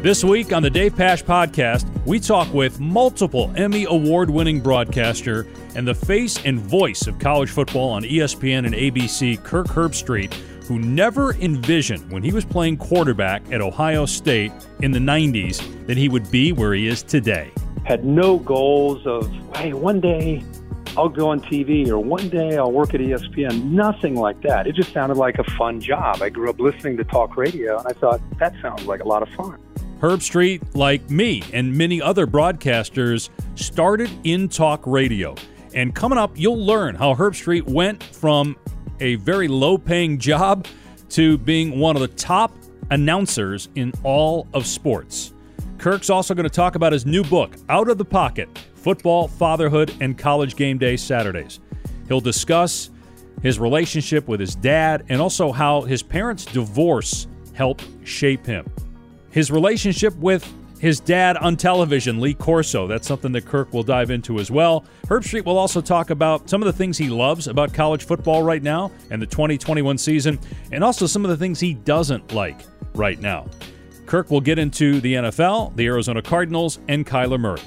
This 0.00 0.22
week 0.22 0.52
on 0.52 0.62
the 0.62 0.70
Dave 0.70 0.94
Pasch 0.94 1.24
podcast, 1.24 1.84
we 2.06 2.20
talk 2.20 2.54
with 2.54 2.78
multiple 2.78 3.52
Emmy 3.56 3.84
award 3.84 4.30
winning 4.30 4.60
broadcaster 4.60 5.44
and 5.74 5.88
the 5.88 5.94
face 5.94 6.38
and 6.44 6.60
voice 6.60 7.08
of 7.08 7.18
college 7.18 7.50
football 7.50 7.90
on 7.90 8.04
ESPN 8.04 8.64
and 8.64 8.76
ABC, 8.76 9.42
Kirk 9.42 9.66
Herbstreit, 9.66 10.32
who 10.66 10.78
never 10.78 11.34
envisioned 11.34 12.12
when 12.12 12.22
he 12.22 12.30
was 12.30 12.44
playing 12.44 12.76
quarterback 12.76 13.42
at 13.50 13.60
Ohio 13.60 14.06
State 14.06 14.52
in 14.82 14.92
the 14.92 15.00
90s 15.00 15.86
that 15.88 15.96
he 15.96 16.08
would 16.08 16.30
be 16.30 16.52
where 16.52 16.74
he 16.74 16.86
is 16.86 17.02
today. 17.02 17.50
Had 17.84 18.04
no 18.04 18.38
goals 18.38 19.04
of, 19.04 19.28
hey, 19.56 19.72
one 19.72 20.00
day 20.00 20.44
I'll 20.96 21.08
go 21.08 21.30
on 21.30 21.40
TV 21.40 21.88
or 21.88 21.98
one 21.98 22.28
day 22.28 22.56
I'll 22.56 22.70
work 22.70 22.94
at 22.94 23.00
ESPN. 23.00 23.64
Nothing 23.64 24.14
like 24.14 24.40
that. 24.42 24.68
It 24.68 24.76
just 24.76 24.92
sounded 24.92 25.18
like 25.18 25.40
a 25.40 25.44
fun 25.52 25.80
job. 25.80 26.22
I 26.22 26.28
grew 26.28 26.50
up 26.50 26.60
listening 26.60 26.96
to 26.98 27.04
talk 27.04 27.36
radio 27.36 27.78
and 27.78 27.86
I 27.88 27.92
thought 27.94 28.20
that 28.38 28.54
sounds 28.62 28.84
like 28.86 29.00
a 29.00 29.08
lot 29.08 29.24
of 29.24 29.28
fun. 29.30 29.58
Herbstreit, 30.00 30.62
like 30.74 31.10
me 31.10 31.42
and 31.52 31.76
many 31.76 32.00
other 32.00 32.26
broadcasters, 32.26 33.30
started 33.56 34.10
in 34.24 34.48
talk 34.48 34.86
radio. 34.86 35.34
And 35.74 35.94
coming 35.94 36.18
up, 36.18 36.32
you'll 36.36 36.64
learn 36.64 36.94
how 36.94 37.14
Herbstreit 37.14 37.64
went 37.64 38.02
from 38.02 38.56
a 39.00 39.16
very 39.16 39.48
low 39.48 39.76
paying 39.78 40.18
job 40.18 40.66
to 41.10 41.38
being 41.38 41.78
one 41.78 41.96
of 41.96 42.02
the 42.02 42.08
top 42.08 42.52
announcers 42.90 43.68
in 43.74 43.92
all 44.02 44.46
of 44.54 44.66
sports. 44.66 45.32
Kirk's 45.78 46.10
also 46.10 46.34
going 46.34 46.44
to 46.44 46.50
talk 46.50 46.74
about 46.74 46.92
his 46.92 47.06
new 47.06 47.22
book, 47.24 47.56
Out 47.68 47.88
of 47.88 47.98
the 47.98 48.04
Pocket 48.04 48.48
Football, 48.74 49.28
Fatherhood, 49.28 49.92
and 50.00 50.16
College 50.16 50.56
Game 50.56 50.78
Day 50.78 50.96
Saturdays. 50.96 51.60
He'll 52.06 52.20
discuss 52.20 52.90
his 53.42 53.58
relationship 53.58 54.26
with 54.28 54.40
his 54.40 54.54
dad 54.54 55.04
and 55.08 55.20
also 55.20 55.52
how 55.52 55.82
his 55.82 56.02
parents' 56.02 56.44
divorce 56.44 57.26
helped 57.52 57.84
shape 58.04 58.46
him. 58.46 58.64
His 59.30 59.50
relationship 59.50 60.16
with 60.16 60.50
his 60.78 61.00
dad 61.00 61.36
on 61.36 61.56
television, 61.56 62.20
Lee 62.20 62.34
Corso. 62.34 62.86
That's 62.86 63.06
something 63.06 63.32
that 63.32 63.44
Kirk 63.44 63.72
will 63.72 63.82
dive 63.82 64.10
into 64.10 64.38
as 64.38 64.50
well. 64.50 64.84
Herbstreit 65.06 65.44
will 65.44 65.58
also 65.58 65.80
talk 65.80 66.10
about 66.10 66.48
some 66.48 66.62
of 66.62 66.66
the 66.66 66.72
things 66.72 66.96
he 66.96 67.08
loves 67.08 67.48
about 67.48 67.74
college 67.74 68.04
football 68.04 68.42
right 68.42 68.62
now 68.62 68.92
and 69.10 69.20
the 69.20 69.26
2021 69.26 69.98
season, 69.98 70.38
and 70.72 70.84
also 70.84 71.06
some 71.06 71.24
of 71.24 71.30
the 71.30 71.36
things 71.36 71.58
he 71.58 71.74
doesn't 71.74 72.32
like 72.32 72.60
right 72.94 73.20
now. 73.20 73.46
Kirk 74.06 74.30
will 74.30 74.40
get 74.40 74.58
into 74.58 75.00
the 75.00 75.14
NFL, 75.14 75.74
the 75.76 75.86
Arizona 75.86 76.22
Cardinals, 76.22 76.78
and 76.88 77.06
Kyler 77.06 77.38
Murray. 77.38 77.60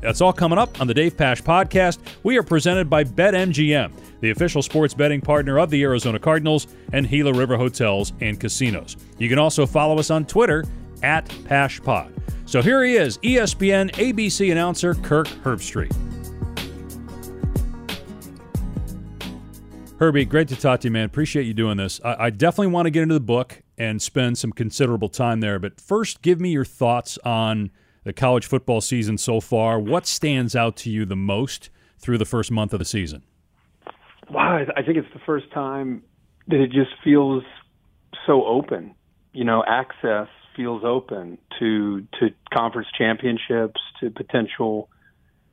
That's 0.00 0.20
all 0.20 0.32
coming 0.32 0.58
up 0.58 0.80
on 0.80 0.86
the 0.86 0.94
Dave 0.94 1.16
Pasch 1.16 1.42
podcast. 1.42 1.98
We 2.24 2.36
are 2.36 2.42
presented 2.42 2.90
by 2.90 3.04
BetMGM, 3.04 3.92
the 4.20 4.30
official 4.30 4.60
sports 4.60 4.92
betting 4.92 5.20
partner 5.20 5.58
of 5.58 5.70
the 5.70 5.82
Arizona 5.82 6.18
Cardinals 6.18 6.66
and 6.92 7.08
Gila 7.08 7.32
River 7.32 7.56
Hotels 7.56 8.12
and 8.20 8.38
Casinos. 8.38 8.96
You 9.18 9.28
can 9.28 9.38
also 9.38 9.66
follow 9.66 9.98
us 9.98 10.10
on 10.10 10.26
Twitter 10.26 10.64
at 11.04 11.26
PaschPod. 11.26 12.10
So 12.46 12.62
here 12.62 12.82
he 12.82 12.96
is, 12.96 13.18
ESPN 13.18 13.92
ABC 13.92 14.50
announcer 14.50 14.94
Kirk 14.94 15.28
Herbstreit. 15.28 15.94
Herbie, 19.98 20.24
great 20.24 20.48
to 20.48 20.56
talk 20.56 20.80
to 20.80 20.88
you, 20.88 20.92
man. 20.92 21.04
Appreciate 21.04 21.44
you 21.44 21.54
doing 21.54 21.76
this. 21.76 22.00
I, 22.04 22.26
I 22.26 22.30
definitely 22.30 22.72
want 22.72 22.86
to 22.86 22.90
get 22.90 23.02
into 23.02 23.14
the 23.14 23.20
book 23.20 23.62
and 23.78 24.02
spend 24.02 24.36
some 24.36 24.52
considerable 24.52 25.08
time 25.08 25.40
there. 25.40 25.58
But 25.58 25.80
first, 25.80 26.20
give 26.20 26.40
me 26.40 26.50
your 26.50 26.64
thoughts 26.64 27.16
on 27.24 27.70
the 28.02 28.12
college 28.12 28.46
football 28.46 28.80
season 28.80 29.18
so 29.18 29.40
far. 29.40 29.78
What 29.78 30.06
stands 30.06 30.56
out 30.56 30.76
to 30.78 30.90
you 30.90 31.04
the 31.06 31.16
most 31.16 31.70
through 31.98 32.18
the 32.18 32.24
first 32.24 32.50
month 32.50 32.72
of 32.72 32.80
the 32.80 32.84
season? 32.84 33.22
Wow, 34.30 34.64
I 34.76 34.82
think 34.82 34.98
it's 34.98 35.12
the 35.12 35.20
first 35.24 35.50
time 35.52 36.02
that 36.48 36.60
it 36.60 36.70
just 36.70 36.90
feels 37.02 37.44
so 38.26 38.44
open. 38.44 38.94
You 39.32 39.44
know, 39.44 39.64
access 39.66 40.28
feels 40.56 40.82
open 40.84 41.38
to 41.58 42.06
to 42.20 42.30
conference 42.52 42.88
championships, 42.96 43.80
to 44.00 44.10
potential 44.10 44.88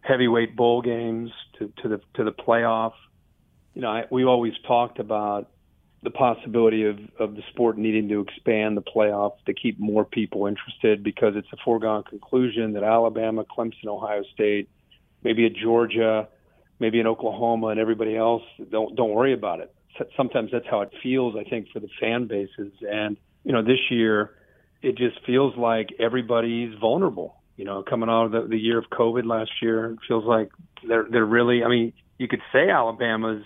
heavyweight 0.02 0.55
bowl 0.55 0.81
games, 0.81 1.31
to, 1.59 1.71
to 1.81 1.87
the 1.89 2.02
to 2.15 2.23
the 2.23 2.31
playoff. 2.31 2.93
You 3.73 3.81
know, 3.81 3.89
I, 3.89 4.05
we 4.09 4.26
always 4.26 4.53
talked 4.67 4.99
about 4.99 5.49
the 6.03 6.09
possibility 6.09 6.86
of, 6.86 6.98
of 7.20 7.36
the 7.36 7.43
sport 7.52 7.77
needing 7.77 8.09
to 8.09 8.21
expand 8.21 8.76
the 8.76 8.81
playoff 8.81 9.33
to 9.45 9.53
keep 9.53 9.80
more 9.80 10.03
people 10.03 10.48
interested 10.48 11.03
because 11.03 11.36
it's 11.36 11.47
a 11.53 11.58
foregone 11.64 12.03
conclusion 12.03 12.73
that 12.73 12.83
Alabama, 12.83 13.45
Clemson, 13.45 13.86
Ohio 13.86 14.23
State, 14.33 14.67
maybe 15.23 15.45
a 15.45 15.49
Georgia, 15.49 16.27
maybe 16.80 16.99
in 16.99 17.05
Oklahoma, 17.05 17.67
and 17.67 17.80
everybody 17.80 18.17
else 18.17 18.43
don't 18.71 18.95
don't 18.95 19.11
worry 19.11 19.33
about 19.33 19.59
it. 19.59 19.73
Sometimes 20.17 20.49
that's 20.52 20.65
how 20.70 20.81
it 20.81 20.92
feels, 21.03 21.36
I 21.36 21.47
think, 21.47 21.67
for 21.71 21.80
the 21.80 21.89
fan 21.99 22.27
bases. 22.27 22.73
And 22.81 23.17
you 23.43 23.52
know, 23.52 23.61
this 23.61 23.80
year 23.92 24.31
it 24.81 24.97
just 24.97 25.23
feels 25.25 25.55
like 25.55 25.89
everybody's 25.99 26.77
vulnerable. 26.80 27.36
You 27.58 27.65
know, 27.65 27.83
coming 27.83 28.09
out 28.09 28.25
of 28.25 28.31
the, 28.31 28.47
the 28.47 28.58
year 28.58 28.80
of 28.80 28.86
COVID 28.92 29.25
last 29.25 29.52
year, 29.61 29.92
it 29.92 29.99
feels 30.08 30.25
like 30.25 30.49
they're 30.87 31.05
they're 31.09 31.25
really. 31.25 31.64
I 31.64 31.67
mean, 31.67 31.93
you 32.17 32.27
could 32.27 32.42
say 32.52 32.69
Alabama's 32.69 33.43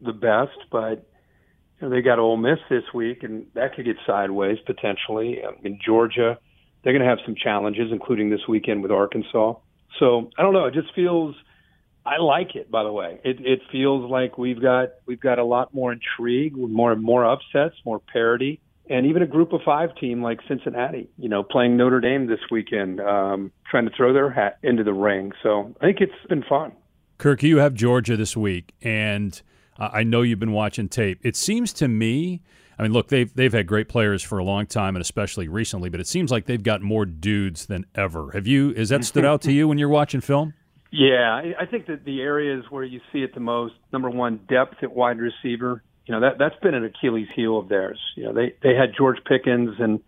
the 0.00 0.12
best, 0.12 0.58
but 0.70 1.06
you 1.80 1.88
know, 1.88 1.90
they 1.90 2.02
got 2.02 2.18
Ole 2.18 2.36
Miss 2.36 2.58
this 2.68 2.84
week, 2.92 3.22
and 3.22 3.46
that 3.54 3.74
could 3.74 3.84
get 3.84 3.96
sideways 4.06 4.58
potentially. 4.66 5.42
Um, 5.44 5.56
in 5.62 5.78
Georgia, 5.84 6.38
they're 6.82 6.92
going 6.92 7.02
to 7.02 7.08
have 7.08 7.18
some 7.24 7.34
challenges, 7.34 7.90
including 7.92 8.30
this 8.30 8.46
weekend 8.48 8.82
with 8.82 8.90
Arkansas. 8.90 9.54
So 9.98 10.30
I 10.36 10.42
don't 10.42 10.52
know. 10.52 10.66
It 10.66 10.74
just 10.74 10.94
feels. 10.94 11.34
I 12.06 12.18
like 12.18 12.54
it. 12.54 12.70
By 12.70 12.82
the 12.82 12.92
way, 12.92 13.20
it 13.24 13.36
it 13.40 13.60
feels 13.70 14.10
like 14.10 14.36
we've 14.36 14.60
got 14.60 14.90
we've 15.06 15.20
got 15.20 15.38
a 15.38 15.44
lot 15.44 15.72
more 15.72 15.92
intrigue, 15.92 16.56
more 16.56 16.94
more 16.96 17.24
upsets, 17.24 17.76
more 17.84 18.00
parity, 18.00 18.60
and 18.88 19.06
even 19.06 19.22
a 19.22 19.26
Group 19.26 19.52
of 19.52 19.60
Five 19.64 19.94
team 19.96 20.22
like 20.22 20.40
Cincinnati. 20.48 21.08
You 21.18 21.28
know, 21.28 21.42
playing 21.42 21.76
Notre 21.76 22.00
Dame 22.00 22.26
this 22.26 22.40
weekend, 22.50 23.00
um, 23.00 23.52
trying 23.70 23.86
to 23.86 23.92
throw 23.96 24.12
their 24.12 24.30
hat 24.30 24.58
into 24.62 24.84
the 24.84 24.92
ring. 24.92 25.32
So 25.42 25.74
I 25.80 25.86
think 25.86 26.00
it's 26.00 26.12
been 26.28 26.44
fun. 26.48 26.72
Kirk, 27.18 27.42
you 27.42 27.58
have 27.58 27.74
Georgia 27.74 28.16
this 28.16 28.36
week, 28.36 28.74
and 28.82 29.40
uh, 29.78 29.90
I 29.92 30.02
know 30.02 30.22
you've 30.22 30.40
been 30.40 30.52
watching 30.52 30.88
tape. 30.88 31.20
It 31.22 31.36
seems 31.36 31.72
to 31.74 31.88
me, 31.88 32.42
I 32.78 32.82
mean, 32.82 32.92
look, 32.92 33.08
they've 33.08 33.32
they've 33.34 33.52
had 33.52 33.66
great 33.66 33.88
players 33.88 34.22
for 34.22 34.38
a 34.38 34.44
long 34.44 34.66
time, 34.66 34.96
and 34.96 35.00
especially 35.00 35.48
recently. 35.48 35.88
But 35.88 36.00
it 36.00 36.06
seems 36.06 36.30
like 36.30 36.46
they've 36.46 36.62
got 36.62 36.82
more 36.82 37.06
dudes 37.06 37.66
than 37.66 37.86
ever. 37.94 38.32
Have 38.32 38.46
you? 38.46 38.74
Has 38.74 38.88
that 38.88 39.04
stood 39.04 39.24
out 39.24 39.42
to 39.42 39.52
you 39.52 39.68
when 39.68 39.78
you're 39.78 39.88
watching 39.88 40.20
film? 40.20 40.54
Yeah, 40.90 41.54
I 41.58 41.66
think 41.66 41.86
that 41.86 42.04
the 42.04 42.20
areas 42.20 42.64
where 42.70 42.84
you 42.84 43.00
see 43.12 43.24
it 43.24 43.34
the 43.34 43.40
most, 43.40 43.74
number 43.92 44.08
one, 44.08 44.38
depth 44.48 44.76
at 44.82 44.94
wide 44.94 45.18
receiver. 45.18 45.82
You 46.06 46.12
know 46.12 46.20
that 46.20 46.38
that's 46.38 46.58
been 46.60 46.74
an 46.74 46.84
Achilles 46.84 47.28
heel 47.34 47.58
of 47.58 47.68
theirs. 47.68 47.98
You 48.16 48.24
know 48.24 48.32
they 48.32 48.54
they 48.62 48.74
had 48.74 48.94
George 48.96 49.18
Pickens 49.24 49.76
and 49.78 50.00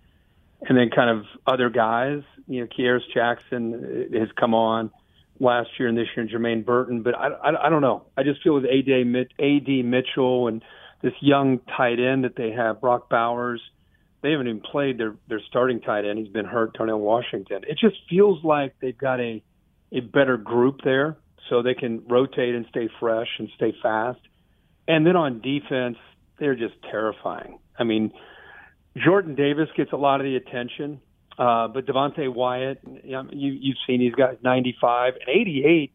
and 0.62 0.76
then 0.76 0.90
kind 0.94 1.10
of 1.10 1.24
other 1.46 1.70
guys. 1.70 2.22
You 2.46 2.60
know, 2.62 2.66
Kearis 2.66 3.00
Jackson 3.12 4.08
uh, 4.14 4.18
has 4.18 4.28
come 4.38 4.54
on 4.54 4.90
last 5.40 5.70
year 5.78 5.88
and 5.88 5.96
this 5.96 6.08
year, 6.16 6.24
and 6.24 6.30
Jermaine 6.30 6.64
Burton. 6.64 7.02
But 7.02 7.14
I, 7.16 7.28
I, 7.28 7.66
I 7.66 7.70
don't 7.70 7.82
know. 7.82 8.04
I 8.16 8.22
just 8.22 8.42
feel 8.42 8.54
with 8.54 8.64
AD, 8.64 8.88
AD 8.88 9.84
Mitchell 9.84 10.48
and 10.48 10.62
this 11.02 11.12
young 11.20 11.60
tight 11.76 12.00
end 12.00 12.24
that 12.24 12.36
they 12.36 12.50
have, 12.52 12.80
Brock 12.80 13.08
Bowers. 13.08 13.60
They 14.22 14.32
haven't 14.32 14.48
even 14.48 14.60
played 14.60 14.98
their 14.98 15.14
their 15.28 15.40
starting 15.48 15.80
tight 15.80 16.04
end. 16.04 16.18
He's 16.18 16.28
been 16.28 16.46
hurt, 16.46 16.74
Darnell 16.74 17.00
Washington. 17.00 17.62
It 17.68 17.78
just 17.78 17.96
feels 18.08 18.42
like 18.42 18.74
they've 18.80 18.96
got 18.96 19.20
a 19.20 19.42
a 19.92 20.00
better 20.00 20.36
group 20.36 20.80
there, 20.82 21.16
so 21.48 21.62
they 21.62 21.74
can 21.74 22.02
rotate 22.08 22.54
and 22.54 22.66
stay 22.70 22.88
fresh 22.98 23.28
and 23.38 23.48
stay 23.56 23.74
fast. 23.82 24.20
And 24.88 25.06
then 25.06 25.16
on 25.16 25.40
defense, 25.40 25.96
they're 26.38 26.54
just 26.54 26.74
terrifying. 26.90 27.58
I 27.78 27.84
mean, 27.84 28.12
Jordan 28.96 29.34
Davis 29.34 29.68
gets 29.76 29.92
a 29.92 29.96
lot 29.96 30.20
of 30.20 30.24
the 30.24 30.36
attention, 30.36 31.00
uh, 31.38 31.68
but 31.68 31.86
Devonte 31.86 32.32
Wyatt, 32.32 32.80
you, 33.04 33.22
you've 33.32 33.76
seen 33.86 34.00
he's 34.00 34.14
got 34.14 34.42
95 34.42 35.14
and 35.14 35.28
88. 35.28 35.92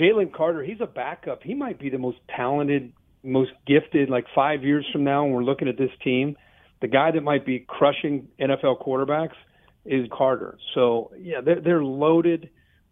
Jalen 0.00 0.32
Carter, 0.32 0.62
he's 0.62 0.80
a 0.80 0.86
backup. 0.86 1.42
He 1.42 1.54
might 1.54 1.78
be 1.78 1.90
the 1.90 1.98
most 1.98 2.18
talented, 2.34 2.92
most 3.22 3.52
gifted. 3.66 4.10
Like 4.10 4.26
five 4.34 4.64
years 4.64 4.84
from 4.92 5.04
now, 5.04 5.24
when 5.24 5.32
we're 5.32 5.44
looking 5.44 5.68
at 5.68 5.78
this 5.78 5.90
team, 6.02 6.36
the 6.80 6.88
guy 6.88 7.12
that 7.12 7.22
might 7.22 7.46
be 7.46 7.60
crushing 7.60 8.28
NFL 8.40 8.84
quarterbacks 8.84 9.36
is 9.84 10.06
Carter. 10.12 10.58
So 10.74 11.12
yeah, 11.18 11.40
they're, 11.40 11.60
they're 11.60 11.84
loaded. 11.84 12.50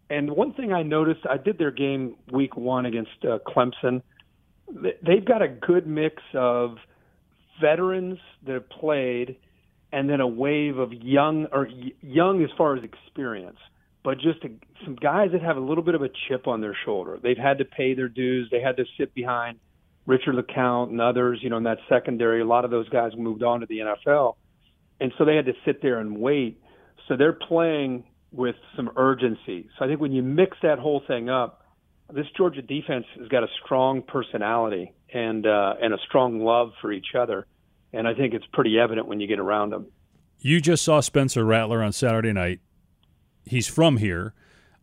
And 0.09 0.31
one 0.31 0.53
thing 0.53 0.71
I 0.71 0.83
noticed, 0.83 1.21
I 1.29 1.37
did 1.37 1.57
their 1.57 1.71
game 1.71 2.15
week 2.31 2.55
one 2.55 2.85
against 2.85 3.11
uh, 3.23 3.39
Clemson. 3.45 4.01
They've 5.05 5.25
got 5.25 5.41
a 5.41 5.47
good 5.47 5.87
mix 5.87 6.21
of 6.33 6.77
veterans 7.61 8.19
that 8.45 8.53
have 8.53 8.69
played 8.69 9.37
and 9.91 10.09
then 10.09 10.19
a 10.19 10.27
wave 10.27 10.77
of 10.79 10.91
young 10.91 11.45
or 11.51 11.67
young 12.01 12.43
as 12.43 12.49
far 12.57 12.75
as 12.75 12.83
experience, 12.83 13.59
but 14.03 14.15
just 14.15 14.43
a, 14.43 14.49
some 14.83 14.95
guys 14.95 15.29
that 15.33 15.41
have 15.41 15.55
a 15.55 15.59
little 15.59 15.83
bit 15.83 15.93
of 15.93 16.01
a 16.01 16.09
chip 16.27 16.47
on 16.47 16.61
their 16.61 16.75
shoulder. 16.83 17.19
They've 17.21 17.37
had 17.37 17.59
to 17.59 17.65
pay 17.65 17.93
their 17.93 18.09
dues. 18.09 18.49
They 18.51 18.59
had 18.59 18.77
to 18.77 18.85
sit 18.97 19.13
behind 19.13 19.59
Richard 20.07 20.35
LeCounte 20.35 20.89
and 20.89 20.99
others, 20.99 21.39
you 21.43 21.51
know, 21.51 21.57
in 21.57 21.63
that 21.63 21.77
secondary. 21.87 22.41
A 22.41 22.45
lot 22.45 22.65
of 22.65 22.71
those 22.71 22.89
guys 22.89 23.11
moved 23.15 23.43
on 23.43 23.59
to 23.59 23.67
the 23.67 23.79
NFL, 23.79 24.35
and 24.99 25.13
so 25.17 25.25
they 25.25 25.35
had 25.35 25.45
to 25.45 25.53
sit 25.63 25.81
there 25.81 25.99
and 25.99 26.17
wait. 26.17 26.59
So 27.07 27.15
they're 27.15 27.33
playing 27.33 28.03
with 28.31 28.55
some 28.75 28.89
urgency. 28.95 29.69
So 29.77 29.85
I 29.85 29.87
think 29.87 30.01
when 30.01 30.11
you 30.11 30.23
mix 30.23 30.57
that 30.63 30.79
whole 30.79 31.03
thing 31.07 31.29
up, 31.29 31.62
this 32.13 32.27
Georgia 32.37 32.61
defense 32.61 33.05
has 33.17 33.27
got 33.27 33.43
a 33.43 33.47
strong 33.63 34.01
personality 34.01 34.93
and 35.13 35.45
uh, 35.45 35.73
and 35.81 35.93
a 35.93 35.97
strong 36.07 36.43
love 36.43 36.71
for 36.81 36.91
each 36.91 37.15
other 37.17 37.47
and 37.93 38.07
I 38.07 38.13
think 38.15 38.33
it's 38.33 38.45
pretty 38.51 38.79
evident 38.79 39.07
when 39.07 39.19
you 39.19 39.27
get 39.27 39.39
around 39.39 39.69
them. 39.69 39.87
You 40.39 40.59
just 40.59 40.83
saw 40.83 40.99
Spencer 40.99 41.45
Rattler 41.45 41.81
on 41.81 41.93
Saturday 41.93 42.33
night. 42.33 42.59
He's 43.45 43.67
from 43.67 43.97
here. 43.97 44.33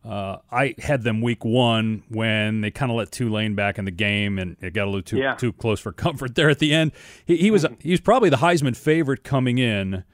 Uh, 0.02 0.38
I 0.50 0.74
had 0.78 1.02
them 1.02 1.20
week 1.20 1.44
one 1.44 2.04
when 2.08 2.62
they 2.62 2.70
kind 2.70 2.90
of 2.90 2.96
let 2.96 3.10
Tulane 3.10 3.54
back 3.54 3.78
in 3.78 3.84
the 3.84 3.90
game, 3.90 4.38
and 4.38 4.56
it 4.62 4.72
got 4.72 4.84
a 4.84 4.90
little 4.90 5.02
too 5.02 5.18
yeah. 5.18 5.34
too 5.34 5.52
close 5.52 5.80
for 5.80 5.92
comfort 5.92 6.36
there 6.36 6.48
at 6.48 6.58
the 6.58 6.72
end. 6.72 6.92
He, 7.26 7.36
he 7.36 7.50
was 7.50 7.66
he 7.80 7.90
was 7.90 8.00
probably 8.00 8.30
the 8.30 8.38
Heisman 8.38 8.76
favorite 8.76 9.24
coming 9.24 9.58
in. 9.58 10.04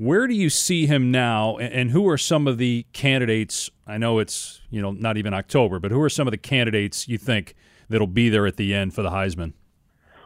Where 0.00 0.26
do 0.26 0.32
you 0.32 0.48
see 0.48 0.86
him 0.86 1.10
now, 1.10 1.58
and, 1.58 1.90
who 1.90 2.08
are 2.08 2.16
some 2.16 2.46
of 2.46 2.56
the 2.56 2.86
candidates? 2.94 3.68
I 3.86 3.98
know 3.98 4.18
it's 4.18 4.62
you 4.70 4.80
know 4.80 4.92
not 4.92 5.18
even 5.18 5.34
October, 5.34 5.78
but 5.78 5.90
who 5.90 6.00
are 6.00 6.08
some 6.08 6.26
of 6.26 6.30
the 6.30 6.38
candidates 6.38 7.06
you 7.06 7.18
think 7.18 7.54
that'll 7.90 8.06
be 8.06 8.30
there 8.30 8.46
at 8.46 8.56
the 8.56 8.72
end 8.72 8.94
for 8.94 9.02
the 9.02 9.10
Heisman? 9.10 9.52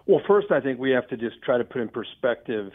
Well, 0.07 0.21
first, 0.29 0.53
I 0.53 0.61
think 0.61 0.79
we 0.79 0.93
have 0.93 1.09
to 1.09 1.17
just 1.17 1.43
try 1.43 1.59
to 1.59 1.65
put 1.65 1.83
in 1.83 1.89
perspective 1.89 2.71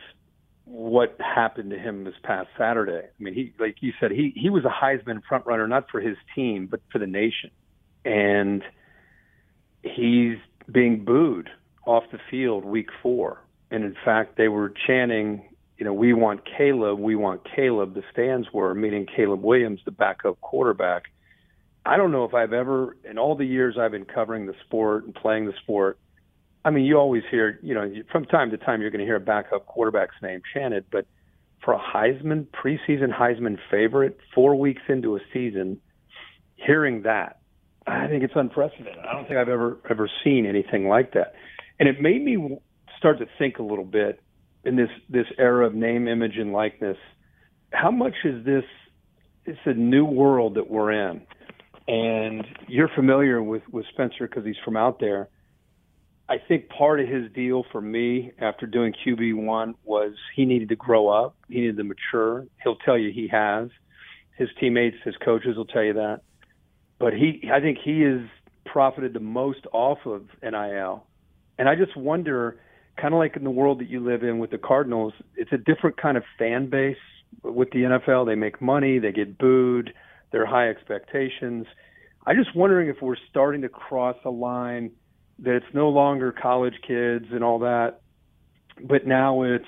what 0.66 1.16
happened 1.22 1.70
to 1.70 1.80
him 1.80 2.04
this 2.04 2.16
past 2.22 2.50
Saturday. 2.58 3.08
I 3.08 3.24
mean, 3.24 3.34
he, 3.34 3.54
like 3.58 3.78
you 3.80 3.94
said, 3.98 4.12
he 4.12 4.34
he 4.36 4.50
was 4.50 4.66
a 4.66 4.70
Heisman 4.70 5.22
frontrunner 5.32 5.70
not 5.70 5.90
for 5.90 6.02
his 6.02 6.18
team 6.36 6.68
but 6.70 6.82
for 6.92 7.00
the 7.00 7.08
nation, 7.08 7.50
and 8.04 8.62
he's 9.84 10.36
being 10.70 11.06
booed 11.06 11.50
off 11.88 12.04
the 12.12 12.20
field 12.30 12.66
week 12.66 12.90
four. 13.02 13.42
And 13.72 13.86
in 13.86 13.96
fact, 14.04 14.36
they 14.36 14.50
were 14.50 14.74
chanting, 14.86 15.44
you 15.80 15.86
know, 15.86 15.94
we 15.94 16.12
want 16.12 16.42
Caleb, 16.46 17.00
we 17.00 17.16
want 17.16 17.42
Caleb. 17.56 17.96
The 17.96 18.04
stands 18.12 18.50
were, 18.54 18.76
meaning 18.76 19.08
Caleb 19.16 19.42
Williams, 19.42 19.80
the 19.86 19.92
backup 19.92 20.40
quarterback. 20.42 21.04
I 21.86 21.96
don't 21.96 22.12
know 22.12 22.26
if 22.26 22.34
I've 22.34 22.52
ever, 22.52 22.98
in 23.10 23.18
all 23.18 23.36
the 23.36 23.46
years 23.46 23.78
I've 23.80 23.92
been 23.92 24.06
covering 24.06 24.46
the 24.46 24.54
sport 24.66 25.06
and 25.06 25.16
playing 25.16 25.46
the 25.46 25.54
sport, 25.64 25.98
I 26.66 26.72
mean, 26.72 26.84
you 26.84 26.98
always 26.98 27.24
hear, 27.32 27.58
you 27.64 27.74
know, 27.74 27.90
from 28.12 28.26
time 28.26 28.52
to 28.52 28.58
time 28.58 28.82
you're 28.82 28.92
going 28.92 29.00
to 29.00 29.06
hear 29.06 29.16
a 29.16 29.22
backup 29.22 29.66
quarterback's 29.68 30.16
name 30.22 30.42
chanted, 30.54 30.84
but 30.92 31.08
for 31.64 31.74
a 31.74 31.80
Heisman, 31.80 32.48
preseason 32.48 33.18
Heisman 33.18 33.58
favorite, 33.72 34.20
four 34.36 34.56
weeks 34.56 34.82
into 34.90 35.16
a 35.16 35.20
season, 35.34 35.80
hearing 36.58 37.04
that, 37.04 37.40
I 37.88 38.08
think 38.08 38.24
it's 38.24 38.34
unprecedented. 38.36 38.98
I 39.00 39.14
don't 39.14 39.26
think 39.26 39.40
I've 39.40 39.48
ever 39.48 39.78
ever 39.90 40.10
seen 40.24 40.46
anything 40.46 40.90
like 40.90 41.14
that, 41.14 41.34
and 41.80 41.88
it 41.88 42.02
made 42.02 42.22
me 42.22 42.60
start 42.98 43.20
to 43.20 43.26
think 43.38 43.58
a 43.58 43.64
little 43.64 43.86
bit 43.86 44.22
in 44.64 44.76
this 44.76 44.90
this 45.10 45.28
era 45.38 45.66
of 45.66 45.74
name, 45.74 46.08
image, 46.08 46.38
and 46.38 46.52
likeness. 46.52 46.98
How 47.72 47.92
much 47.92 48.16
is 48.24 48.46
this? 48.46 48.64
It's 49.46 49.60
a 49.66 49.74
new 49.74 50.06
world 50.06 50.56
that 50.56 50.70
we're 50.70 50.92
in, 50.92 51.22
and 51.88 52.46
you're 52.68 52.90
familiar 52.90 53.42
with 53.42 53.64
with 53.72 53.86
Spencer 53.94 54.28
because 54.28 54.46
he's 54.46 54.58
from 54.64 54.78
out 54.78 55.00
there 55.00 55.30
I 56.30 56.38
think 56.38 56.70
part 56.70 57.00
of 57.00 57.08
his 57.08 57.32
deal 57.32 57.66
for 57.72 57.82
me 57.82 58.32
after 58.40 58.68
doing 58.68 58.94
QB1 58.94 59.74
was 59.84 60.14
he 60.36 60.46
needed 60.46 60.70
to 60.70 60.76
grow 60.76 61.08
up. 61.10 61.36
He 61.48 61.62
needed 61.62 61.78
to 61.78 61.84
mature. 61.84 62.46
He'll 62.64 62.76
tell 62.76 63.00
you 63.00 63.12
he 63.12 63.28
has. 63.30 63.70
His 64.38 64.48
teammates, 64.60 64.98
his 65.04 65.16
coaches 65.26 65.58
will 65.58 65.66
tell 65.66 65.84
you 65.84 65.94
that. 65.94 66.22
But 67.00 67.14
he, 67.14 67.50
I 67.52 67.60
think 67.62 67.80
he 67.84 68.02
has 68.02 68.22
profited 68.64 69.14
the 69.14 69.20
most 69.20 69.66
off 69.74 70.06
of 70.06 70.28
NIL. 70.44 71.04
And 71.58 71.68
I 71.68 71.74
just 71.74 71.98
wonder, 71.98 72.60
kind 73.00 73.14
of 73.14 73.20
like 73.20 73.36
in 73.36 73.44
the 73.44 73.52
world 73.52 73.80
that 73.80 73.90
you 73.90 74.00
live 74.00 74.24
in 74.24 74.40
with 74.40 74.52
the 74.52 74.58
Cardinals, 74.58 75.14
it's 75.36 75.52
a 75.52 75.58
different 75.58 75.98
kind 75.98 76.18
of 76.18 76.24
fan 76.38 76.70
base 76.70 76.98
with 77.44 77.70
the 77.72 77.80
NFL. 77.80 78.26
They 78.26 78.36
make 78.36 78.62
money, 78.62 79.00
they 79.00 79.12
get 79.12 79.38
booed, 79.38 79.94
there 80.32 80.44
are 80.44 80.46
high 80.46 80.70
expectations. 80.70 81.66
I'm 82.26 82.36
just 82.36 82.56
wondering 82.56 82.90
if 82.90 82.98
we're 83.02 83.16
starting 83.30 83.62
to 83.62 83.70
cross 83.70 84.18
a 84.26 84.30
line– 84.30 84.92
that 85.44 85.56
it's 85.56 85.74
no 85.74 85.90
longer 85.90 86.32
college 86.32 86.76
kids 86.86 87.26
and 87.32 87.44
all 87.44 87.60
that, 87.60 88.02
but 88.82 89.08
now 89.08 89.44
it's 89.44 89.66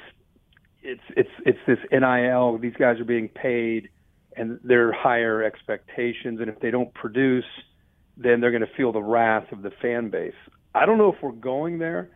it's 0.82 1.02
it's 1.16 1.30
it's 1.46 1.60
this 1.68 1.78
NIL. 1.92 2.58
These 2.58 2.76
guys 2.78 3.00
are 3.00 3.06
being 3.06 3.30
paid, 3.30 3.90
and 4.36 4.60
they're 4.64 4.92
higher 4.92 5.44
expectations. 5.44 6.40
And 6.40 6.50
if 6.50 6.60
they 6.60 6.72
don't 6.72 6.94
produce, 6.94 7.46
then 8.18 8.42
they're 8.42 8.52
going 8.52 8.66
to 8.66 8.76
feel 8.76 8.92
the 8.92 9.02
wrath 9.02 9.52
of 9.52 9.62
the 9.62 9.72
fan 9.82 10.10
base. 10.10 10.34
I 10.74 10.86
don't 10.86 10.98
know 10.98 11.14
if 11.14 11.22
we're 11.22 11.32
going 11.32 11.80
there, 11.80 12.10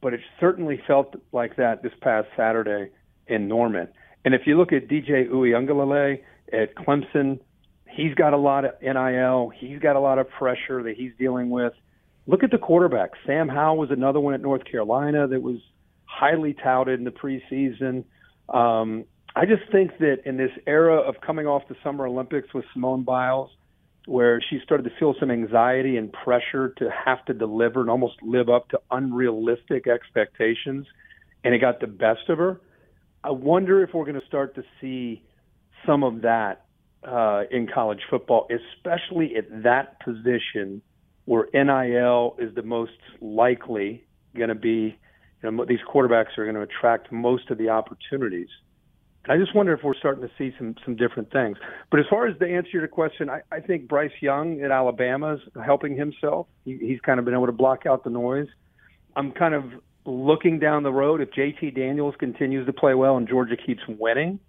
but 0.00 0.14
it 0.14 0.20
certainly 0.38 0.80
felt 0.86 1.14
like 1.32 1.56
that 1.56 1.82
this 1.82 1.92
past 2.00 2.28
Saturday 2.36 2.90
in 3.26 3.48
Norman. 3.48 3.88
And 4.24 4.34
if 4.34 4.42
you 4.46 4.56
look 4.56 4.72
at 4.72 4.88
DJ 4.88 5.28
Uiagalelei 5.28 6.20
at 6.52 6.74
Clemson, 6.74 7.40
he's 7.88 8.14
got 8.14 8.32
a 8.32 8.36
lot 8.36 8.64
of 8.64 8.72
NIL. 8.82 9.50
He's 9.56 9.78
got 9.78 9.96
a 9.96 10.00
lot 10.00 10.18
of 10.18 10.28
pressure 10.28 10.82
that 10.82 10.94
he's 10.96 11.12
dealing 11.18 11.50
with 11.50 11.72
look 12.30 12.42
at 12.44 12.50
the 12.50 12.58
quarterback. 12.58 13.10
Sam 13.26 13.48
Howell 13.48 13.76
was 13.76 13.90
another 13.90 14.20
one 14.20 14.34
at 14.34 14.40
North 14.40 14.64
Carolina 14.64 15.26
that 15.26 15.42
was 15.42 15.56
highly 16.04 16.54
touted 16.54 16.98
in 16.98 17.04
the 17.04 17.10
preseason. 17.10 18.04
Um, 18.48 19.04
I 19.34 19.46
just 19.46 19.70
think 19.70 19.98
that 19.98 20.18
in 20.24 20.36
this 20.36 20.50
era 20.66 20.96
of 20.96 21.16
coming 21.20 21.46
off 21.46 21.62
the 21.68 21.76
Summer 21.82 22.06
Olympics 22.06 22.52
with 22.54 22.64
Simone 22.72 23.02
Biles, 23.02 23.50
where 24.06 24.40
she 24.40 24.58
started 24.64 24.84
to 24.84 24.90
feel 24.98 25.14
some 25.20 25.30
anxiety 25.30 25.96
and 25.96 26.12
pressure 26.12 26.70
to 26.78 26.90
have 27.04 27.24
to 27.26 27.34
deliver 27.34 27.80
and 27.80 27.90
almost 27.90 28.14
live 28.22 28.48
up 28.48 28.68
to 28.70 28.80
unrealistic 28.90 29.86
expectations, 29.86 30.86
and 31.44 31.54
it 31.54 31.60
got 31.60 31.80
the 31.80 31.86
best 31.86 32.28
of 32.28 32.38
her. 32.38 32.60
I 33.22 33.30
wonder 33.30 33.82
if 33.82 33.92
we're 33.92 34.04
going 34.04 34.20
to 34.20 34.26
start 34.26 34.54
to 34.54 34.62
see 34.80 35.22
some 35.86 36.02
of 36.02 36.22
that 36.22 36.64
uh, 37.06 37.42
in 37.50 37.68
college 37.72 38.00
football, 38.08 38.48
especially 38.50 39.36
at 39.36 39.62
that 39.62 40.00
position 40.00 40.82
where 41.24 41.48
NIL 41.52 42.36
is 42.38 42.54
the 42.54 42.62
most 42.62 42.92
likely 43.20 44.04
going 44.36 44.48
to 44.48 44.54
be, 44.54 44.98
you 45.42 45.50
know, 45.50 45.64
these 45.64 45.78
quarterbacks 45.92 46.36
are 46.38 46.44
going 46.44 46.56
to 46.56 46.62
attract 46.62 47.12
most 47.12 47.50
of 47.50 47.58
the 47.58 47.68
opportunities. 47.68 48.48
I 49.28 49.36
just 49.36 49.54
wonder 49.54 49.74
if 49.74 49.82
we're 49.84 49.94
starting 49.94 50.26
to 50.26 50.30
see 50.38 50.54
some 50.58 50.74
some 50.84 50.96
different 50.96 51.30
things. 51.30 51.58
But 51.90 52.00
as 52.00 52.06
far 52.08 52.26
as 52.26 52.38
the 52.38 52.46
answer 52.46 52.70
to 52.70 52.78
your 52.78 52.88
question, 52.88 53.28
I, 53.28 53.42
I 53.52 53.60
think 53.60 53.86
Bryce 53.86 54.10
Young 54.20 54.62
at 54.62 54.70
Alabama 54.70 55.34
is 55.34 55.40
helping 55.62 55.96
himself. 55.96 56.46
He, 56.64 56.78
he's 56.78 57.00
kind 57.00 57.18
of 57.18 57.26
been 57.26 57.34
able 57.34 57.46
to 57.46 57.52
block 57.52 57.84
out 57.86 58.02
the 58.02 58.10
noise. 58.10 58.48
I'm 59.14 59.32
kind 59.32 59.54
of 59.54 59.64
looking 60.06 60.58
down 60.58 60.84
the 60.84 60.92
road. 60.92 61.20
If 61.20 61.30
JT 61.32 61.76
Daniels 61.76 62.14
continues 62.18 62.64
to 62.66 62.72
play 62.72 62.94
well 62.94 63.18
and 63.18 63.28
Georgia 63.28 63.56
keeps 63.56 63.82
winning, 63.86 64.40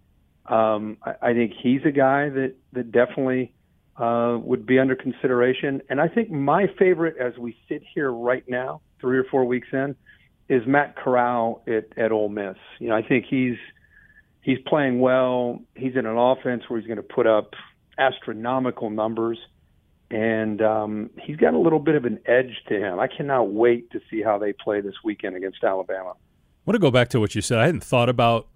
um, 0.46 0.98
I, 1.04 1.16
I 1.22 1.34
think 1.34 1.52
he's 1.62 1.82
a 1.86 1.92
guy 1.92 2.30
that 2.30 2.56
that 2.72 2.92
definitely 2.94 3.54
uh, 3.98 4.38
would 4.42 4.66
be 4.66 4.80
under 4.80 4.96
consideration. 4.96 5.82
And 5.90 6.00
I 6.00 6.08
think 6.08 6.32
my 6.32 6.68
favorite, 6.80 7.18
as 7.18 7.38
we 7.38 7.58
sit 7.68 7.84
here 7.94 8.12
right 8.12 8.44
now, 8.48 8.82
three 9.02 9.18
or 9.18 9.26
four 9.26 9.44
weeks 9.44 9.68
in, 9.74 9.96
is 10.48 10.66
Matt 10.66 10.96
Corral 10.96 11.62
at, 11.68 11.98
at 11.98 12.12
Ole 12.12 12.30
Miss. 12.30 12.56
You 12.80 12.90
know, 12.90 12.96
I 12.96 13.02
think 13.02 13.26
he's 13.30 13.58
he's 14.42 14.60
playing 14.66 15.00
well. 15.00 15.62
He's 15.76 15.96
in 15.96 16.06
an 16.06 16.18
offense 16.18 16.64
where 16.68 16.80
he's 16.80 16.88
going 16.88 16.98
to 16.98 17.04
put 17.04 17.28
up 17.28 17.54
astronomical 17.98 18.90
numbers, 18.90 19.40
and 20.10 20.62
um, 20.62 21.10
he's 21.22 21.38
got 21.38 21.54
a 21.54 21.60
little 21.60 21.80
bit 21.80 21.96
of 21.96 22.06
an 22.06 22.20
edge 22.26 22.62
to 22.70 22.76
him. 22.76 23.00
I 23.00 23.08
cannot 23.08 23.52
wait 23.52 23.92
to 23.92 24.02
see 24.10 24.22
how 24.22 24.38
they 24.38 24.54
play 24.54 24.82
this 24.82 24.96
weekend 25.04 25.36
against 25.36 25.64
Alabama. 25.64 26.12
I 26.12 26.64
want 26.66 26.76
to 26.76 26.80
go 26.80 26.92
back 26.92 27.10
to 27.10 27.20
what 27.20 27.34
you 27.34 27.42
said. 27.42 27.60
I 27.60 27.66
hadn't 27.66 27.84
thought 27.84 28.10
about 28.10 28.48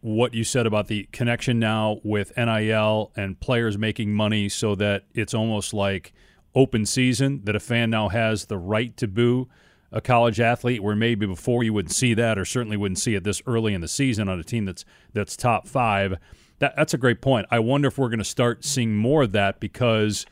what 0.00 0.34
you 0.34 0.42
said 0.42 0.66
about 0.66 0.88
the 0.88 1.08
connection 1.12 1.60
now 1.60 2.00
with 2.02 2.32
NIL 2.36 3.12
and 3.14 3.38
players 3.38 3.78
making 3.78 4.12
money 4.12 4.48
so 4.48 4.74
that 4.74 5.04
it's 5.14 5.32
almost 5.32 5.72
like 5.72 6.12
open 6.56 6.84
season 6.84 7.40
that 7.44 7.54
a 7.54 7.60
fan 7.60 7.88
now 7.88 8.08
has 8.08 8.46
the 8.46 8.58
right 8.58 8.96
to 8.96 9.06
boo 9.06 9.48
a 9.92 10.00
college 10.00 10.40
athlete 10.40 10.82
where 10.82 10.96
maybe 10.96 11.26
before 11.26 11.62
you 11.62 11.72
wouldn't 11.72 11.92
see 11.92 12.14
that 12.14 12.38
or 12.38 12.44
certainly 12.44 12.76
wouldn't 12.76 12.98
see 12.98 13.14
it 13.14 13.24
this 13.24 13.42
early 13.46 13.74
in 13.74 13.80
the 13.80 13.88
season 13.88 14.28
on 14.28 14.40
a 14.40 14.44
team 14.44 14.64
that's 14.64 14.84
that's 15.12 15.36
top 15.36 15.68
5 15.68 16.16
that, 16.58 16.74
that's 16.76 16.94
a 16.94 16.98
great 16.98 17.20
point 17.20 17.46
i 17.50 17.58
wonder 17.58 17.88
if 17.88 17.98
we're 17.98 18.08
going 18.08 18.18
to 18.18 18.24
start 18.24 18.64
seeing 18.64 18.96
more 18.96 19.22
of 19.22 19.32
that 19.32 19.60
because 19.60 20.26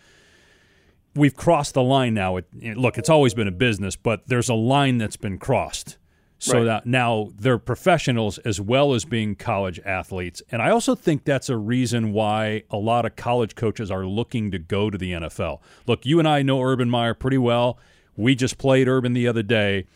we've 1.14 1.36
crossed 1.36 1.74
the 1.74 1.82
line 1.82 2.14
now 2.14 2.36
it, 2.38 2.46
look 2.76 2.96
it's 2.96 3.10
always 3.10 3.34
been 3.34 3.48
a 3.48 3.52
business 3.52 3.96
but 3.96 4.26
there's 4.26 4.48
a 4.48 4.54
line 4.54 4.98
that's 4.98 5.16
been 5.16 5.38
crossed 5.38 5.98
so 6.40 6.58
right. 6.58 6.64
that 6.64 6.86
now 6.86 7.28
they're 7.38 7.58
professionals 7.58 8.38
as 8.38 8.62
well 8.62 8.94
as 8.94 9.04
being 9.04 9.36
college 9.36 9.78
athletes. 9.84 10.42
And 10.50 10.62
I 10.62 10.70
also 10.70 10.94
think 10.94 11.24
that's 11.24 11.50
a 11.50 11.56
reason 11.56 12.12
why 12.14 12.62
a 12.70 12.78
lot 12.78 13.04
of 13.04 13.14
college 13.14 13.54
coaches 13.54 13.90
are 13.90 14.06
looking 14.06 14.50
to 14.52 14.58
go 14.58 14.88
to 14.88 14.96
the 14.96 15.12
NFL. 15.12 15.60
Look, 15.86 16.06
you 16.06 16.18
and 16.18 16.26
I 16.26 16.40
know 16.40 16.62
Urban 16.62 16.88
Meyer 16.88 17.12
pretty 17.12 17.36
well. 17.36 17.78
We 18.16 18.34
just 18.34 18.58
played 18.58 18.88
Urban 18.88 19.12
the 19.12 19.28
other 19.28 19.42
day. 19.42 19.86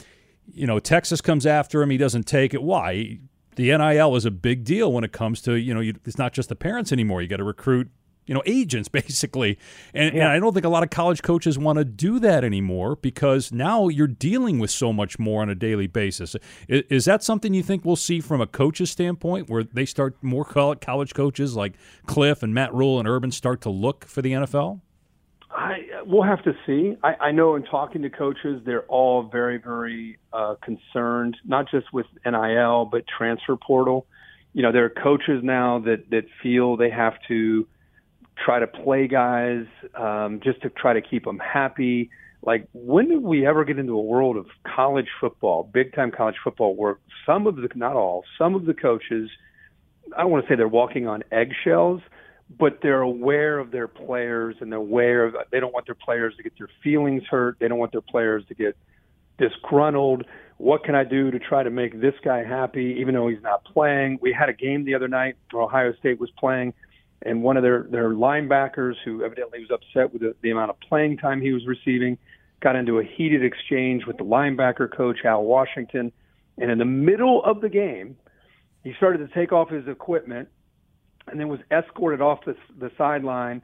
You 0.52 0.66
know, 0.66 0.78
Texas 0.78 1.20
comes 1.20 1.46
after 1.46 1.82
him. 1.82 1.90
He 1.90 1.96
doesn't 1.96 2.24
take 2.24 2.54
it. 2.54 2.62
Why? 2.62 3.18
The 3.56 3.76
NIL 3.76 4.16
is 4.16 4.24
a 4.24 4.30
big 4.30 4.64
deal 4.64 4.92
when 4.92 5.04
it 5.04 5.12
comes 5.12 5.40
to, 5.42 5.54
you 5.54 5.72
know, 5.72 5.80
you, 5.80 5.94
it's 6.04 6.18
not 6.18 6.32
just 6.32 6.48
the 6.48 6.56
parents 6.56 6.92
anymore. 6.92 7.22
You 7.22 7.28
got 7.28 7.36
to 7.36 7.44
recruit 7.44 7.88
you 8.26 8.34
know 8.34 8.42
agents 8.46 8.88
basically 9.02 9.58
and, 9.92 10.14
yeah. 10.14 10.24
and, 10.24 10.32
i 10.32 10.38
don't 10.38 10.52
think 10.54 10.64
a 10.64 10.68
lot 10.68 10.82
of 10.82 10.90
college 10.90 11.22
coaches 11.22 11.58
want 11.58 11.78
to 11.78 11.84
do 11.84 12.18
that 12.18 12.44
anymore 12.44 12.96
because 12.96 13.52
now 13.52 13.88
you're 13.88 14.06
dealing 14.06 14.58
with 14.58 14.70
so 14.70 14.92
much 14.92 15.18
more 15.18 15.42
on 15.42 15.50
a 15.50 15.54
daily 15.54 15.86
basis 15.86 16.36
is, 16.68 16.82
is, 16.88 17.04
that 17.04 17.22
something 17.22 17.54
you 17.54 17.62
think 17.62 17.84
we'll 17.84 17.96
see 17.96 18.20
from 18.20 18.40
a 18.40 18.46
coach's 18.46 18.90
standpoint 18.90 19.48
where 19.48 19.64
they 19.64 19.84
start 19.84 20.16
more 20.22 20.44
college 20.44 21.14
coaches 21.14 21.54
like 21.54 21.74
Kliff 22.06 22.42
and 22.42 22.54
matt 22.54 22.72
Rhule 22.72 22.98
and 22.98 23.08
urban 23.08 23.30
start 23.30 23.60
to 23.62 23.70
look 23.70 24.04
for 24.06 24.22
the 24.22 24.32
nfl 24.32 24.80
I, 25.54 25.78
we'll 26.04 26.24
have 26.24 26.42
to 26.44 26.52
see. 26.66 26.96
I, 27.02 27.14
I 27.26 27.30
know 27.30 27.54
in 27.54 27.62
talking 27.62 28.02
to 28.02 28.10
coaches, 28.10 28.60
they're 28.66 28.82
all 28.86 29.22
very, 29.22 29.58
very 29.58 30.18
uh, 30.32 30.56
concerned, 30.62 31.36
not 31.44 31.70
just 31.70 31.92
with 31.92 32.06
NIL, 32.26 32.86
but 32.86 33.04
transfer 33.06 33.56
portal 33.56 34.06
you 34.54 34.62
know, 34.62 34.72
there 34.72 34.84
are 34.84 34.90
coaches 34.90 35.40
now 35.42 35.80
that 35.80 36.10
that 36.10 36.24
feel 36.42 36.76
they 36.76 36.88
have 36.88 37.14
to 37.28 37.66
try 38.42 38.60
to 38.60 38.66
play 38.66 39.06
guys 39.06 39.66
um, 39.94 40.40
just 40.42 40.62
to 40.62 40.70
try 40.70 40.94
to 40.94 41.02
keep 41.02 41.24
them 41.24 41.38
happy. 41.38 42.10
Like, 42.40 42.68
when 42.72 43.08
did 43.08 43.22
we 43.22 43.46
ever 43.46 43.64
get 43.64 43.78
into 43.78 43.94
a 43.94 44.02
world 44.02 44.36
of 44.36 44.46
college 44.64 45.08
football, 45.20 45.68
big 45.72 45.94
time 45.94 46.10
college 46.10 46.36
football, 46.42 46.76
where 46.76 46.98
some 47.26 47.46
of 47.46 47.56
the, 47.56 47.68
not 47.74 47.96
all, 47.96 48.24
some 48.38 48.54
of 48.54 48.66
the 48.66 48.74
coaches, 48.74 49.30
I 50.16 50.22
don't 50.22 50.30
want 50.30 50.44
to 50.44 50.52
say 50.52 50.56
they're 50.56 50.68
walking 50.68 51.06
on 51.08 51.24
eggshells, 51.32 52.00
but 52.58 52.80
they're 52.82 53.00
aware 53.00 53.58
of 53.58 53.70
their 53.70 53.88
players 53.88 54.56
and 54.60 54.70
they're 54.70 54.78
aware 54.78 55.24
of, 55.24 55.34
they 55.50 55.60
don't 55.60 55.72
want 55.72 55.86
their 55.86 55.94
players 55.94 56.34
to 56.36 56.42
get 56.42 56.52
their 56.58 56.68
feelings 56.82 57.22
hurt. 57.30 57.56
They 57.58 57.68
don't 57.68 57.78
want 57.78 57.92
their 57.92 58.00
players 58.00 58.44
to 58.48 58.54
get 58.54 58.76
disgruntled. 59.38 60.24
What 60.58 60.84
can 60.84 60.94
I 60.94 61.04
do 61.04 61.30
to 61.30 61.38
try 61.38 61.62
to 61.62 61.70
make 61.70 62.00
this 62.00 62.14
guy 62.24 62.44
happy, 62.44 62.96
even 63.00 63.14
though 63.14 63.28
he's 63.28 63.42
not 63.42 63.64
playing? 63.64 64.18
We 64.20 64.32
had 64.32 64.48
a 64.48 64.52
game 64.52 64.84
the 64.84 64.94
other 64.94 65.08
night 65.08 65.36
where 65.50 65.62
Ohio 65.62 65.92
State 65.94 66.20
was 66.20 66.30
playing 66.38 66.74
and 67.24 67.42
one 67.42 67.56
of 67.56 67.62
their 67.62 67.86
their 67.90 68.10
linebackers, 68.10 68.94
who 69.04 69.24
evidently 69.24 69.60
was 69.60 69.70
upset 69.70 70.12
with 70.12 70.22
the, 70.22 70.34
the 70.42 70.50
amount 70.50 70.70
of 70.70 70.80
playing 70.80 71.16
time 71.16 71.40
he 71.40 71.52
was 71.52 71.66
receiving, 71.66 72.18
got 72.60 72.76
into 72.76 72.98
a 72.98 73.04
heated 73.04 73.44
exchange 73.44 74.04
with 74.06 74.18
the 74.18 74.24
linebacker 74.24 74.94
coach 74.94 75.18
Al 75.24 75.44
Washington, 75.44 76.12
and 76.58 76.70
in 76.70 76.78
the 76.78 76.84
middle 76.84 77.42
of 77.44 77.60
the 77.60 77.68
game, 77.68 78.16
he 78.84 78.92
started 78.96 79.18
to 79.18 79.34
take 79.34 79.52
off 79.52 79.70
his 79.70 79.88
equipment, 79.88 80.48
and 81.28 81.40
then 81.40 81.48
was 81.48 81.60
escorted 81.70 82.20
off 82.20 82.44
the 82.44 82.56
the 82.78 82.90
sideline, 82.96 83.62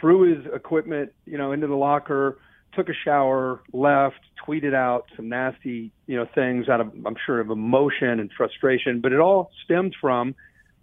threw 0.00 0.34
his 0.34 0.46
equipment, 0.52 1.12
you 1.24 1.38
know, 1.38 1.52
into 1.52 1.66
the 1.66 1.74
locker, 1.74 2.38
took 2.74 2.88
a 2.88 2.94
shower, 3.04 3.60
left, 3.72 4.20
tweeted 4.46 4.74
out 4.74 5.06
some 5.16 5.28
nasty, 5.28 5.92
you 6.06 6.16
know, 6.16 6.26
things 6.34 6.68
out 6.68 6.80
of 6.80 6.92
I'm 7.04 7.16
sure 7.24 7.40
of 7.40 7.50
emotion 7.50 8.20
and 8.20 8.30
frustration, 8.36 9.00
but 9.00 9.12
it 9.12 9.20
all 9.20 9.50
stemmed 9.64 9.94
from 10.00 10.34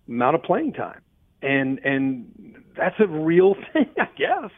amount 0.07 0.35
of 0.35 0.43
playing 0.43 0.73
time 0.73 1.01
and 1.43 1.79
and 1.79 2.63
that's 2.75 2.95
a 2.99 3.07
real 3.07 3.55
thing, 3.73 3.89
I 3.99 4.07
guess, 4.17 4.51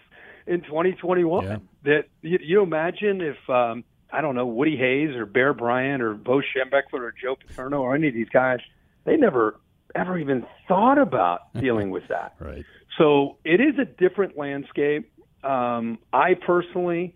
in 0.48 0.62
2021. 0.62 1.44
Yeah. 1.44 1.58
That 1.84 2.06
you, 2.22 2.40
you 2.42 2.62
imagine 2.62 3.22
if 3.22 3.50
um, 3.50 3.84
I 4.12 4.22
don't 4.22 4.36
know 4.36 4.46
Woody 4.46 4.78
Hayes 4.78 5.16
or 5.16 5.26
Bear 5.26 5.54
Bryant 5.54 6.02
or 6.02 6.14
Bo 6.14 6.42
Schembechler 6.42 7.02
or 7.02 7.14
Joe 7.20 7.36
Paterno 7.36 7.82
or 7.82 7.96
any 7.96 8.08
of 8.08 8.14
these 8.14 8.30
guys, 8.30 8.60
they 9.04 9.18
never 9.18 9.60
ever 9.96 10.18
even 10.18 10.46
thought 10.68 10.98
about 10.98 11.54
dealing 11.60 11.90
with 11.90 12.04
that. 12.10 12.36
right. 12.40 12.66
So 12.98 13.38
it 13.44 13.60
is 13.60 13.78
a 13.80 13.86
different 13.86 14.38
landscape. 14.38 15.12
Um, 15.44 16.00
I 16.14 16.34
personally, 16.34 17.16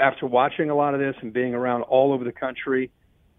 after 0.00 0.26
watching 0.26 0.70
a 0.70 0.74
lot 0.74 0.94
of 0.94 1.00
this 1.00 1.14
and 1.22 1.32
being 1.32 1.54
around 1.54 1.82
all 1.82 2.12
over 2.12 2.24
the 2.24 2.32
country, 2.32 2.90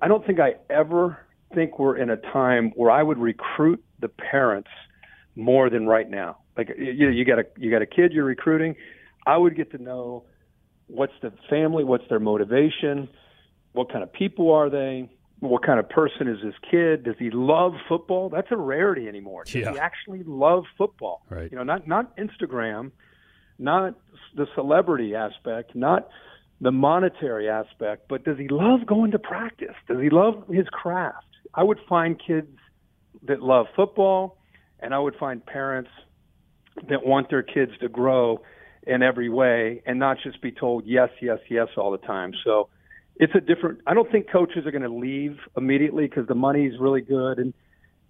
I 0.02 0.08
don't 0.08 0.26
think 0.26 0.40
I 0.40 0.56
ever 0.70 1.20
think 1.54 1.80
we're 1.80 1.98
in 1.98 2.10
a 2.10 2.18
time 2.18 2.72
where 2.76 2.92
I 2.92 3.04
would 3.04 3.18
recruit 3.18 3.84
the 4.00 4.10
parents– 4.10 4.70
more 5.36 5.70
than 5.70 5.88
right 5.88 6.10
now. 6.10 6.38
Like 6.58 6.70
you 6.78 7.10
you 7.10 7.26
got 7.26 7.40
a 7.40 7.46
you 7.58 7.72
got 7.72 7.82
a 7.82 7.86
kid 7.86 8.14
you're 8.14 8.26
recruiting. 8.26 8.76
I 9.26 9.38
would 9.38 9.56
get 9.56 9.72
to 9.72 9.82
know 9.82 10.26
what's 10.88 11.14
the 11.22 11.34
family, 11.50 11.84
what's 11.84 12.04
their 12.10 12.20
motivation, 12.20 13.10
what 13.72 13.92
kind 13.92 14.04
of 14.04 14.12
people 14.14 14.52
are 14.52 14.70
they, 14.70 15.10
what 15.50 15.66
kind 15.66 15.80
of 15.80 15.90
person 15.90 16.28
is 16.28 16.38
this 16.44 16.54
kid? 16.70 17.04
Does 17.04 17.16
he 17.20 17.30
love 17.32 17.74
football? 17.88 18.30
That's 18.30 18.48
a 18.52 18.58
rarity 18.58 19.08
anymore. 19.08 19.44
Does 19.44 19.56
yeah. 19.56 19.72
he 19.74 19.80
actually 19.80 20.24
love 20.24 20.64
football? 20.78 21.22
Right. 21.30 21.52
You 21.52 21.58
know, 21.58 21.64
not 21.64 21.88
not 21.88 22.16
Instagram, 22.18 22.92
not 23.60 23.96
the 24.36 24.48
celebrity 24.56 25.16
aspect, 25.16 25.76
not 25.76 26.08
the 26.62 26.72
monetary 26.72 27.50
aspect, 27.50 28.08
but 28.08 28.24
does 28.24 28.38
he 28.38 28.48
love 28.48 28.86
going 28.86 29.12
to 29.12 29.20
practice? 29.20 29.76
Does 29.88 30.00
he 30.02 30.10
love 30.10 30.48
his 30.50 30.68
craft? 30.70 31.26
I 31.54 31.64
would 31.64 31.80
find 31.90 32.20
kids 32.26 32.48
that 33.28 33.42
love 33.42 33.68
football 33.76 34.38
and 34.80 34.94
I 34.94 35.00
would 35.00 35.16
find 35.16 35.46
parents 35.46 35.90
that 36.90 37.06
want 37.06 37.30
their 37.30 37.44
kids 37.44 37.72
to 37.82 37.90
grow 37.90 38.42
in 38.86 39.04
every 39.04 39.30
way 39.30 39.82
and 39.86 40.00
not 40.00 40.18
just 40.24 40.42
be 40.42 40.52
told 40.52 40.86
yes, 40.86 41.10
yes, 41.22 41.40
yes 41.50 41.68
all 41.78 41.92
the 41.92 42.00
time. 42.00 42.34
So 42.44 42.70
it's 43.16 43.34
a 43.36 43.42
different. 43.42 43.80
I 43.86 43.94
don't 43.94 44.12
think 44.12 44.30
coaches 44.32 44.66
are 44.66 44.72
going 44.72 44.84
to 44.84 44.94
leave 44.94 45.38
immediately 45.56 46.08
because 46.08 46.28
the 46.28 46.36
money's 46.36 46.80
really 46.80 47.02
good 47.02 47.40
and 47.40 47.54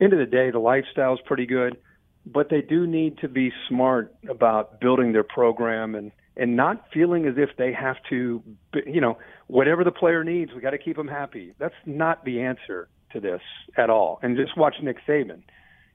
end 0.02 0.14
of 0.14 0.20
the 0.20 0.26
day 0.26 0.52
the 0.52 0.60
lifestyle's 0.60 1.20
pretty 1.26 1.46
good, 1.46 1.78
but 2.26 2.50
they 2.50 2.62
do 2.62 2.88
need 2.88 3.18
to 3.20 3.28
be 3.28 3.52
smart 3.68 4.16
about 4.30 4.80
building 4.80 5.14
their 5.14 5.24
program 5.24 5.96
and 5.96 6.12
and 6.36 6.56
not 6.56 6.86
feeling 6.92 7.28
as 7.28 7.36
if 7.38 7.50
they 7.58 7.72
have 7.72 7.98
to, 8.10 8.42
you 8.88 9.00
know, 9.00 9.20
whatever 9.48 9.84
the 9.84 9.92
player 9.92 10.24
needs, 10.24 10.52
we 10.56 10.62
got 10.62 10.72
to 10.72 10.80
keep 10.80 10.96
them 10.96 11.08
happy. 11.08 11.54
That's 11.60 11.76
not 11.86 12.26
the 12.26 12.42
answer 12.42 12.88
to 13.12 13.20
this 13.20 13.42
at 13.78 13.92
all. 13.92 14.20
And 14.24 14.36
just 14.36 14.58
watch 14.58 14.74
Nick 14.82 14.98
Saban 15.08 15.44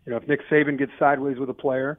you 0.08 0.14
know, 0.14 0.20
if 0.22 0.26
Nick 0.26 0.40
Saban 0.50 0.78
gets 0.78 0.92
sideways 0.98 1.38
with 1.38 1.50
a 1.50 1.54
player, 1.54 1.98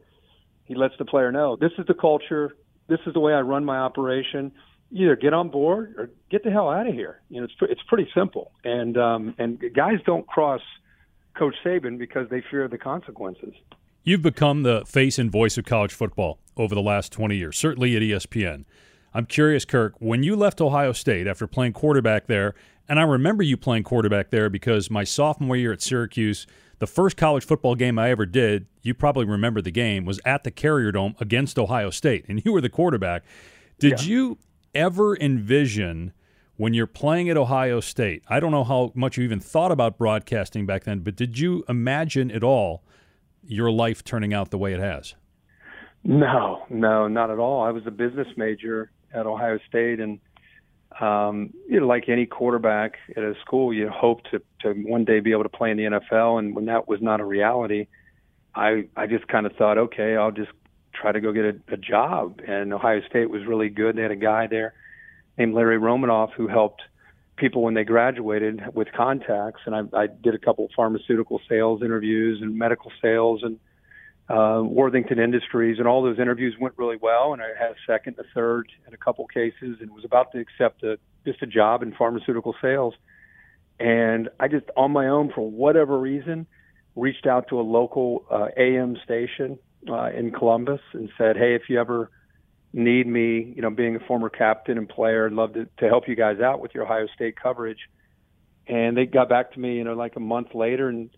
he 0.65 0.73
lets 0.73 0.95
the 0.97 1.05
player 1.05 1.31
know 1.31 1.55
this 1.55 1.71
is 1.77 1.85
the 1.85 1.93
culture, 1.93 2.55
this 2.87 2.97
is 3.05 3.13
the 3.13 3.19
way 3.19 3.33
I 3.33 3.41
run 3.41 3.63
my 3.63 3.77
operation. 3.77 4.51
Either 4.91 5.15
get 5.15 5.33
on 5.33 5.49
board 5.49 5.93
or 5.97 6.09
get 6.29 6.43
the 6.43 6.51
hell 6.51 6.69
out 6.69 6.87
of 6.87 6.93
here. 6.93 7.21
You 7.29 7.41
know, 7.41 7.45
it's 7.45 7.53
it's 7.61 7.81
pretty 7.87 8.09
simple. 8.15 8.51
And 8.63 8.97
um, 8.97 9.35
and 9.37 9.61
guys 9.75 9.99
don't 10.05 10.25
cross 10.27 10.61
Coach 11.35 11.55
Saban 11.63 11.97
because 11.97 12.27
they 12.29 12.43
fear 12.49 12.67
the 12.67 12.77
consequences. 12.77 13.53
You've 14.03 14.21
become 14.21 14.63
the 14.63 14.83
face 14.85 15.19
and 15.19 15.31
voice 15.31 15.57
of 15.57 15.65
college 15.65 15.93
football 15.93 16.39
over 16.57 16.73
the 16.73 16.81
last 16.81 17.11
20 17.11 17.35
years, 17.35 17.57
certainly 17.57 17.95
at 17.95 18.01
ESPN. 18.01 18.65
I'm 19.13 19.25
curious, 19.25 19.65
Kirk, 19.65 19.95
when 19.99 20.23
you 20.23 20.35
left 20.35 20.61
Ohio 20.61 20.93
State 20.93 21.27
after 21.27 21.47
playing 21.47 21.73
quarterback 21.73 22.27
there, 22.27 22.53
and 22.87 22.99
I 22.99 23.03
remember 23.03 23.43
you 23.43 23.57
playing 23.57 23.83
quarterback 23.83 24.29
there 24.29 24.49
because 24.49 24.89
my 24.89 25.03
sophomore 25.03 25.55
year 25.55 25.71
at 25.71 25.81
Syracuse, 25.81 26.47
the 26.79 26.87
first 26.87 27.17
college 27.17 27.45
football 27.45 27.75
game 27.75 27.99
I 27.99 28.09
ever 28.09 28.25
did, 28.25 28.67
you 28.81 28.93
probably 28.93 29.25
remember 29.25 29.61
the 29.61 29.71
game, 29.71 30.05
was 30.05 30.19
at 30.25 30.43
the 30.43 30.51
Carrier 30.51 30.91
Dome 30.91 31.15
against 31.19 31.59
Ohio 31.59 31.89
State, 31.89 32.25
and 32.27 32.41
you 32.43 32.51
were 32.53 32.61
the 32.61 32.69
quarterback. 32.69 33.23
Did 33.79 34.01
yeah. 34.01 34.07
you 34.07 34.37
ever 34.73 35.15
envision 35.17 36.13
when 36.57 36.73
you're 36.73 36.87
playing 36.87 37.29
at 37.29 37.37
Ohio 37.37 37.79
State? 37.79 38.23
I 38.27 38.39
don't 38.39 38.51
know 38.51 38.63
how 38.63 38.91
much 38.95 39.17
you 39.17 39.23
even 39.23 39.39
thought 39.39 39.71
about 39.71 39.97
broadcasting 39.97 40.65
back 40.65 40.83
then, 40.83 40.99
but 40.99 41.15
did 41.15 41.39
you 41.39 41.63
imagine 41.69 42.31
at 42.31 42.43
all 42.43 42.83
your 43.43 43.71
life 43.71 44.03
turning 44.03 44.33
out 44.33 44.51
the 44.51 44.57
way 44.57 44.73
it 44.73 44.79
has? 44.79 45.15
No, 46.03 46.65
no, 46.69 47.07
not 47.07 47.29
at 47.29 47.39
all. 47.39 47.61
I 47.61 47.71
was 47.71 47.85
a 47.85 47.91
business 47.91 48.27
major 48.37 48.91
at 49.13 49.25
Ohio 49.25 49.59
State, 49.67 49.99
and 49.99 50.19
um, 50.99 51.53
you 51.67 51.79
know, 51.79 51.87
like 51.87 52.09
any 52.09 52.25
quarterback 52.25 52.97
at 53.15 53.23
a 53.23 53.33
school, 53.41 53.73
you 53.73 53.89
hope 53.89 54.23
to 54.31 54.41
to 54.61 54.73
one 54.73 55.05
day 55.05 55.19
be 55.19 55.31
able 55.31 55.43
to 55.43 55.49
play 55.49 55.71
in 55.71 55.77
the 55.77 55.83
NFL. 55.83 56.39
And 56.39 56.55
when 56.55 56.65
that 56.65 56.87
was 56.87 57.01
not 57.01 57.19
a 57.19 57.25
reality, 57.25 57.87
I 58.55 58.85
I 58.95 59.07
just 59.07 59.27
kind 59.27 59.45
of 59.45 59.53
thought, 59.55 59.77
okay, 59.77 60.15
I'll 60.15 60.31
just 60.31 60.51
try 60.99 61.11
to 61.11 61.21
go 61.21 61.31
get 61.31 61.45
a, 61.45 61.55
a 61.73 61.77
job. 61.77 62.41
And 62.47 62.73
Ohio 62.73 63.01
State 63.09 63.29
was 63.29 63.45
really 63.45 63.69
good. 63.69 63.95
They 63.95 64.01
had 64.01 64.11
a 64.11 64.15
guy 64.15 64.47
there 64.47 64.73
named 65.37 65.53
Larry 65.53 65.77
Romanoff 65.77 66.31
who 66.35 66.47
helped 66.47 66.81
people 67.37 67.63
when 67.63 67.73
they 67.73 67.83
graduated 67.83 68.61
with 68.73 68.91
contacts. 68.91 69.61
And 69.65 69.75
I, 69.75 69.97
I 69.97 70.07
did 70.07 70.35
a 70.35 70.39
couple 70.39 70.65
of 70.65 70.71
pharmaceutical 70.75 71.41
sales 71.47 71.81
interviews 71.81 72.39
and 72.41 72.57
medical 72.57 72.91
sales 73.01 73.41
and 73.43 73.59
uh, 74.29 74.61
Worthington 74.63 75.17
Industries, 75.17 75.79
and 75.79 75.87
all 75.87 76.03
those 76.03 76.19
interviews 76.19 76.55
went 76.59 76.75
really 76.77 76.97
well. 77.01 77.33
And 77.33 77.41
I 77.41 77.47
had 77.59 77.71
a 77.71 77.75
second, 77.87 78.17
a 78.19 78.23
third, 78.35 78.71
in 78.87 78.93
a 78.93 78.97
couple 78.97 79.25
cases, 79.25 79.77
and 79.81 79.89
was 79.91 80.05
about 80.05 80.31
to 80.33 80.39
accept 80.39 80.83
a 80.83 80.99
just 81.25 81.41
a 81.41 81.47
job 81.47 81.81
in 81.81 81.93
pharmaceutical 81.93 82.55
sales. 82.61 82.93
And 83.79 84.29
I 84.39 84.47
just, 84.47 84.65
on 84.77 84.91
my 84.91 85.07
own, 85.07 85.31
for 85.33 85.49
whatever 85.49 85.97
reason, 85.97 86.45
reached 86.95 87.25
out 87.25 87.47
to 87.49 87.59
a 87.59 87.63
local 87.63 88.25
uh, 88.29 88.49
AM 88.55 88.97
station 89.03 89.57
uh, 89.87 90.09
in 90.11 90.31
Columbus 90.31 90.81
and 90.93 91.09
said, 91.17 91.37
"Hey, 91.37 91.55
if 91.55 91.63
you 91.69 91.79
ever 91.79 92.09
need 92.73 93.07
me, 93.07 93.53
you 93.55 93.61
know, 93.61 93.69
being 93.69 93.95
a 93.95 93.99
former 93.99 94.29
captain 94.29 94.77
and 94.77 94.87
player, 94.87 95.25
I'd 95.25 95.33
love 95.33 95.53
to, 95.53 95.65
to 95.79 95.87
help 95.87 96.07
you 96.07 96.15
guys 96.15 96.39
out 96.39 96.61
with 96.61 96.73
your 96.73 96.83
Ohio 96.83 97.07
State 97.15 97.35
coverage." 97.41 97.79
And 98.67 98.95
they 98.95 99.05
got 99.05 99.29
back 99.29 99.53
to 99.53 99.59
me, 99.59 99.77
you 99.77 99.83
know, 99.83 99.93
like 99.93 100.15
a 100.15 100.19
month 100.19 100.53
later, 100.53 100.89
and 100.89 101.09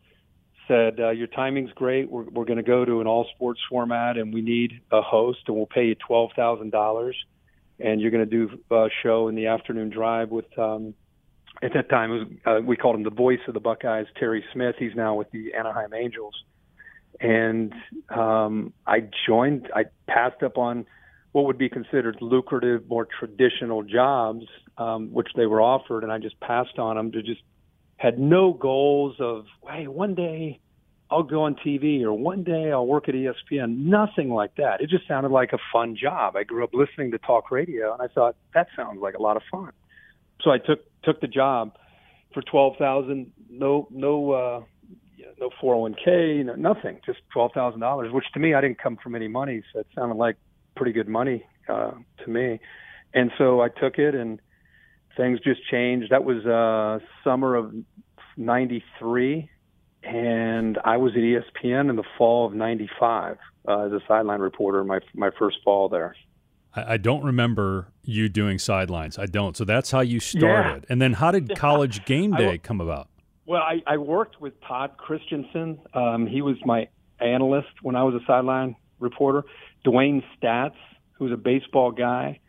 said, 0.67 0.99
uh, 0.99 1.09
"Your 1.09 1.27
timing's 1.27 1.71
great. 1.73 2.09
We're 2.09 2.23
we're 2.23 2.45
going 2.45 2.57
to 2.57 2.63
go 2.63 2.85
to 2.85 3.01
an 3.01 3.07
all 3.07 3.27
sports 3.35 3.59
format, 3.69 4.17
and 4.17 4.33
we 4.33 4.41
need 4.41 4.81
a 4.91 5.01
host, 5.01 5.39
and 5.47 5.55
we'll 5.55 5.65
pay 5.65 5.85
you 5.87 5.95
twelve 5.95 6.31
thousand 6.35 6.71
dollars, 6.71 7.15
and 7.79 7.99
you're 7.99 8.11
going 8.11 8.29
to 8.29 8.47
do 8.47 8.59
a 8.71 8.89
show 9.03 9.27
in 9.27 9.35
the 9.35 9.47
afternoon 9.47 9.89
drive 9.89 10.29
with." 10.29 10.57
Um, 10.57 10.93
at 11.63 11.73
that 11.73 11.89
time, 11.89 12.09
was, 12.09 12.27
uh, 12.45 12.59
we 12.65 12.75
called 12.75 12.95
him 12.95 13.03
the 13.03 13.11
voice 13.11 13.39
of 13.47 13.53
the 13.53 13.59
Buckeyes, 13.59 14.07
Terry 14.17 14.43
Smith. 14.53 14.75
He's 14.79 14.95
now 14.95 15.15
with 15.15 15.29
the 15.31 15.53
Anaheim 15.53 15.93
Angels, 15.93 16.33
and 17.21 17.73
um, 18.09 18.73
I 18.85 19.07
joined. 19.27 19.69
I 19.75 19.85
passed 20.07 20.43
up 20.43 20.57
on 20.57 20.85
what 21.31 21.45
would 21.45 21.57
be 21.57 21.69
considered 21.69 22.17
lucrative, 22.19 22.87
more 22.89 23.07
traditional 23.19 23.83
jobs, 23.83 24.45
um, 24.77 25.13
which 25.13 25.29
they 25.35 25.45
were 25.45 25.61
offered, 25.61 26.03
and 26.03 26.11
I 26.11 26.17
just 26.17 26.39
passed 26.39 26.77
on 26.77 26.97
them 26.97 27.11
to 27.13 27.21
just 27.21 27.41
had 27.97 28.19
no 28.19 28.51
goals 28.51 29.15
of, 29.19 29.45
hey, 29.69 29.87
one 29.87 30.15
day 30.15 30.59
I'll 31.11 31.23
go 31.23 31.43
on 31.43 31.55
TV 31.55 32.01
or 32.01 32.13
one 32.13 32.43
day 32.43 32.71
I'll 32.71 32.87
work 32.87 33.07
at 33.07 33.15
ESPN. 33.15 33.85
Nothing 33.85 34.29
like 34.29 34.55
that. 34.55 34.81
It 34.81 34.89
just 34.89 35.07
sounded 35.07 35.31
like 35.31 35.53
a 35.53 35.59
fun 35.71 35.95
job. 35.95 36.35
I 36.35 36.43
grew 36.43 36.63
up 36.63 36.73
listening 36.73 37.11
to 37.11 37.19
talk 37.19 37.51
radio, 37.51 37.93
and 37.93 38.01
I 38.01 38.07
thought 38.07 38.35
that 38.53 38.67
sounds 38.75 38.99
like 39.01 39.13
a 39.13 39.21
lot 39.21 39.37
of 39.37 39.43
fun. 39.51 39.71
So 40.41 40.49
I 40.49 40.57
took 40.57 40.79
took 41.03 41.21
the 41.21 41.27
job 41.27 41.77
for 42.33 42.41
twelve 42.41 42.77
thousand. 42.77 43.31
No, 43.49 43.87
no, 43.91 44.31
uh, 44.31 44.61
no 45.39 45.49
401k, 45.61 46.45
no, 46.45 46.55
nothing, 46.55 46.99
just 47.05 47.19
twelve 47.31 47.51
thousand 47.53 47.79
dollars. 47.79 48.11
Which 48.11 48.25
to 48.33 48.39
me, 48.39 48.53
I 48.53 48.61
didn't 48.61 48.81
come 48.81 48.97
from 49.01 49.15
any 49.15 49.27
money, 49.27 49.63
so 49.71 49.79
it 49.79 49.87
sounded 49.95 50.15
like 50.15 50.37
pretty 50.75 50.91
good 50.91 51.07
money 51.07 51.43
uh, 51.67 51.91
to 52.23 52.29
me. 52.29 52.59
And 53.13 53.31
so 53.37 53.61
I 53.61 53.69
took 53.69 53.97
it, 53.97 54.15
and 54.15 54.39
things 55.17 55.39
just 55.41 55.61
changed. 55.69 56.11
That 56.11 56.23
was 56.23 56.45
uh, 56.45 57.05
summer 57.23 57.55
of 57.55 57.73
'93, 58.37 59.49
and 60.03 60.77
I 60.83 60.97
was 60.97 61.13
at 61.13 61.19
ESPN 61.19 61.89
in 61.89 61.95
the 61.95 62.03
fall 62.17 62.45
of 62.45 62.53
'95 62.53 63.37
uh, 63.67 63.85
as 63.85 63.91
a 63.91 63.99
sideline 64.07 64.39
reporter. 64.39 64.83
My 64.83 64.99
my 65.13 65.29
first 65.37 65.57
fall 65.63 65.89
there. 65.89 66.15
I, 66.73 66.93
I 66.93 66.97
don't 66.97 67.23
remember 67.23 67.87
you 68.03 68.29
doing 68.29 68.59
sidelines. 68.59 69.17
I 69.19 69.25
don't. 69.25 69.55
So 69.57 69.65
that's 69.65 69.91
how 69.91 69.99
you 70.01 70.19
started. 70.19 70.83
Yeah. 70.83 70.91
And 70.91 71.01
then 71.01 71.13
how 71.13 71.31
did 71.31 71.55
College 71.55 72.05
Game 72.05 72.31
Day 72.31 72.57
come 72.57 72.81
about? 72.81 73.09
Well, 73.51 73.63
I, 73.63 73.81
I 73.85 73.97
worked 73.97 74.39
with 74.39 74.53
Todd 74.61 74.91
Christensen. 74.95 75.81
Um, 75.93 76.25
he 76.25 76.41
was 76.41 76.55
my 76.63 76.87
analyst 77.19 77.67
when 77.81 77.97
I 77.97 78.03
was 78.03 78.15
a 78.15 78.25
sideline 78.25 78.77
reporter. 78.97 79.43
Dwayne 79.85 80.23
Staats, 80.37 80.77
who 81.17 81.25
was 81.25 81.33
a 81.33 81.37
baseball 81.37 81.91
guy, 81.91 82.39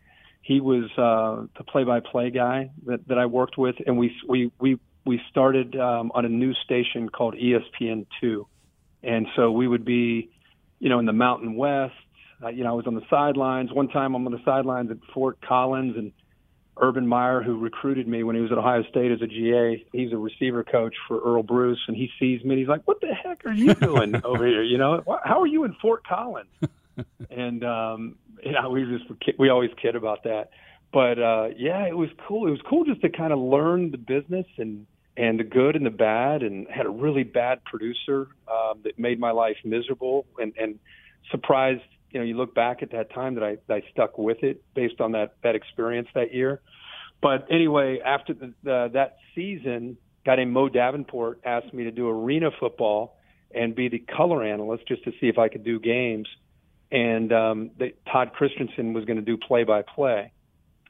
he 0.42 0.61
was 0.61 0.85
uh, 0.97 1.49
the 1.59 1.64
play-by-play 1.64 2.30
guy 2.30 2.71
that, 2.87 3.09
that 3.09 3.18
I 3.18 3.26
worked 3.26 3.59
with, 3.59 3.75
and 3.85 3.99
we 3.99 4.14
we 4.28 4.52
we 4.61 4.78
we 5.04 5.21
started 5.28 5.75
um, 5.75 6.12
on 6.14 6.25
a 6.25 6.28
new 6.28 6.54
station 6.54 7.09
called 7.09 7.35
ESPN 7.35 8.06
two, 8.21 8.47
and 9.02 9.26
so 9.35 9.50
we 9.50 9.66
would 9.66 9.85
be, 9.85 10.30
you 10.78 10.88
know, 10.88 11.00
in 11.00 11.06
the 11.06 11.12
Mountain 11.12 11.56
West. 11.56 11.94
Uh, 12.40 12.50
you 12.50 12.62
know, 12.62 12.71
I 12.71 12.75
was 12.75 12.87
on 12.87 12.94
the 12.94 13.06
sidelines. 13.11 13.73
One 13.73 13.88
time, 13.88 14.14
I'm 14.14 14.25
on 14.25 14.30
the 14.30 14.44
sidelines 14.44 14.92
at 14.92 14.99
Fort 15.12 15.40
Collins, 15.40 15.97
and 15.97 16.12
Urban 16.80 17.06
Meyer, 17.06 17.42
who 17.42 17.58
recruited 17.58 18.08
me 18.08 18.22
when 18.22 18.34
he 18.34 18.42
was 18.42 18.50
at 18.50 18.58
Ohio 18.58 18.82
State 18.84 19.12
as 19.12 19.20
a 19.20 19.26
GA, 19.26 19.84
he's 19.92 20.12
a 20.12 20.16
receiver 20.16 20.64
coach 20.64 20.94
for 21.06 21.20
Earle 21.20 21.42
Bruce, 21.42 21.80
and 21.86 21.96
he 21.96 22.10
sees 22.18 22.42
me 22.44 22.50
and 22.50 22.58
he's 22.58 22.68
like, 22.68 22.82
"What 22.86 23.00
the 23.00 23.14
heck 23.14 23.44
are 23.44 23.52
you 23.52 23.74
doing 23.74 24.14
over 24.24 24.46
here? 24.46 24.62
You 24.62 24.78
know, 24.78 25.02
how 25.24 25.40
are 25.42 25.46
you 25.46 25.64
in 25.64 25.74
Fort 25.74 26.06
Collins?" 26.06 26.48
and 27.30 27.64
um, 27.64 28.16
you 28.42 28.52
know, 28.52 28.70
we 28.70 28.84
just 28.84 29.38
we 29.38 29.50
always 29.50 29.70
kid 29.80 29.96
about 29.96 30.24
that. 30.24 30.50
But 30.92 31.18
uh, 31.18 31.48
yeah, 31.56 31.86
it 31.86 31.96
was 31.96 32.10
cool. 32.26 32.46
It 32.46 32.50
was 32.50 32.60
cool 32.68 32.84
just 32.84 33.00
to 33.02 33.08
kind 33.08 33.32
of 33.32 33.38
learn 33.38 33.90
the 33.90 33.98
business 33.98 34.46
and 34.58 34.86
and 35.16 35.38
the 35.38 35.44
good 35.44 35.76
and 35.76 35.84
the 35.84 35.90
bad, 35.90 36.42
and 36.42 36.66
had 36.68 36.86
a 36.86 36.90
really 36.90 37.22
bad 37.22 37.64
producer 37.64 38.28
um, 38.50 38.80
that 38.84 38.98
made 38.98 39.20
my 39.20 39.30
life 39.30 39.56
miserable 39.64 40.26
and 40.38 40.52
and 40.58 40.78
surprised. 41.30 41.82
You 42.12 42.21
know, 42.21 42.26
you 42.26 42.37
look 42.37 42.54
back 42.54 42.83
at 42.83 42.92
that 42.92 43.12
time 43.12 43.35
that 43.35 43.45
I 43.45 43.57
that 43.69 43.75
I 43.75 43.83
stuck 43.92 44.19
with 44.19 44.42
it 44.42 44.62
based 44.75 45.00
on 45.00 45.12
that 45.12 45.35
that 45.42 45.54
experience 45.54 46.09
that 46.14 46.35
year. 46.35 46.61
But 47.21 47.47
anyway, 47.50 48.00
after 48.04 48.35
the, 48.35 48.52
the, 48.64 48.90
that 48.95 49.19
season, 49.35 49.97
a 50.25 50.26
guy 50.26 50.37
named 50.37 50.52
Mo 50.52 50.69
Davenport 50.69 51.40
asked 51.45 51.73
me 51.73 51.85
to 51.85 51.92
do 51.92 52.09
arena 52.09 52.50
football 52.59 53.16
and 53.54 53.76
be 53.76 53.88
the 53.88 54.00
color 54.00 54.42
analyst 54.42 54.88
just 54.88 55.04
to 55.04 55.12
see 55.21 55.28
if 55.28 55.38
I 55.38 55.49
could 55.49 55.62
do 55.62 55.78
games 55.78 56.26
and 56.92 57.33
um, 57.33 57.71
they, 57.78 57.95
Todd 58.12 58.33
Christensen 58.35 58.92
was 58.92 59.07
going 59.07 59.16
to 59.16 59.23
do 59.23 59.38
play 59.38 59.64
by 59.64 59.83
play, 59.83 60.31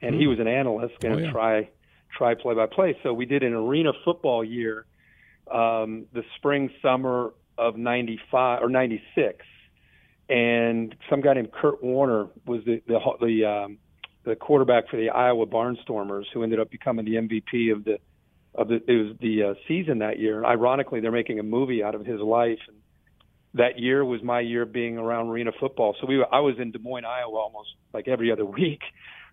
and 0.01 0.15
mm. 0.15 0.19
he 0.19 0.25
hmm. 0.25 0.31
was 0.31 0.39
an 0.39 0.47
analyst 0.47 0.99
going 0.99 1.15
to 1.15 1.23
oh, 1.23 1.25
yeah. 1.25 1.31
try 1.31 1.69
try 2.15 2.35
play 2.35 2.53
by 2.53 2.67
play. 2.67 2.95
So 3.01 3.13
we 3.13 3.25
did 3.25 3.41
an 3.41 3.53
arena 3.53 3.93
football 4.03 4.43
year, 4.43 4.85
um, 5.49 6.05
the 6.13 6.23
spring 6.35 6.69
summer 6.81 7.33
of 7.57 7.77
'95 7.77 8.61
or 8.61 8.69
'96, 8.69 9.45
and 10.29 10.95
some 11.09 11.21
guy 11.21 11.33
named 11.33 11.51
Kurt 11.51 11.83
Warner 11.83 12.27
was 12.45 12.61
the 12.65 12.81
the 12.87 12.99
the, 13.19 13.45
um, 13.45 13.77
the 14.23 14.35
quarterback 14.35 14.89
for 14.89 14.97
the 14.97 15.09
Iowa 15.09 15.45
Barnstormers, 15.45 16.25
who 16.33 16.43
ended 16.43 16.59
up 16.59 16.71
becoming 16.71 17.05
the 17.05 17.15
MVP 17.15 17.71
of 17.71 17.83
the 17.83 17.97
of 18.55 18.67
the 18.67 18.75
it 18.87 19.07
was 19.07 19.17
the 19.19 19.43
uh, 19.43 19.53
season 19.67 19.99
that 19.99 20.19
year. 20.19 20.37
And 20.37 20.45
ironically, 20.45 21.01
they're 21.01 21.11
making 21.11 21.39
a 21.39 21.43
movie 21.43 21.83
out 21.83 21.95
of 21.95 22.05
his 22.05 22.19
life. 22.19 22.59
And 22.67 22.77
that 23.55 23.79
year 23.79 24.03
was 24.05 24.23
my 24.23 24.39
year 24.39 24.65
being 24.65 24.97
around 24.97 25.29
arena 25.29 25.51
football. 25.59 25.95
So 25.99 26.07
we 26.07 26.23
I 26.31 26.39
was 26.39 26.55
in 26.57 26.71
Des 26.71 26.79
Moines, 26.79 27.05
Iowa, 27.05 27.37
almost 27.37 27.69
like 27.93 28.07
every 28.07 28.31
other 28.31 28.45
week, 28.45 28.81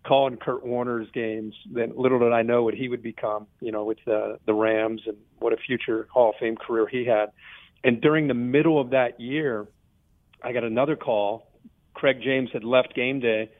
calling 0.05 0.38
Kurt 0.38 0.66
Warner's 0.66 1.09
games. 1.12 1.55
Then 1.72 1.92
little 1.96 2.18
did 2.18 2.33
I 2.33 2.42
know 2.42 2.64
what 2.64 2.74
he 2.74 2.88
would 2.88 3.03
become, 3.03 3.46
you 3.61 3.70
know, 3.70 3.85
with 3.85 3.98
the 4.07 4.38
the 4.44 4.55
Rams 4.55 5.03
and 5.07 5.16
what 5.38 5.53
a 5.53 5.57
future 5.57 6.09
Hall 6.12 6.31
of 6.31 6.35
Fame 6.40 6.57
career 6.57 6.88
he 6.88 7.05
had. 7.05 7.31
And 7.83 8.00
during 8.00 8.29
the 8.29 8.35
middle 8.35 8.79
of 8.79 8.90
that 8.90 9.20
year, 9.20 9.66
I 10.42 10.53
got 10.53 10.64
another 10.64 10.96
call. 10.96 11.46
Craig 11.94 12.20
James 12.22 12.50
had 12.53 12.64
left 12.64 12.94
game 12.94 13.20
day 13.20 13.50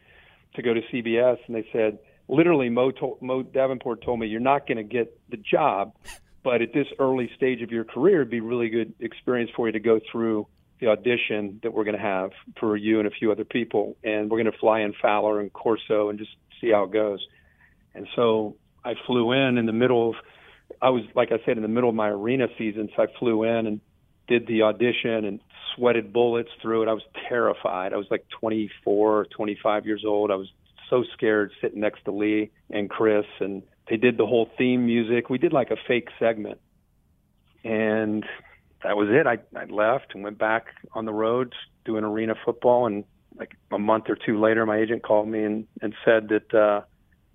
to 0.55 0.63
go 0.63 0.75
to 0.75 0.81
CBS, 0.93 1.39
and 1.47 1.55
they 1.55 1.67
said, 1.73 1.99
literally, 2.29 2.69
Mo, 2.69 2.91
told, 2.91 3.21
Mo 3.23 3.43
Davenport 3.43 4.03
told 4.03 4.19
me, 4.19 4.27
"You're 4.27 4.41
not 4.41 4.67
going 4.67 4.79
to 4.79 4.85
get 4.85 5.19
the 5.31 5.37
job." 5.37 5.95
But 6.43 6.63
at 6.63 6.73
this 6.73 6.87
early 6.99 7.31
stage 7.37 7.61
of 7.61 7.71
your 7.71 7.85
career, 7.85 8.23
it'd 8.23 8.31
be 8.31 8.41
really 8.41 8.71
good 8.71 8.95
experience 8.99 9.51
for 9.55 9.67
you 9.67 9.73
to 9.73 9.81
go 9.81 10.01
through 10.11 10.47
the 10.81 10.87
audition 10.87 11.61
that 11.63 11.75
we're 11.75 11.85
going 11.85 11.97
to 11.97 12.03
have 12.03 12.31
for 12.59 12.77
you 12.77 12.99
and 12.99 13.07
a 13.07 13.11
few 13.11 13.31
other 13.31 13.45
people, 13.45 13.97
and 14.03 14.31
we're 14.31 14.43
going 14.43 14.51
to 14.51 14.59
fly 14.59 14.81
in 14.81 14.95
Fowler 14.95 15.41
and 15.41 15.53
Corso 15.53 16.09
and 16.09 16.19
just 16.19 16.31
see 16.61 16.71
how 16.71 16.85
it 16.85 16.93
goes. 16.93 17.21
And 17.95 18.07
so 18.17 18.57
I 18.85 18.95
flew 19.07 19.33
in 19.33 19.59
in 19.59 19.67
the 19.67 19.73
middle 19.73 20.11
of, 20.11 20.17
I 20.81 20.89
was 20.91 21.03
like 21.15 21.33
I 21.33 21.45
said 21.45 21.57
in 21.57 21.63
the 21.63 21.69
middle 21.69 21.91
of 21.91 21.95
my 21.95 22.09
arena 22.09 22.47
season, 22.57 22.89
so 22.97 23.03
I 23.03 23.07
flew 23.19 23.45
in 23.45 23.67
and 23.67 23.81
did 24.27 24.47
the 24.47 24.63
audition 24.63 25.27
and 25.27 25.41
sweated 25.75 26.13
bullets 26.13 26.51
through 26.61 26.83
it. 26.83 26.89
I 26.89 26.93
was 26.93 27.03
terrified. 27.29 27.93
I 27.93 27.97
was 27.97 28.07
like 28.11 28.27
24, 28.41 29.27
25 29.27 29.87
years 29.87 30.05
old. 30.07 30.31
I 30.31 30.37
was 30.37 30.49
so 30.89 31.05
scared 31.13 31.53
sitting 31.61 31.81
next 31.81 32.05
to 32.05 32.11
Lee 32.11 32.51
and 32.71 32.91
Chris 32.91 33.27
and 33.41 33.63
they 33.91 33.97
did 33.97 34.17
the 34.17 34.25
whole 34.25 34.49
theme 34.57 34.87
music. 34.87 35.29
We 35.29 35.39
did 35.39 35.53
like 35.53 35.73
a 35.73 35.77
fake 35.89 36.09
segment, 36.21 36.61
and 37.65 38.25
that 38.85 38.97
was 38.97 39.09
it. 39.11 39.27
I 39.27 39.39
I 39.59 39.65
left 39.65 40.15
and 40.15 40.23
went 40.23 40.39
back 40.39 40.67
on 40.93 41.05
the 41.05 41.13
road 41.13 41.53
doing 41.85 42.05
arena 42.05 42.35
football. 42.45 42.87
And 42.87 43.05
like 43.37 43.57
a 43.73 43.79
month 43.79 44.05
or 44.09 44.17
two 44.17 44.41
later, 44.41 44.65
my 44.65 44.79
agent 44.79 45.03
called 45.03 45.29
me 45.29 45.43
and 45.43 45.67
and 45.83 45.93
said 46.05 46.29
that 46.29 46.55
uh, 46.55 46.83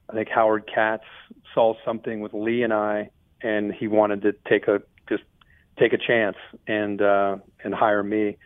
I 0.10 0.14
think 0.14 0.30
Howard 0.30 0.70
Katz 0.74 1.04
saw 1.54 1.74
something 1.84 2.22
with 2.22 2.34
Lee 2.34 2.64
and 2.64 2.74
I, 2.74 3.10
and 3.42 3.74
he 3.74 3.88
wanted 3.88 4.22
to 4.22 4.34
take 4.48 4.70
a 4.70 4.82
take 5.78 5.94
a 5.94 5.98
chance 5.98 6.38
and 6.68 7.02
uh, 7.02 7.38
and 7.64 7.74
hire 7.74 8.04
me 8.04 8.38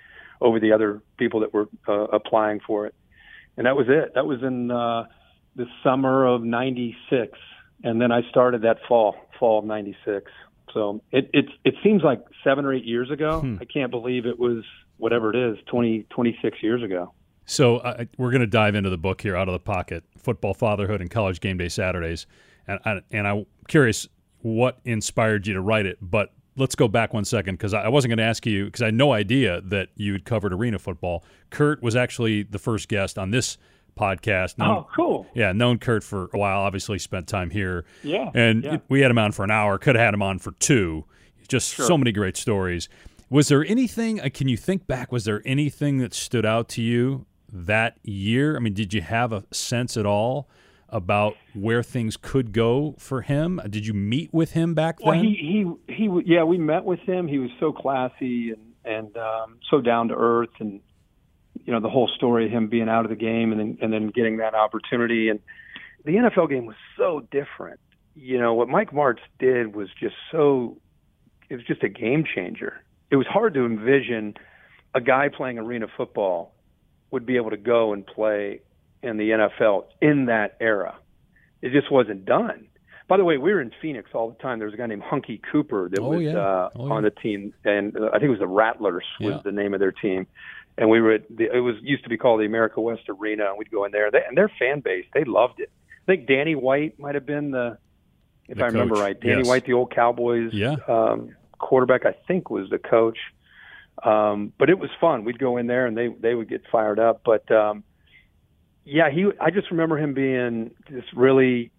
over 0.41 0.59
the 0.59 0.71
other 0.71 1.01
people 1.17 1.41
that 1.41 1.53
were 1.53 1.67
uh, 1.87 2.05
applying 2.05 2.59
for 2.65 2.85
it. 2.85 2.95
And 3.57 3.65
that 3.65 3.75
was 3.75 3.87
it. 3.89 4.13
That 4.15 4.25
was 4.25 4.41
in 4.41 4.71
uh, 4.71 5.05
the 5.55 5.65
summer 5.83 6.25
of 6.25 6.43
'96 6.43 7.37
and 7.83 8.01
then 8.01 8.11
I 8.11 8.21
started 8.29 8.63
that 8.63 8.79
fall, 8.87 9.15
fall 9.39 9.59
of 9.59 9.65
'96. 9.65 10.31
So 10.73 11.01
it 11.11 11.29
it 11.33 11.45
it 11.63 11.75
seems 11.83 12.03
like 12.03 12.23
seven 12.43 12.65
or 12.65 12.73
eight 12.73 12.85
years 12.85 13.09
ago. 13.09 13.41
Hmm. 13.41 13.57
I 13.59 13.65
can't 13.65 13.91
believe 13.91 14.25
it 14.25 14.37
was 14.37 14.63
whatever 14.97 15.29
it 15.29 15.35
is, 15.35 15.57
20, 15.67 16.05
26 16.09 16.61
years 16.61 16.83
ago. 16.83 17.13
So 17.45 17.77
uh, 17.77 18.03
we're 18.17 18.31
going 18.31 18.41
to 18.41 18.47
dive 18.47 18.75
into 18.75 18.89
the 18.89 18.97
book 18.97 19.21
here, 19.21 19.35
out 19.35 19.47
of 19.47 19.53
the 19.53 19.59
pocket: 19.59 20.03
football, 20.17 20.53
fatherhood, 20.53 21.01
and 21.01 21.09
college 21.09 21.39
game 21.39 21.57
day 21.57 21.69
Saturdays. 21.69 22.27
And 22.67 22.79
I, 22.85 23.01
and 23.11 23.27
I'm 23.27 23.45
curious 23.67 24.07
what 24.41 24.79
inspired 24.85 25.47
you 25.47 25.53
to 25.53 25.61
write 25.61 25.85
it, 25.85 25.97
but 26.01 26.33
let's 26.59 26.75
go 26.75 26.87
back 26.87 27.13
one 27.13 27.25
second 27.25 27.55
because 27.55 27.73
I 27.73 27.87
wasn't 27.87 28.09
going 28.09 28.17
to 28.17 28.23
ask 28.23 28.45
you 28.45 28.65
because 28.65 28.81
I 28.81 28.85
had 28.85 28.93
no 28.93 29.13
idea 29.13 29.61
that 29.61 29.89
you 29.95 30.13
had 30.13 30.25
covered 30.25 30.53
arena 30.53 30.77
football. 30.77 31.23
Kurt 31.49 31.81
was 31.81 31.95
actually 31.95 32.43
the 32.43 32.59
first 32.59 32.89
guest 32.89 33.17
on 33.17 33.31
this 33.31 33.57
podcast. 33.97 34.57
Known, 34.57 34.69
oh, 34.69 34.87
cool. 34.95 35.27
Yeah, 35.33 35.51
known 35.51 35.79
Kurt 35.79 36.03
for 36.03 36.29
a 36.33 36.37
while. 36.37 36.59
Obviously, 36.61 36.99
spent 36.99 37.27
time 37.27 37.49
here. 37.49 37.85
Yeah, 38.03 38.29
and 38.33 38.63
yeah. 38.63 38.77
we 38.89 39.01
had 39.01 39.11
him 39.11 39.17
on 39.17 39.31
for 39.31 39.43
an 39.43 39.51
hour. 39.51 39.77
Could 39.77 39.95
have 39.95 40.05
had 40.05 40.13
him 40.13 40.21
on 40.21 40.39
for 40.39 40.51
two. 40.51 41.05
Just 41.47 41.73
sure. 41.73 41.85
so 41.85 41.97
many 41.97 42.11
great 42.11 42.37
stories. 42.37 42.89
Was 43.29 43.47
there 43.47 43.65
anything? 43.65 44.19
Uh, 44.19 44.29
can 44.31 44.47
you 44.47 44.57
think 44.57 44.85
back? 44.87 45.11
Was 45.11 45.25
there 45.25 45.41
anything 45.45 45.97
that 45.99 46.13
stood 46.13 46.45
out 46.45 46.69
to 46.69 46.81
you 46.81 47.25
that 47.51 47.97
year? 48.03 48.55
I 48.55 48.59
mean, 48.59 48.73
did 48.73 48.93
you 48.93 49.01
have 49.01 49.31
a 49.31 49.43
sense 49.51 49.97
at 49.97 50.05
all 50.05 50.49
about 50.91 51.35
where 51.53 51.83
things 51.83 52.17
could 52.17 52.51
go 52.51 52.95
for 52.97 53.21
him? 53.21 53.61
Did 53.69 53.85
you 53.85 53.93
meet 53.93 54.33
with 54.33 54.51
him 54.51 54.73
back 54.73 54.99
then? 54.99 55.07
Well, 55.07 55.21
he 55.21 55.75
he 55.87 55.93
he. 55.93 56.09
Yeah, 56.25 56.43
we 56.43 56.57
met 56.57 56.85
with 56.85 56.99
him. 57.01 57.27
He 57.27 57.39
was 57.39 57.49
so 57.59 57.71
classy 57.71 58.51
and 58.51 58.73
and 58.85 59.15
um, 59.17 59.59
so 59.69 59.81
down 59.81 60.07
to 60.09 60.15
earth 60.15 60.49
and 60.59 60.81
you 61.65 61.73
know 61.73 61.79
the 61.79 61.89
whole 61.89 62.07
story 62.15 62.45
of 62.45 62.51
him 62.51 62.67
being 62.67 62.89
out 62.89 63.05
of 63.05 63.09
the 63.09 63.15
game 63.15 63.51
and 63.51 63.59
then 63.59 63.77
and 63.81 63.93
then 63.93 64.07
getting 64.07 64.37
that 64.37 64.55
opportunity 64.55 65.29
and 65.29 65.39
the 66.05 66.15
NFL 66.15 66.49
game 66.49 66.65
was 66.65 66.77
so 66.97 67.27
different. 67.31 67.79
You 68.15 68.39
know 68.39 68.53
what 68.53 68.69
Mike 68.69 68.91
Martz 68.91 69.19
did 69.37 69.75
was 69.75 69.89
just 69.99 70.15
so 70.31 70.77
it 71.49 71.55
was 71.55 71.65
just 71.65 71.83
a 71.83 71.89
game 71.89 72.23
changer. 72.23 72.81
It 73.11 73.15
was 73.15 73.27
hard 73.27 73.53
to 73.55 73.65
envision 73.65 74.35
a 74.93 75.01
guy 75.01 75.29
playing 75.29 75.57
arena 75.57 75.87
football 75.97 76.53
would 77.11 77.25
be 77.25 77.37
able 77.37 77.49
to 77.49 77.57
go 77.57 77.93
and 77.93 78.05
play 78.05 78.61
in 79.01 79.17
the 79.17 79.29
NFL 79.29 79.85
in 80.01 80.25
that 80.25 80.57
era. 80.59 80.95
It 81.61 81.71
just 81.71 81.91
wasn't 81.91 82.25
done. 82.25 82.67
By 83.07 83.17
the 83.17 83.23
way, 83.23 83.37
we 83.37 83.51
were 83.51 83.61
in 83.61 83.71
Phoenix 83.81 84.11
all 84.13 84.29
the 84.29 84.37
time. 84.37 84.59
There 84.59 84.67
was 84.67 84.75
a 84.75 84.77
guy 84.77 84.85
named 84.85 85.01
Hunkie 85.01 85.41
Cooper 85.51 85.89
that 85.89 85.99
oh, 85.99 86.09
was 86.09 86.21
yeah. 86.21 86.37
uh, 86.37 86.69
oh, 86.75 86.87
yeah. 86.87 86.93
on 86.93 87.03
the 87.03 87.09
team, 87.09 87.53
and 87.65 87.97
uh, 87.97 88.09
I 88.09 88.19
think 88.19 88.25
it 88.25 88.29
was 88.29 88.39
the 88.39 88.47
Rattlers 88.47 89.03
was 89.19 89.33
yeah. 89.33 89.41
the 89.43 89.51
name 89.51 89.73
of 89.73 89.79
their 89.79 89.91
team 89.91 90.27
and 90.79 90.89
we 90.89 91.01
were 91.01 91.11
at 91.11 91.23
the, 91.29 91.53
it 91.53 91.59
was 91.59 91.75
used 91.81 92.03
to 92.03 92.09
be 92.09 92.17
called 92.17 92.39
the 92.39 92.45
America 92.45 92.79
West 92.79 93.03
Arena, 93.09 93.49
and 93.49 93.57
we'd 93.57 93.69
go 93.69 93.83
in 93.83 93.91
there. 93.91 94.09
They, 94.09 94.23
and 94.25 94.35
their 94.35 94.49
fan 94.57 94.79
base, 94.79 95.05
they 95.13 95.25
loved 95.25 95.59
it. 95.59 95.69
I 96.03 96.05
think 96.05 96.25
Danny 96.25 96.55
White 96.55 96.97
might 96.97 97.15
have 97.15 97.25
been 97.25 97.51
the, 97.51 97.77
if 98.47 98.57
the 98.57 98.63
I 98.63 98.67
remember 98.67 98.95
right, 98.95 99.19
Danny 99.19 99.39
yes. 99.39 99.47
White, 99.47 99.65
the 99.65 99.73
old 99.73 99.93
Cowboys 99.93 100.51
yeah. 100.53 100.77
um, 100.87 101.35
quarterback 101.59 102.05
I 102.05 102.15
think 102.27 102.49
was 102.49 102.69
the 102.69 102.79
coach. 102.79 103.17
Um, 104.01 104.53
but 104.57 104.69
it 104.69 104.79
was 104.79 104.89
fun. 105.01 105.25
We'd 105.25 105.37
go 105.37 105.57
in 105.57 105.67
there 105.67 105.85
and 105.85 105.97
they 105.97 106.07
they 106.07 106.33
would 106.33 106.47
get 106.47 106.61
fired 106.71 106.99
up. 106.99 107.21
But 107.25 107.51
um, 107.51 107.83
yeah, 108.89 109.09
he. 109.09 109.25
I 109.39 109.51
just 109.51 109.71
remember 109.71 109.97
him 109.97 110.13
being 110.13 110.71
this 110.89 111.03
really 111.15 111.71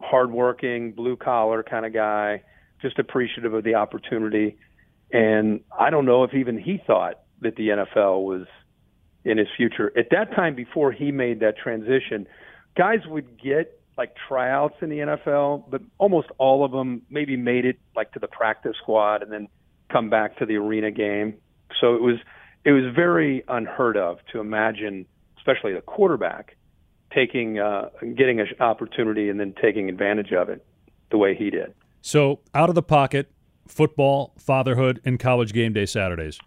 hardworking, 0.00 0.92
blue 0.92 1.16
collar 1.16 1.62
kind 1.62 1.86
of 1.86 1.92
guy, 1.92 2.42
just 2.80 2.98
appreciative 2.98 3.54
of 3.54 3.64
the 3.64 3.74
opportunity. 3.74 4.56
And 5.12 5.60
I 5.78 5.90
don't 5.90 6.06
know 6.06 6.24
if 6.24 6.34
even 6.34 6.58
he 6.58 6.80
thought 6.86 7.20
that 7.40 7.56
the 7.56 7.68
NFL 7.68 8.24
was 8.24 8.46
in 9.24 9.38
his 9.38 9.48
future. 9.56 9.92
At 9.96 10.10
that 10.10 10.34
time, 10.34 10.54
before 10.54 10.92
he 10.92 11.12
made 11.12 11.40
that 11.40 11.56
transition, 11.56 12.26
guys 12.76 13.00
would 13.06 13.40
get 13.40 13.78
like 13.98 14.14
tryouts 14.28 14.76
in 14.80 14.88
the 14.88 14.98
NFL, 14.98 15.70
but 15.70 15.82
almost 15.98 16.28
all 16.38 16.64
of 16.64 16.72
them 16.72 17.02
maybe 17.10 17.36
made 17.36 17.64
it 17.64 17.78
like 17.94 18.12
to 18.12 18.18
the 18.18 18.26
practice 18.26 18.74
squad 18.80 19.22
and 19.22 19.30
then 19.30 19.48
come 19.90 20.08
back 20.08 20.38
to 20.38 20.46
the 20.46 20.56
arena 20.56 20.90
game. 20.90 21.34
So 21.80 21.94
it 21.94 22.02
was 22.02 22.16
it 22.64 22.72
was 22.72 22.94
very 22.94 23.42
unheard 23.48 23.96
of 23.96 24.18
to 24.32 24.40
imagine, 24.40 25.06
especially 25.42 25.74
the 25.74 25.80
quarterback, 25.80 26.56
taking 27.14 27.58
uh, 27.58 27.88
getting 28.16 28.40
an 28.40 28.48
opportunity 28.60 29.28
and 29.28 29.38
then 29.38 29.54
taking 29.60 29.88
advantage 29.88 30.32
of 30.32 30.48
it 30.48 30.64
the 31.10 31.18
way 31.18 31.34
he 31.34 31.50
did. 31.50 31.74
So 32.00 32.40
out 32.54 32.68
of 32.68 32.74
the 32.74 32.82
pocket, 32.82 33.30
football, 33.66 34.34
fatherhood, 34.38 35.00
and 35.04 35.18
college 35.18 35.52
game 35.52 35.72
day 35.72 35.86
Saturdays. 35.86 36.38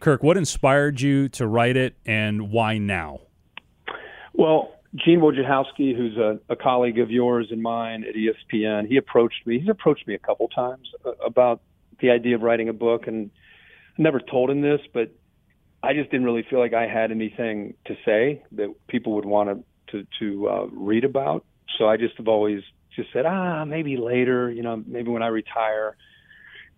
Kirk, 0.00 0.22
what 0.22 0.36
inspired 0.36 1.00
you 1.00 1.28
to 1.30 1.46
write 1.46 1.76
it, 1.76 1.96
and 2.06 2.50
why 2.50 2.78
now? 2.78 3.20
Well, 4.32 4.72
Gene 4.94 5.20
Wojciechowski, 5.20 5.96
who's 5.96 6.16
a, 6.16 6.38
a 6.48 6.54
colleague 6.54 7.00
of 7.00 7.10
yours 7.10 7.48
and 7.50 7.60
mine 7.60 8.04
at 8.04 8.14
ESPN, 8.14 8.86
he 8.86 8.96
approached 8.96 9.46
me. 9.46 9.58
He's 9.58 9.68
approached 9.68 10.06
me 10.06 10.14
a 10.14 10.18
couple 10.18 10.46
times 10.48 10.88
uh, 11.04 11.10
about 11.24 11.60
the 12.00 12.10
idea 12.10 12.36
of 12.36 12.42
writing 12.42 12.68
a 12.68 12.72
book, 12.72 13.08
and 13.08 13.30
I 13.98 14.02
never 14.02 14.20
told 14.20 14.50
him 14.50 14.60
this, 14.60 14.80
but 14.94 15.10
I 15.82 15.94
just 15.94 16.10
didn't 16.10 16.26
really 16.26 16.44
feel 16.48 16.58
like 16.58 16.74
I 16.74 16.86
had 16.86 17.10
anything 17.10 17.74
to 17.86 17.96
say 18.04 18.42
that 18.52 18.74
people 18.88 19.14
would 19.14 19.24
want 19.24 19.48
to 19.50 19.64
to, 19.92 20.06
to 20.18 20.48
uh, 20.48 20.66
read 20.72 21.04
about. 21.04 21.44
So 21.78 21.88
I 21.88 21.96
just 21.96 22.16
have 22.18 22.28
always 22.28 22.62
just 22.94 23.12
said, 23.12 23.26
ah, 23.26 23.64
maybe 23.64 23.96
later, 23.96 24.50
you 24.50 24.62
know, 24.62 24.82
maybe 24.86 25.10
when 25.10 25.22
I 25.22 25.28
retire. 25.28 25.96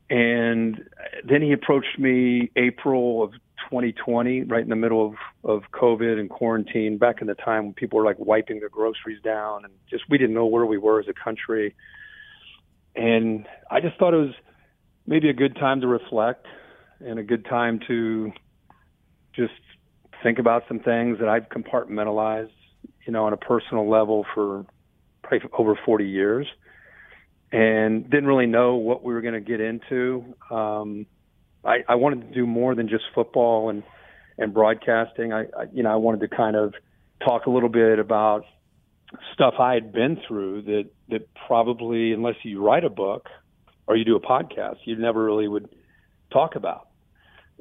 And 0.08 0.88
then 1.24 1.42
he 1.42 1.52
approached 1.52 1.98
me 1.98 2.50
April 2.56 3.22
of 3.22 3.32
2020, 3.70 4.42
right 4.42 4.62
in 4.62 4.68
the 4.68 4.76
middle 4.76 5.06
of, 5.06 5.14
of 5.48 5.62
COVID 5.72 6.18
and 6.18 6.28
quarantine, 6.28 6.98
back 6.98 7.20
in 7.20 7.26
the 7.26 7.34
time 7.34 7.66
when 7.66 7.74
people 7.74 7.98
were 7.98 8.04
like 8.04 8.18
wiping 8.18 8.60
their 8.60 8.68
groceries 8.68 9.22
down 9.22 9.64
and 9.64 9.72
just 9.88 10.04
we 10.08 10.18
didn't 10.18 10.34
know 10.34 10.46
where 10.46 10.66
we 10.66 10.78
were 10.78 11.00
as 11.00 11.06
a 11.08 11.12
country. 11.12 11.74
And 12.96 13.46
I 13.70 13.80
just 13.80 13.96
thought 13.98 14.14
it 14.14 14.18
was 14.18 14.34
maybe 15.06 15.28
a 15.30 15.34
good 15.34 15.54
time 15.56 15.80
to 15.82 15.86
reflect 15.86 16.46
and 16.98 17.18
a 17.18 17.22
good 17.22 17.44
time 17.44 17.80
to 17.86 18.32
just 19.34 19.52
think 20.22 20.38
about 20.38 20.64
some 20.68 20.80
things 20.80 21.18
that 21.20 21.28
I've 21.28 21.48
compartmentalized, 21.48 22.50
you 23.06 23.12
know, 23.12 23.24
on 23.24 23.32
a 23.32 23.36
personal 23.36 23.88
level 23.88 24.26
for 24.34 24.66
probably 25.22 25.48
over 25.56 25.78
40 25.84 26.06
years 26.08 26.46
and 27.52 28.08
didn't 28.08 28.26
really 28.26 28.46
know 28.46 28.76
what 28.76 29.02
we 29.02 29.12
were 29.12 29.20
going 29.20 29.34
to 29.34 29.40
get 29.40 29.60
into. 29.60 30.24
Um, 30.50 31.06
I, 31.64 31.78
I 31.88 31.94
wanted 31.96 32.28
to 32.28 32.34
do 32.34 32.46
more 32.46 32.74
than 32.74 32.88
just 32.88 33.04
football 33.14 33.70
and 33.70 33.82
and 34.38 34.54
broadcasting. 34.54 35.32
I, 35.32 35.42
I 35.42 35.66
you 35.72 35.82
know 35.82 35.92
I 35.92 35.96
wanted 35.96 36.20
to 36.20 36.28
kind 36.34 36.56
of 36.56 36.74
talk 37.24 37.46
a 37.46 37.50
little 37.50 37.68
bit 37.68 37.98
about 37.98 38.44
stuff 39.34 39.54
I 39.58 39.74
had 39.74 39.92
been 39.92 40.20
through 40.26 40.62
that 40.62 40.84
that 41.08 41.28
probably 41.46 42.12
unless 42.12 42.36
you 42.42 42.64
write 42.64 42.84
a 42.84 42.90
book 42.90 43.28
or 43.86 43.96
you 43.96 44.04
do 44.04 44.16
a 44.16 44.20
podcast, 44.20 44.76
you 44.84 44.96
never 44.96 45.22
really 45.22 45.48
would 45.48 45.68
talk 46.32 46.54
about. 46.54 46.88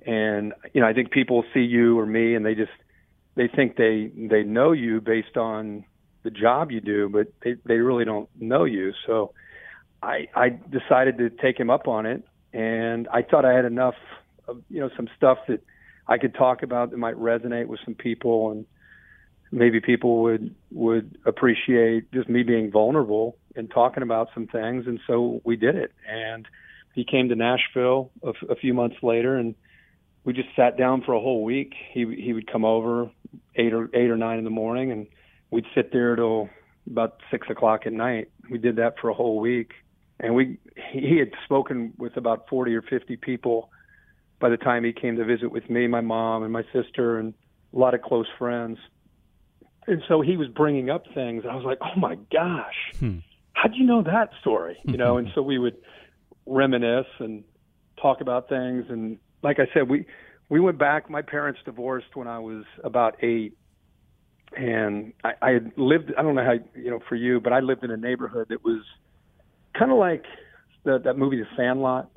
And 0.05 0.53
you 0.73 0.81
know, 0.81 0.87
I 0.87 0.93
think 0.93 1.11
people 1.11 1.43
see 1.53 1.61
you 1.61 1.99
or 1.99 2.05
me 2.05 2.35
and 2.35 2.45
they 2.45 2.55
just 2.55 2.71
they 3.35 3.47
think 3.47 3.75
they 3.75 4.11
they 4.15 4.43
know 4.43 4.71
you 4.71 5.01
based 5.01 5.37
on 5.37 5.85
the 6.23 6.29
job 6.29 6.71
you 6.71 6.81
do, 6.81 7.09
but 7.09 7.27
they 7.43 7.55
they 7.65 7.75
really 7.75 8.05
don't 8.05 8.29
know 8.39 8.65
you. 8.65 8.93
So 9.05 9.33
I, 10.01 10.27
I 10.35 10.49
decided 10.49 11.17
to 11.17 11.29
take 11.29 11.59
him 11.59 11.69
up 11.69 11.87
on 11.87 12.05
it, 12.05 12.23
and 12.53 13.07
I 13.09 13.21
thought 13.21 13.45
I 13.45 13.53
had 13.53 13.65
enough, 13.65 13.95
of, 14.47 14.61
you 14.69 14.79
know, 14.79 14.89
some 14.95 15.09
stuff 15.17 15.39
that 15.47 15.61
I 16.07 16.17
could 16.17 16.33
talk 16.35 16.63
about 16.63 16.91
that 16.91 16.97
might 16.97 17.15
resonate 17.15 17.67
with 17.67 17.79
some 17.85 17.95
people, 17.95 18.51
and 18.51 18.65
maybe 19.51 19.79
people 19.81 20.21
would 20.23 20.55
would 20.71 21.17
appreciate 21.25 22.11
just 22.11 22.29
me 22.29 22.43
being 22.43 22.71
vulnerable 22.71 23.37
and 23.55 23.69
talking 23.69 24.03
about 24.03 24.29
some 24.33 24.47
things. 24.47 24.87
And 24.87 24.99
so 25.05 25.41
we 25.43 25.55
did 25.55 25.75
it, 25.75 25.91
and 26.07 26.47
he 26.93 27.03
came 27.03 27.29
to 27.29 27.35
Nashville 27.35 28.11
a, 28.23 28.33
a 28.51 28.55
few 28.55 28.73
months 28.73 28.97
later, 29.01 29.35
and 29.35 29.55
we 30.23 30.33
just 30.33 30.49
sat 30.55 30.77
down 30.77 31.01
for 31.03 31.13
a 31.13 31.19
whole 31.19 31.43
week. 31.43 31.73
He 31.93 32.05
he 32.21 32.33
would 32.33 32.51
come 32.51 32.65
over 32.65 33.09
eight 33.55 33.73
or 33.73 33.89
eight 33.93 34.09
or 34.09 34.17
nine 34.17 34.37
in 34.37 34.43
the 34.43 34.49
morning, 34.49 34.91
and 34.91 35.07
we'd 35.51 35.65
sit 35.75 35.91
there 35.91 36.15
till 36.15 36.49
about 36.89 37.19
six 37.31 37.47
o'clock 37.49 37.85
at 37.85 37.93
night. 37.93 38.29
We 38.49 38.57
did 38.57 38.77
that 38.77 38.95
for 38.99 39.09
a 39.09 39.13
whole 39.13 39.39
week 39.39 39.71
and 40.19 40.35
we 40.35 40.57
he 40.91 41.17
had 41.17 41.31
spoken 41.45 41.93
with 41.97 42.17
about 42.17 42.47
40 42.49 42.75
or 42.75 42.81
50 42.81 43.15
people 43.17 43.69
by 44.39 44.49
the 44.49 44.57
time 44.57 44.83
he 44.83 44.93
came 44.93 45.17
to 45.17 45.25
visit 45.25 45.51
with 45.51 45.69
me, 45.69 45.87
my 45.87 46.01
mom 46.01 46.43
and 46.43 46.53
my 46.53 46.63
sister 46.73 47.19
and 47.19 47.33
a 47.73 47.77
lot 47.77 47.93
of 47.93 48.01
close 48.01 48.27
friends. 48.37 48.77
And 49.87 50.01
so 50.07 50.21
he 50.21 50.37
was 50.37 50.47
bringing 50.47 50.89
up 50.89 51.03
things 51.13 51.43
and 51.43 51.51
I 51.51 51.55
was 51.55 51.65
like, 51.65 51.79
"Oh 51.81 51.99
my 51.99 52.15
gosh. 52.31 52.75
Hmm. 52.99 53.19
How'd 53.53 53.75
you 53.75 53.85
know 53.85 54.03
that 54.03 54.29
story?" 54.39 54.77
You 54.83 54.97
know, 54.97 55.17
and 55.19 55.29
so 55.35 55.41
we 55.41 55.57
would 55.57 55.77
reminisce 56.45 57.07
and 57.19 57.43
talk 58.01 58.21
about 58.21 58.49
things 58.49 58.85
and 58.89 59.17
like 59.41 59.59
I 59.59 59.67
said, 59.73 59.89
we 59.89 60.05
we 60.49 60.59
went 60.59 60.77
back. 60.77 61.09
My 61.09 61.21
parents 61.21 61.59
divorced 61.65 62.15
when 62.15 62.27
I 62.27 62.39
was 62.39 62.65
about 62.83 63.23
8 63.23 63.55
and 64.57 65.13
I, 65.23 65.33
I 65.41 65.49
had 65.51 65.71
lived 65.77 66.11
I 66.17 66.21
don't 66.21 66.35
know 66.35 66.43
how 66.43 66.57
you 66.75 66.89
know 66.89 66.99
for 67.07 67.15
you, 67.15 67.39
but 67.39 67.53
I 67.53 67.59
lived 67.59 67.83
in 67.83 67.91
a 67.91 67.97
neighborhood 67.97 68.47
that 68.49 68.63
was 68.63 68.81
kind 69.77 69.91
of 69.91 69.97
like 69.97 70.25
the, 70.83 70.99
that 70.99 71.17
movie 71.17 71.37
The 71.37 71.47
Sandlot, 71.55 72.09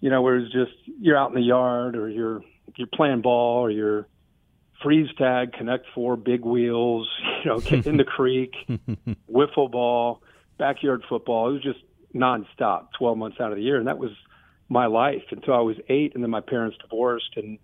you 0.00 0.10
know, 0.10 0.22
where 0.22 0.36
it's 0.36 0.52
just 0.52 0.72
you're 1.00 1.16
out 1.16 1.30
in 1.30 1.34
the 1.34 1.46
yard 1.46 1.96
or 1.96 2.08
you're 2.08 2.42
you're 2.76 2.88
playing 2.92 3.22
ball 3.22 3.64
or 3.64 3.70
you're 3.70 4.06
freeze 4.82 5.08
tag, 5.16 5.52
connect 5.52 5.86
four, 5.94 6.16
big 6.16 6.44
wheels, 6.44 7.08
you 7.44 7.50
know, 7.50 7.58
in 7.84 7.96
the 7.96 8.04
creek, 8.04 8.52
wiffle 9.30 9.70
ball, 9.70 10.22
backyard 10.58 11.04
football. 11.08 11.50
It 11.50 11.52
was 11.52 11.62
just 11.62 11.80
nonstop, 12.14 12.88
12 12.98 13.16
months 13.16 13.38
out 13.40 13.52
of 13.52 13.56
the 13.56 13.62
year, 13.62 13.78
and 13.78 13.86
that 13.86 13.98
was 13.98 14.10
my 14.72 14.86
life 14.86 15.22
until 15.30 15.54
I 15.54 15.60
was 15.60 15.76
eight, 15.88 16.14
and 16.14 16.22
then 16.22 16.30
my 16.30 16.40
parents 16.40 16.76
divorced, 16.80 17.36
and 17.36 17.58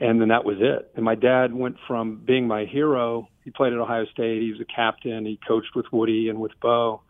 and 0.00 0.20
then 0.20 0.28
that 0.28 0.44
was 0.44 0.58
it. 0.60 0.92
And 0.94 1.04
my 1.04 1.16
dad 1.16 1.52
went 1.52 1.76
from 1.86 2.22
being 2.24 2.46
my 2.46 2.64
hero. 2.64 3.28
He 3.44 3.50
played 3.50 3.72
at 3.72 3.80
Ohio 3.80 4.06
State. 4.06 4.42
He 4.42 4.52
was 4.52 4.60
a 4.60 4.64
captain. 4.64 5.26
He 5.26 5.40
coached 5.46 5.74
with 5.74 5.86
Woody 5.90 6.28
and 6.28 6.38
with 6.38 6.52
Bo 6.60 7.02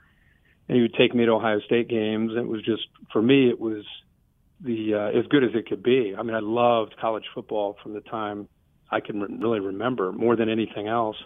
and 0.69 0.77
he 0.77 0.83
would 0.83 0.95
take 0.95 1.15
me 1.15 1.25
to 1.25 1.33
Ohio 1.33 1.61
State 1.61 1.89
games. 1.89 2.31
And 2.31 2.41
it 2.41 2.49
was 2.49 2.63
just 2.63 2.83
for 3.13 3.23
me, 3.23 3.49
it 3.49 3.59
was 3.59 3.85
the 4.61 4.95
uh, 4.95 5.19
as 5.19 5.27
good 5.27 5.43
as 5.43 5.51
it 5.55 5.67
could 5.67 5.83
be. 5.83 6.15
I 6.17 6.23
mean, 6.23 6.35
I 6.35 6.41
loved 6.41 6.97
college 7.01 7.25
football 7.35 7.77
from 7.83 7.95
the 7.95 8.01
time 8.01 8.49
I 8.91 9.01
can 9.01 9.21
re- 9.21 9.39
really 9.39 9.61
remember 9.61 10.13
more 10.13 10.37
than 10.37 10.49
anything 10.49 10.89
else. 10.89 11.17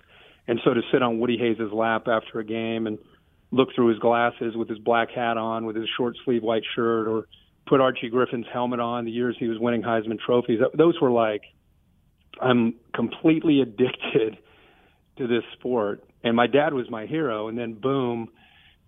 And 0.46 0.60
so 0.64 0.74
to 0.74 0.80
sit 0.92 1.02
on 1.02 1.18
Woody 1.18 1.38
Hayes' 1.38 1.72
lap 1.72 2.08
after 2.08 2.38
a 2.40 2.44
game 2.44 2.86
and 2.86 2.98
look 3.50 3.68
through 3.74 3.88
his 3.88 3.98
glasses 3.98 4.56
with 4.56 4.68
his 4.68 4.78
black 4.78 5.10
hat 5.10 5.36
on, 5.36 5.66
with 5.66 5.76
his 5.76 5.88
short 5.96 6.16
sleeve 6.24 6.42
white 6.42 6.64
shirt, 6.74 7.06
or 7.06 7.26
put 7.72 7.80
Archie 7.80 8.10
Griffin's 8.10 8.44
helmet 8.52 8.80
on 8.80 9.06
the 9.06 9.10
years 9.10 9.34
he 9.38 9.48
was 9.48 9.58
winning 9.58 9.80
Heisman 9.80 10.18
trophies. 10.18 10.60
Those 10.76 11.00
were 11.00 11.10
like, 11.10 11.40
I'm 12.38 12.74
completely 12.94 13.62
addicted 13.62 14.36
to 15.16 15.26
this 15.26 15.42
sport. 15.54 16.04
And 16.22 16.36
my 16.36 16.48
dad 16.48 16.74
was 16.74 16.90
my 16.90 17.06
hero. 17.06 17.48
And 17.48 17.56
then 17.56 17.72
boom, 17.72 18.28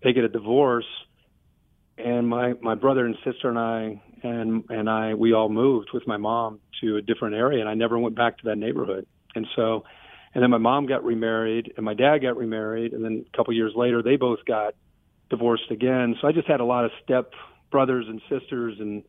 they 0.03 0.13
get 0.13 0.23
a 0.23 0.29
divorce, 0.29 0.85
and 1.97 2.27
my 2.27 2.53
my 2.61 2.75
brother 2.75 3.07
and 3.07 3.15
sister 3.23 3.49
and 3.49 3.57
I 3.57 4.01
and 4.21 4.65
and 4.69 4.87
I 4.87 5.15
we 5.15 5.33
all 5.33 5.49
moved 5.49 5.89
with 5.91 6.05
my 6.05 6.17
mom 6.17 6.59
to 6.81 6.97
a 6.97 7.01
different 7.01 7.33
area, 7.33 7.61
and 7.61 7.69
I 7.69 7.73
never 7.73 7.97
went 7.97 8.15
back 8.15 8.37
to 8.37 8.43
that 8.49 8.57
neighborhood. 8.57 9.07
And 9.33 9.47
so, 9.55 9.83
and 10.35 10.43
then 10.43 10.51
my 10.51 10.59
mom 10.59 10.85
got 10.85 11.03
remarried, 11.03 11.73
and 11.75 11.83
my 11.83 11.95
dad 11.95 12.19
got 12.19 12.37
remarried, 12.37 12.93
and 12.93 13.03
then 13.03 13.25
a 13.33 13.35
couple 13.35 13.51
years 13.53 13.73
later, 13.75 14.03
they 14.03 14.15
both 14.15 14.45
got 14.45 14.75
divorced 15.31 15.71
again. 15.71 16.15
So 16.21 16.27
I 16.27 16.33
just 16.33 16.47
had 16.47 16.59
a 16.59 16.65
lot 16.65 16.85
of 16.85 16.91
step 17.03 17.31
brothers 17.71 18.05
and 18.07 18.21
sisters 18.29 18.75
and 18.79 19.03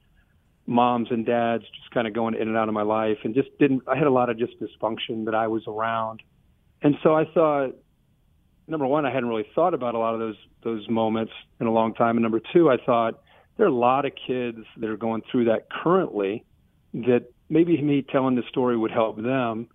moms 0.66 1.09
and 1.11 1.25
dads 1.25 1.62
just 1.62 1.90
kind 1.92 2.07
of 2.07 2.12
going 2.12 2.35
in 2.35 2.49
and 2.49 2.57
out 2.57 2.69
of 2.69 2.75
my 2.75 2.83
life 2.83 3.19
and 3.23 3.35
just 3.35 3.49
didn't 3.59 3.83
I 3.87 3.97
had 3.97 4.07
a 4.07 4.11
lot 4.11 4.31
of 4.31 4.38
just 4.38 4.55
dysfunction 4.61 5.27
that 5.27 5.35
I 5.35 5.47
was 5.47 5.62
around. 5.66 6.23
And 6.83 6.97
so 7.03 7.14
I 7.14 7.25
thought 7.33 7.77
number 8.69 8.87
one, 8.87 9.07
I 9.07 9.12
hadn't 9.12 9.29
really 9.29 9.47
thought 9.55 9.75
about 9.75 9.95
a 9.95 9.99
lot 9.99 10.14
of 10.14 10.21
those 10.21 10.37
those 10.62 10.88
moments 10.88 11.33
in 11.61 11.66
a 11.66 11.73
long 11.73 11.95
time, 11.95 12.16
and 12.16 12.23
number 12.23 12.40
two, 12.53 12.71
I 12.71 12.77
thought 12.85 13.21
there 13.57 13.66
are 13.66 13.71
a 13.71 13.75
lot 13.75 14.05
of 14.05 14.12
kids 14.27 14.59
that 14.79 14.90
are 14.90 14.97
going 14.97 15.23
through 15.31 15.47
that 15.47 15.71
currently 15.71 16.45
that 16.92 17.27
maybe 17.49 17.81
me 17.81 18.03
telling 18.03 18.35
the 18.35 18.42
story 18.49 18.77
would 18.77 18.90
help 18.90 19.16
them, 19.16 19.69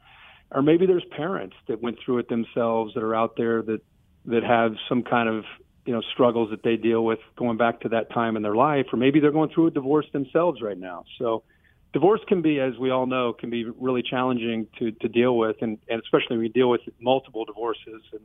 or 0.51 0.61
maybe 0.61 0.85
there's 0.85 1.05
parents 1.15 1.55
that 1.67 1.81
went 1.81 1.97
through 2.03 2.19
it 2.19 2.29
themselves 2.29 2.93
that 2.93 3.03
are 3.03 3.15
out 3.15 3.35
there 3.37 3.61
that 3.61 3.81
that 4.25 4.43
have 4.43 4.75
some 4.87 5.03
kind 5.03 5.29
of 5.29 5.45
you 5.85 5.93
know 5.93 6.01
struggles 6.13 6.51
that 6.51 6.63
they 6.63 6.75
deal 6.75 7.03
with 7.03 7.19
going 7.35 7.57
back 7.57 7.81
to 7.81 7.89
that 7.89 8.11
time 8.11 8.35
in 8.35 8.43
their 8.43 8.55
life, 8.55 8.87
or 8.93 8.97
maybe 8.97 9.19
they're 9.19 9.31
going 9.31 9.49
through 9.49 9.67
a 9.67 9.71
divorce 9.71 10.05
themselves 10.13 10.61
right 10.61 10.77
now. 10.77 11.05
So 11.17 11.43
divorce 11.93 12.21
can 12.27 12.41
be, 12.41 12.59
as 12.59 12.77
we 12.77 12.91
all 12.91 13.05
know, 13.05 13.33
can 13.33 13.49
be 13.49 13.65
really 13.65 14.03
challenging 14.03 14.67
to 14.79 14.91
to 14.91 15.07
deal 15.07 15.37
with, 15.37 15.57
and, 15.61 15.77
and 15.89 16.01
especially 16.01 16.37
when 16.37 16.39
we 16.39 16.49
deal 16.49 16.69
with 16.69 16.81
multiple 16.99 17.45
divorces. 17.45 18.01
And 18.11 18.21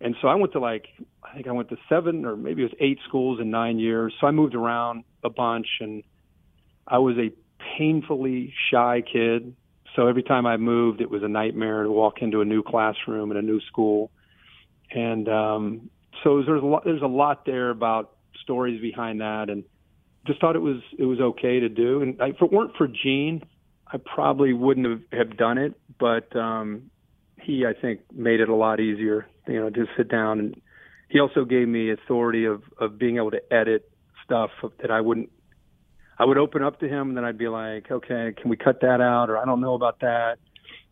and 0.00 0.16
so 0.20 0.28
I 0.28 0.34
went 0.34 0.52
to 0.52 0.60
like 0.60 0.86
I 1.22 1.34
think 1.34 1.46
I 1.46 1.52
went 1.52 1.70
to 1.70 1.76
seven 1.88 2.24
or 2.24 2.36
maybe 2.36 2.62
it 2.62 2.66
was 2.66 2.74
eight 2.80 2.98
schools 3.08 3.40
in 3.40 3.50
nine 3.50 3.78
years. 3.78 4.14
So 4.20 4.26
I 4.26 4.30
moved 4.30 4.54
around 4.54 5.04
a 5.22 5.30
bunch, 5.30 5.66
and 5.80 6.02
I 6.86 6.98
was 6.98 7.16
a 7.18 7.30
painfully 7.78 8.52
shy 8.70 9.02
kid. 9.10 9.56
So 9.96 10.08
every 10.08 10.22
time 10.22 10.44
I 10.44 10.56
moved, 10.56 11.00
it 11.00 11.08
was 11.08 11.22
a 11.22 11.28
nightmare 11.28 11.84
to 11.84 11.90
walk 11.90 12.20
into 12.20 12.40
a 12.40 12.44
new 12.44 12.62
classroom 12.62 13.30
in 13.30 13.36
a 13.36 13.42
new 13.42 13.60
school. 13.60 14.10
And 14.90 15.28
um, 15.28 15.90
so 16.22 16.42
there's 16.42 16.62
a 16.62 16.66
lot, 16.66 16.84
there's 16.84 17.02
a 17.02 17.06
lot 17.06 17.44
there 17.46 17.70
about 17.70 18.12
stories 18.42 18.80
behind 18.80 19.20
that, 19.20 19.50
and 19.50 19.64
just 20.26 20.40
thought 20.40 20.56
it 20.56 20.60
was 20.60 20.80
it 20.98 21.04
was 21.04 21.20
okay 21.20 21.60
to 21.60 21.68
do. 21.68 22.02
And 22.02 22.16
if 22.20 22.40
it 22.40 22.52
weren't 22.52 22.76
for 22.76 22.88
Gene, 22.88 23.42
I 23.86 23.98
probably 23.98 24.52
wouldn't 24.52 24.86
have, 24.86 25.28
have 25.28 25.36
done 25.36 25.58
it. 25.58 25.74
But 25.98 26.34
um, 26.36 26.90
he, 27.40 27.66
I 27.66 27.78
think, 27.78 28.00
made 28.12 28.40
it 28.40 28.48
a 28.48 28.54
lot 28.54 28.80
easier. 28.80 29.26
You 29.46 29.60
know, 29.60 29.70
to 29.70 29.86
sit 29.96 30.08
down 30.08 30.38
and 30.38 30.60
he 31.08 31.20
also 31.20 31.44
gave 31.44 31.68
me 31.68 31.90
authority 31.90 32.44
of 32.44 32.62
of 32.78 32.98
being 32.98 33.16
able 33.16 33.30
to 33.30 33.52
edit 33.52 33.90
stuff 34.24 34.50
that 34.80 34.90
I 34.90 35.00
wouldn't. 35.00 35.30
I 36.18 36.24
would 36.24 36.38
open 36.38 36.62
up 36.62 36.80
to 36.80 36.88
him, 36.88 37.08
and 37.08 37.16
then 37.16 37.24
I'd 37.24 37.38
be 37.38 37.48
like, 37.48 37.90
"Okay, 37.90 38.34
can 38.36 38.48
we 38.48 38.56
cut 38.56 38.80
that 38.80 39.00
out?" 39.00 39.30
Or 39.30 39.38
I 39.38 39.44
don't 39.44 39.60
know 39.60 39.74
about 39.74 40.00
that. 40.00 40.38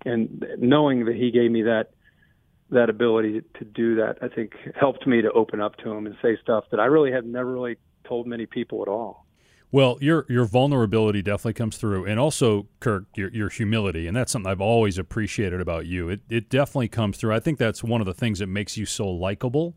And 0.05 0.45
knowing 0.59 1.05
that 1.07 1.15
he 1.15 1.31
gave 1.31 1.51
me 1.51 1.63
that 1.63 1.91
that 2.73 2.91
ability 2.91 3.43
to 3.59 3.65
do 3.65 3.95
that, 3.97 4.17
I 4.23 4.29
think 4.29 4.53
helped 4.75 5.07
me 5.07 5.23
to 5.23 5.31
open 5.33 5.61
up 5.61 5.77
to 5.79 5.91
him 5.91 6.07
and 6.07 6.17
say 6.21 6.37
stuff 6.43 6.65
that 6.71 6.81
I 6.81 6.87
really 6.87 7.13
had 7.13 7.25
never 7.25 7.53
really 7.53 7.77
told 8.05 8.27
many 8.27 8.47
people 8.47 8.83
at 8.83 8.89
all. 8.89 9.27
Well, 9.71 9.97
your 10.03 10.27
your 10.29 10.45
vulnerability 10.45 11.23
definitely 11.23 11.55
comes 11.55 11.79
through, 11.79 12.05
and 12.05 12.21
also 12.21 12.67
Kirk, 12.81 13.05
your 13.17 13.31
your 13.31 13.49
humility, 13.49 14.07
and 14.07 14.15
that's 14.15 14.31
something 14.31 14.51
I've 14.51 14.61
always 14.61 14.99
appreciated 14.99 15.63
about 15.63 15.87
you. 15.87 16.11
It 16.11 16.21
it 16.29 16.51
definitely 16.51 16.89
comes 16.89 17.17
through. 17.17 17.33
I 17.33 17.41
think 17.41 17.59
that's 17.59 17.83
one 17.83 18.03
of 18.03 18.07
the 18.07 18.13
things 18.13 18.41
that 18.41 18.49
makes 18.49 18.77
you 18.77 18.85
so 18.85 19.09
likable 19.09 19.75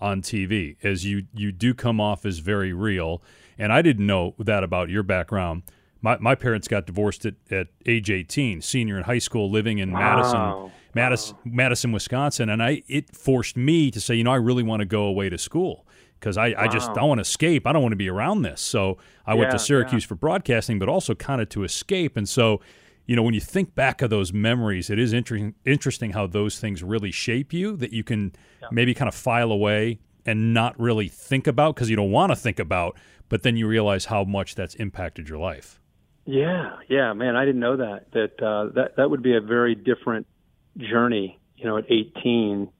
on 0.00 0.20
TV, 0.20 0.76
as 0.82 1.06
you 1.06 1.24
you 1.32 1.50
do 1.50 1.72
come 1.72 1.98
off 1.98 2.26
as 2.26 2.40
very 2.40 2.74
real. 2.74 3.22
And 3.58 3.72
I 3.72 3.80
didn't 3.80 4.06
know 4.06 4.34
that 4.38 4.62
about 4.62 4.90
your 4.90 5.02
background. 5.02 5.62
My 6.02 6.18
my 6.18 6.34
parents 6.34 6.68
got 6.68 6.84
divorced 6.84 7.24
at, 7.24 7.34
at 7.50 7.68
age 7.86 8.10
eighteen, 8.10 8.60
senior 8.60 8.98
in 8.98 9.04
high 9.04 9.18
school, 9.18 9.50
living 9.50 9.78
in 9.78 9.92
wow. 9.92 9.98
Madison, 9.98 10.72
Madison, 10.94 11.36
wow. 11.36 11.42
Madison, 11.44 11.92
Wisconsin, 11.92 12.48
and 12.48 12.62
I 12.62 12.82
it 12.88 13.14
forced 13.16 13.56
me 13.56 13.90
to 13.90 14.00
say, 14.00 14.14
you 14.14 14.24
know, 14.24 14.32
I 14.32 14.36
really 14.36 14.62
want 14.62 14.80
to 14.80 14.86
go 14.86 15.04
away 15.04 15.28
to 15.28 15.38
school 15.38 15.86
because 16.18 16.36
I, 16.36 16.50
wow. 16.50 16.54
I 16.58 16.68
just 16.68 16.90
I 16.90 17.04
want 17.04 17.18
to 17.18 17.22
escape. 17.22 17.66
I 17.66 17.72
don't 17.72 17.82
want 17.82 17.92
to 17.92 17.96
be 17.96 18.08
around 18.08 18.42
this. 18.42 18.60
So 18.60 18.98
I 19.26 19.32
yeah, 19.32 19.40
went 19.40 19.50
to 19.52 19.58
Syracuse 19.58 20.04
yeah. 20.04 20.08
for 20.08 20.14
broadcasting, 20.14 20.78
but 20.78 20.88
also 20.88 21.14
kind 21.14 21.40
of 21.40 21.48
to 21.50 21.64
escape. 21.64 22.16
And 22.16 22.28
so, 22.28 22.60
you 23.06 23.16
know, 23.16 23.22
when 23.22 23.34
you 23.34 23.40
think 23.40 23.74
back 23.74 24.02
of 24.02 24.10
those 24.10 24.32
memories, 24.32 24.90
it 24.90 24.98
is 24.98 25.12
interesting 25.12 25.54
interesting 25.64 26.12
how 26.12 26.26
those 26.26 26.58
things 26.58 26.82
really 26.82 27.10
shape 27.10 27.52
you. 27.52 27.76
That 27.76 27.92
you 27.92 28.04
can 28.04 28.32
yeah. 28.60 28.68
maybe 28.70 28.94
kind 28.94 29.08
of 29.08 29.14
file 29.14 29.52
away 29.52 29.98
and 30.26 30.52
not 30.52 30.78
really 30.78 31.08
think 31.08 31.46
about 31.46 31.74
because 31.74 31.88
you 31.88 31.96
don't 31.96 32.10
want 32.10 32.30
to 32.30 32.36
think 32.36 32.58
about, 32.58 32.96
but 33.28 33.42
then 33.42 33.56
you 33.56 33.66
realize 33.66 34.06
how 34.06 34.24
much 34.24 34.54
that's 34.54 34.74
impacted 34.74 35.28
your 35.28 35.38
life. 35.38 35.80
Yeah, 36.26 36.76
yeah, 36.90 37.14
man, 37.14 37.36
I 37.36 37.46
didn't 37.46 37.60
know 37.60 37.78
that. 37.78 38.12
That 38.12 38.42
uh, 38.42 38.72
that 38.74 38.96
that 38.96 39.08
would 39.08 39.22
be 39.22 39.34
a 39.34 39.40
very 39.40 39.74
different 39.74 40.26
journey. 40.78 41.38
You 41.56 41.64
know, 41.64 41.76
at 41.76 41.86
18 41.90 42.70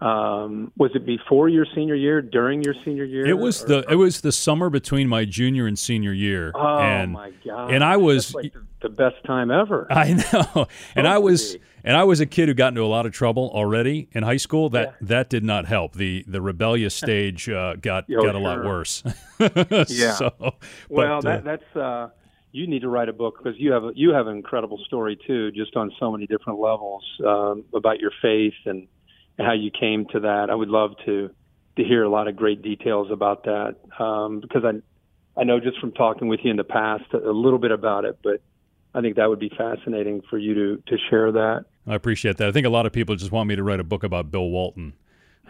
um, 0.00 0.72
was 0.78 0.92
it 0.94 1.04
before 1.04 1.50
your 1.50 1.66
senior 1.74 1.94
year? 1.94 2.22
During 2.22 2.62
your 2.62 2.74
senior 2.84 3.04
year? 3.04 3.26
It 3.26 3.36
was 3.36 3.62
or, 3.64 3.66
the 3.66 3.84
it 3.90 3.96
was 3.96 4.22
the 4.22 4.32
summer 4.32 4.70
between 4.70 5.08
my 5.08 5.26
junior 5.26 5.66
and 5.66 5.78
senior 5.78 6.12
year. 6.12 6.52
Oh 6.54 6.78
and, 6.78 7.12
my 7.12 7.32
god! 7.44 7.74
And 7.74 7.84
I 7.84 7.98
was 7.98 8.34
like 8.34 8.54
the, 8.54 8.62
the, 8.80 8.88
best 8.88 9.16
time 9.26 9.50
ever. 9.50 9.86
I 9.90 10.14
know, 10.32 10.68
and 10.94 11.06
I 11.06 11.18
was 11.18 11.56
and 11.84 11.98
I 11.98 12.04
was 12.04 12.20
a 12.20 12.26
kid 12.26 12.48
who 12.48 12.54
got 12.54 12.68
into 12.68 12.82
a 12.82 12.86
lot 12.86 13.04
of 13.04 13.12
trouble 13.12 13.50
already 13.52 14.08
in 14.12 14.22
high 14.22 14.38
school. 14.38 14.70
That 14.70 14.96
yeah. 15.02 15.06
that 15.08 15.28
did 15.28 15.44
not 15.44 15.66
help. 15.66 15.92
the 15.92 16.24
The 16.26 16.40
rebellious 16.40 16.94
stage 17.04 17.50
uh, 17.50 17.76
got 17.76 18.06
oh, 18.10 18.22
got 18.22 18.34
a 18.34 18.38
lot 18.38 18.64
worse. 18.64 19.02
yeah. 19.38 20.14
So, 20.14 20.32
but, 20.38 20.54
well, 20.88 21.20
that, 21.20 21.40
uh, 21.40 21.42
that's. 21.42 21.76
Uh, 21.76 22.08
you 22.52 22.66
need 22.66 22.82
to 22.82 22.88
write 22.88 23.08
a 23.08 23.12
book 23.12 23.38
because 23.38 23.58
you 23.58 23.72
have 23.72 23.84
a, 23.84 23.92
you 23.94 24.10
have 24.10 24.26
an 24.26 24.36
incredible 24.36 24.78
story 24.86 25.18
too, 25.26 25.50
just 25.52 25.76
on 25.76 25.92
so 26.00 26.10
many 26.10 26.26
different 26.26 26.58
levels 26.58 27.04
um, 27.26 27.64
about 27.74 28.00
your 28.00 28.10
faith 28.20 28.54
and 28.66 28.88
how 29.38 29.52
you 29.52 29.70
came 29.70 30.06
to 30.12 30.20
that. 30.20 30.48
I 30.50 30.54
would 30.54 30.68
love 30.68 30.92
to 31.06 31.30
to 31.76 31.84
hear 31.84 32.02
a 32.02 32.10
lot 32.10 32.28
of 32.28 32.36
great 32.36 32.62
details 32.62 33.10
about 33.10 33.44
that 33.44 33.76
um, 33.98 34.40
because 34.40 34.64
I 34.64 35.40
I 35.40 35.44
know 35.44 35.60
just 35.60 35.78
from 35.78 35.92
talking 35.92 36.28
with 36.28 36.40
you 36.42 36.50
in 36.50 36.56
the 36.56 36.64
past 36.64 37.04
a 37.14 37.30
little 37.30 37.58
bit 37.58 37.70
about 37.70 38.04
it, 38.04 38.18
but 38.22 38.42
I 38.94 39.00
think 39.00 39.16
that 39.16 39.28
would 39.28 39.38
be 39.38 39.50
fascinating 39.56 40.22
for 40.28 40.38
you 40.38 40.54
to 40.54 40.82
to 40.88 40.96
share 41.08 41.32
that. 41.32 41.66
I 41.86 41.94
appreciate 41.94 42.36
that. 42.38 42.48
I 42.48 42.52
think 42.52 42.66
a 42.66 42.70
lot 42.70 42.86
of 42.86 42.92
people 42.92 43.14
just 43.16 43.32
want 43.32 43.48
me 43.48 43.56
to 43.56 43.62
write 43.62 43.80
a 43.80 43.84
book 43.84 44.02
about 44.02 44.30
Bill 44.30 44.48
Walton. 44.48 44.94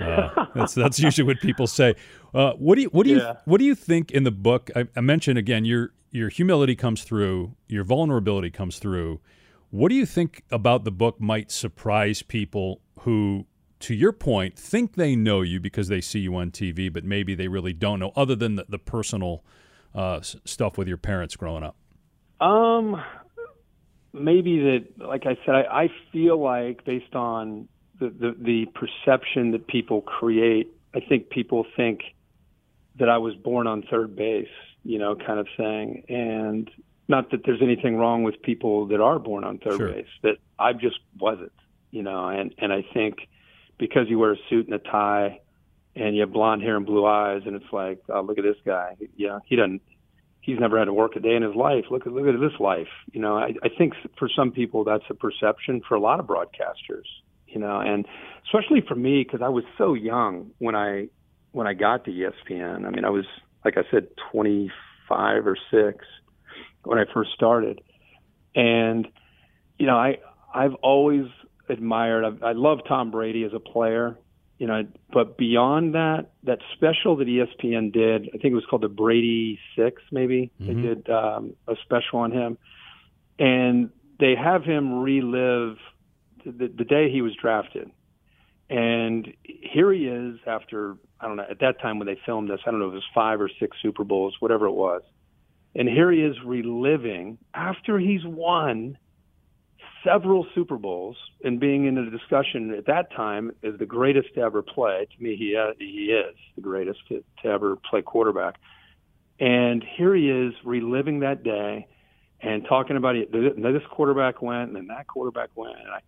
Uh, 0.01 0.47
that's 0.55 0.75
that's 0.75 0.99
usually 0.99 1.27
what 1.27 1.41
people 1.41 1.67
say. 1.67 1.95
Uh, 2.35 2.53
what 2.53 2.77
do 2.77 2.83
you 2.83 2.89
what 2.89 3.05
do 3.05 3.11
you 3.11 3.23
what 3.45 3.59
do 3.59 3.65
you 3.65 3.75
think 3.75 4.11
in 4.11 4.25
the 4.25 4.31
book? 4.31 4.71
I, 4.75 4.89
I 4.97 5.01
mentioned 5.01 5.39
again 5.39 5.65
your 5.65 5.93
your 6.11 6.29
humility 6.29 6.75
comes 6.75 7.05
through, 7.05 7.55
your 7.69 7.85
vulnerability 7.85 8.51
comes 8.51 8.79
through. 8.79 9.21
What 9.71 9.91
do 9.91 9.95
you 9.95 10.07
think 10.07 10.43
about 10.51 10.85
the 10.85 10.91
book 10.91 11.21
might 11.21 11.53
surprise 11.53 12.23
people 12.23 12.81
who 13.01 13.47
to 13.81 13.95
your 13.95 14.13
point, 14.13 14.59
think 14.59 14.95
they 14.95 15.17
know 15.17 15.41
you 15.41 15.59
because 15.59 15.89
they 15.89 16.01
see 16.01 16.21
you 16.21 16.37
on 16.37 16.51
TV, 16.51 16.93
but 16.93 17.03
maybe 17.03 17.35
they 17.35 17.49
really 17.49 17.73
don't 17.73 17.99
know, 17.99 18.13
other 18.15 18.37
than 18.37 18.57
the, 18.57 18.67
the 18.69 18.79
personal 18.79 19.43
uh, 19.95 20.21
stuff 20.21 20.79
with 20.79 20.87
your 20.87 20.99
parents 20.99 21.35
growing 21.35 21.65
up? 21.65 21.77
Um, 22.41 23.03
maybe 24.13 24.61
that, 24.61 25.07
like 25.07 25.27
I 25.27 25.37
said, 25.45 25.55
I, 25.55 25.85
I 25.85 25.89
feel 26.13 26.39
like 26.39 26.85
based 26.85 27.15
on 27.15 27.69
the, 28.01 28.09
the, 28.09 28.37
the 28.39 28.67
perception 28.75 29.53
that 29.53 29.67
people 29.67 30.01
create, 30.01 30.69
I 30.95 31.01
think 31.01 31.31
people 31.31 31.65
think 31.77 32.01
that 32.99 33.09
I 33.09 33.19
was 33.19 33.35
born 33.37 33.67
on 33.67 33.83
third 33.83 34.17
base, 34.17 34.49
you 34.85 34.99
know, 34.99 35.15
kind 35.15 35.39
of 35.39 35.47
thing. 35.57 36.05
And 36.09 36.69
not 37.07 37.31
that 37.31 37.43
there's 37.45 37.63
anything 37.63 37.97
wrong 37.97 38.25
with 38.25 38.43
people 38.43 38.87
that 38.87 39.01
are 39.01 39.19
born 39.19 39.45
on 39.45 39.59
third 39.59 39.79
sure. 39.79 39.93
base, 39.93 40.09
that 40.23 40.37
I 40.59 40.73
just 40.73 40.99
wasn't, 41.19 41.53
you 41.93 42.03
know, 42.03 42.29
and, 42.29 42.55
and 42.59 42.73
I 42.73 42.85
think– 42.93 43.29
because 43.81 44.09
you 44.09 44.19
wear 44.19 44.35
a 44.35 44.37
suit 44.49 44.67
and 44.67 44.75
a 44.75 44.79
tie 44.79 45.41
and 45.97 46.15
you 46.15 46.21
have 46.21 46.33
blonde 46.33 46.63
hair 46.63 46.77
and 46.77 46.87
blue 46.87 47.05
eyes 47.05 47.43
and 47.47 47.57
it's 47.57 47.73
like 47.73 47.99
oh 48.11 48.21
look 48.21 48.39
at 48.39 48.45
this 48.45 48.59
guy. 48.65 48.97
Yeah 49.17 49.41
he 49.47 49.57
doesn't 49.57 49.83
he's 50.41 50.61
never 50.61 50.79
had 50.79 50.85
to 50.85 50.93
work 50.93 51.17
a 51.17 51.21
day 51.21 51.35
in 51.35 51.43
his 51.43 51.57
life. 51.57 51.87
Look 51.91 52.07
at 52.07 52.13
look 52.13 52.33
at 52.33 52.39
this 52.39 52.61
life. 52.61 52.89
You 53.13 53.21
know 53.21 53.37
i 53.37 53.55
i 53.65 53.69
think 53.77 53.95
for 54.19 54.29
some 54.29 54.53
people 54.53 54.85
that's 54.85 55.05
a 55.09 55.15
perception. 55.15 55.81
For 55.89 55.97
a 55.97 56.01
lot 56.01 56.21
of 56.21 56.27
broadcasters 56.27 57.09
you 57.51 57.61
know 57.61 57.81
and 57.81 58.07
especially 58.45 58.83
for 58.87 58.95
me 58.95 59.23
because 59.23 59.43
i 59.43 59.49
was 59.49 59.65
so 59.77 59.95
young 59.95 60.51
when 60.59 60.75
i 60.75 61.09
when 61.53 61.67
i 61.67 61.75
got 61.75 62.05
to 62.05 62.11
espn 62.11 62.87
i 62.87 62.91
mean 62.91 63.05
i 63.05 63.11
was 63.11 63.27
like 63.65 63.77
i 63.77 63.83
said 63.91 64.07
25 64.33 65.47
or 65.47 65.57
6 65.71 66.05
when 66.85 66.99
i 66.99 67.05
first 67.13 67.31
started 67.35 67.81
and 68.55 69.07
you 69.79 69.87
know 69.87 69.97
i 69.97 70.19
i've 70.55 70.75
always 70.83 71.27
admired. 71.71 72.25
I, 72.25 72.49
I 72.49 72.53
love 72.53 72.81
Tom 72.87 73.11
Brady 73.11 73.45
as 73.45 73.53
a 73.55 73.61
player, 73.61 74.19
you 74.59 74.67
know, 74.67 74.83
but 75.13 75.39
beyond 75.39 75.95
that, 75.95 76.33
that 76.45 76.59
special 76.75 77.17
that 77.17 77.27
ESPN 77.27 77.93
did, 77.93 78.29
I 78.29 78.39
think 78.39 78.53
it 78.53 78.55
was 78.55 78.67
called 78.69 78.83
the 78.83 78.89
Brady 78.89 79.59
Six, 79.77 80.03
maybe 80.11 80.51
mm-hmm. 80.61 80.67
they 80.67 80.89
did 80.89 81.11
um, 81.11 81.55
a 81.67 81.75
special 81.83 82.21
on 82.21 82.33
him, 82.33 82.59
and 83.39 83.91
they 84.19 84.35
have 84.35 84.65
him 84.65 85.01
relive 85.01 85.77
the, 86.45 86.69
the 86.69 86.85
day 86.85 87.11
he 87.11 87.23
was 87.23 87.35
drafted, 87.41 87.91
and 88.69 89.33
here 89.45 89.93
he 89.93 90.07
is 90.07 90.39
after 90.47 90.97
I 91.21 91.27
don't 91.27 91.37
know 91.37 91.47
at 91.49 91.61
that 91.61 91.81
time 91.81 91.99
when 91.99 92.07
they 92.07 92.19
filmed 92.25 92.51
this, 92.51 92.61
I 92.67 92.71
don't 92.71 92.81
know 92.81 92.87
if 92.87 92.93
it 92.93 92.97
was 92.97 93.05
five 93.15 93.41
or 93.41 93.51
six 93.61 93.77
Super 93.83 94.05
Bowls, 94.05 94.37
whatever 94.41 94.67
it 94.67 94.73
was, 94.73 95.03
and 95.75 95.89
here 95.89 96.11
he 96.11 96.21
is 96.21 96.37
reliving 96.45 97.39
after 97.55 97.99
he's 97.99 98.25
won 98.25 98.97
several 100.05 100.47
Super 100.55 100.79
Bowls 100.79 101.17
and 101.45 101.61
being 101.61 101.87
in 101.87 101.99
a 101.99 102.11
discussion 102.11 102.73
at 102.75 102.87
that 102.87 103.13
time 103.13 103.53
as 103.63 103.79
the 103.79 103.87
greatest 103.87 104.35
to 104.35 104.41
ever 104.41 104.63
play. 104.63 105.07
To 105.17 105.23
me, 105.23 105.37
he 105.37 105.57
uh, 105.57 105.73
he 105.79 106.13
is 106.13 106.37
the 106.57 106.63
greatest 106.63 107.01
to, 107.09 107.23
to 107.43 107.49
ever 107.49 107.77
play 107.77 108.03
quarterback. 108.03 108.57
And 109.39 109.85
here 109.97 110.15
he 110.15 110.31
is 110.31 110.53
reliving 110.65 111.21
that 111.21 111.43
day 111.43 111.87
and 112.43 112.65
talking 112.69 112.97
about 112.97 113.17
it. 113.17 113.33
This 113.33 113.83
quarterback 113.91 114.43
went, 114.43 114.69
and 114.69 114.77
then 114.77 114.87
that 114.89 115.07
quarterback 115.07 115.51
went. 115.55 115.79
And 115.79 115.89
I, 115.89 116.01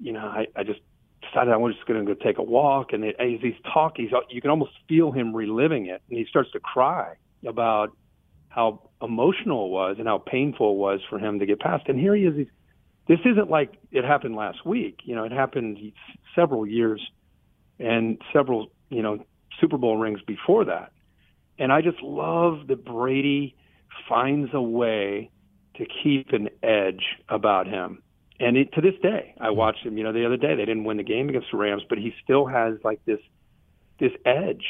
you 0.00 0.12
know, 0.12 0.26
I, 0.26 0.46
I 0.54 0.62
just 0.62 0.80
decided 1.22 1.52
I 1.52 1.56
was 1.56 1.74
just 1.74 1.86
going 1.86 2.04
to 2.04 2.14
go 2.14 2.18
take 2.22 2.38
a 2.38 2.42
walk. 2.42 2.92
And 2.92 3.04
it, 3.04 3.16
as 3.18 3.40
he's 3.40 3.54
talking, 3.72 4.08
he's, 4.08 4.14
you 4.30 4.40
can 4.40 4.50
almost 4.50 4.72
feel 4.88 5.12
him 5.12 5.34
reliving 5.34 5.86
it, 5.86 6.02
and 6.08 6.18
he 6.18 6.26
starts 6.28 6.50
to 6.52 6.60
cry 6.60 7.14
about 7.46 7.96
how 8.48 8.88
emotional 9.02 9.66
it 9.66 9.70
was 9.70 9.96
and 9.98 10.08
how 10.08 10.18
painful 10.18 10.72
it 10.72 10.76
was 10.76 11.00
for 11.08 11.18
him 11.18 11.38
to 11.40 11.46
get 11.46 11.60
past. 11.60 11.84
And 11.88 11.98
here 11.98 12.14
he 12.14 12.24
is. 12.24 12.36
He's 12.36 12.46
this 13.08 13.20
isn't 13.24 13.48
like 13.50 13.74
it 13.92 14.04
happened 14.04 14.34
last 14.34 14.66
week. 14.66 15.00
You 15.04 15.14
know, 15.14 15.24
it 15.24 15.32
happened 15.32 15.78
several 16.34 16.66
years 16.66 17.00
and 17.78 18.20
several, 18.32 18.72
you 18.88 19.02
know, 19.02 19.24
Super 19.60 19.78
Bowl 19.78 19.96
rings 19.96 20.20
before 20.26 20.64
that. 20.64 20.92
And 21.58 21.72
I 21.72 21.82
just 21.82 22.02
love 22.02 22.66
that 22.66 22.84
Brady 22.84 23.54
finds 24.08 24.50
a 24.52 24.60
way 24.60 25.30
to 25.76 25.86
keep 26.02 26.32
an 26.32 26.48
edge 26.62 27.04
about 27.28 27.66
him. 27.66 28.02
And 28.38 28.56
it, 28.56 28.72
to 28.74 28.80
this 28.80 28.94
day, 29.02 29.34
I 29.40 29.48
hmm. 29.48 29.56
watched 29.56 29.84
him. 29.84 29.96
You 29.96 30.04
know, 30.04 30.12
the 30.12 30.26
other 30.26 30.36
day 30.36 30.54
they 30.54 30.64
didn't 30.64 30.84
win 30.84 30.96
the 30.96 31.02
game 31.02 31.28
against 31.28 31.48
the 31.50 31.58
Rams, 31.58 31.82
but 31.88 31.98
he 31.98 32.12
still 32.22 32.46
has 32.46 32.74
like 32.84 33.04
this 33.04 33.20
this 33.98 34.12
edge. 34.24 34.64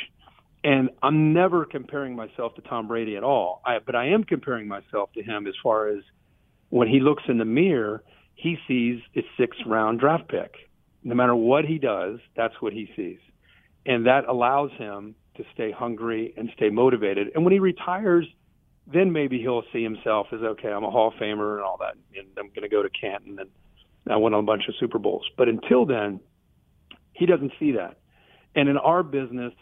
And 0.62 0.90
I'm 1.02 1.32
never 1.32 1.64
comparing 1.64 2.16
myself 2.16 2.54
to 2.56 2.62
Tom 2.62 2.88
Brady 2.88 3.16
at 3.16 3.22
all. 3.22 3.60
I, 3.64 3.78
but 3.78 3.94
I 3.94 4.08
am 4.08 4.24
comparing 4.24 4.66
myself 4.66 5.12
to 5.14 5.22
him 5.22 5.46
as 5.46 5.54
far 5.62 5.88
as 5.88 6.02
when 6.70 6.88
he 6.88 7.00
looks 7.00 7.22
in 7.28 7.38
the 7.38 7.44
mirror, 7.44 8.02
he 8.34 8.56
sees 8.66 9.00
a 9.16 9.22
sixth 9.38 9.60
round 9.66 10.00
draft 10.00 10.28
pick. 10.28 10.54
No 11.04 11.14
matter 11.14 11.36
what 11.36 11.64
he 11.64 11.78
does, 11.78 12.18
that's 12.36 12.54
what 12.60 12.72
he 12.72 12.90
sees. 12.96 13.18
And 13.84 14.06
that 14.06 14.26
allows 14.26 14.72
him 14.72 15.14
to 15.36 15.44
stay 15.54 15.70
hungry 15.70 16.34
and 16.36 16.50
stay 16.56 16.70
motivated. 16.70 17.28
And 17.34 17.44
when 17.44 17.52
he 17.52 17.60
retires, 17.60 18.26
then 18.86 19.12
maybe 19.12 19.40
he'll 19.40 19.64
see 19.72 19.82
himself 19.82 20.28
as 20.32 20.40
okay, 20.40 20.68
I'm 20.68 20.84
a 20.84 20.90
Hall 20.90 21.08
of 21.08 21.14
Famer 21.14 21.56
and 21.56 21.64
all 21.64 21.78
that, 21.78 21.94
and 22.16 22.28
I'm 22.38 22.48
going 22.48 22.62
to 22.62 22.68
go 22.68 22.82
to 22.82 22.90
Canton 22.90 23.38
and 23.38 23.50
I 24.08 24.16
won 24.16 24.34
a 24.34 24.42
bunch 24.42 24.68
of 24.68 24.74
Super 24.78 24.98
Bowls. 24.98 25.24
But 25.36 25.48
until 25.48 25.84
then, 25.84 26.20
he 27.12 27.26
doesn't 27.26 27.52
see 27.58 27.72
that. 27.72 27.96
And 28.54 28.68
in 28.68 28.76
our 28.76 29.02
business, 29.02 29.52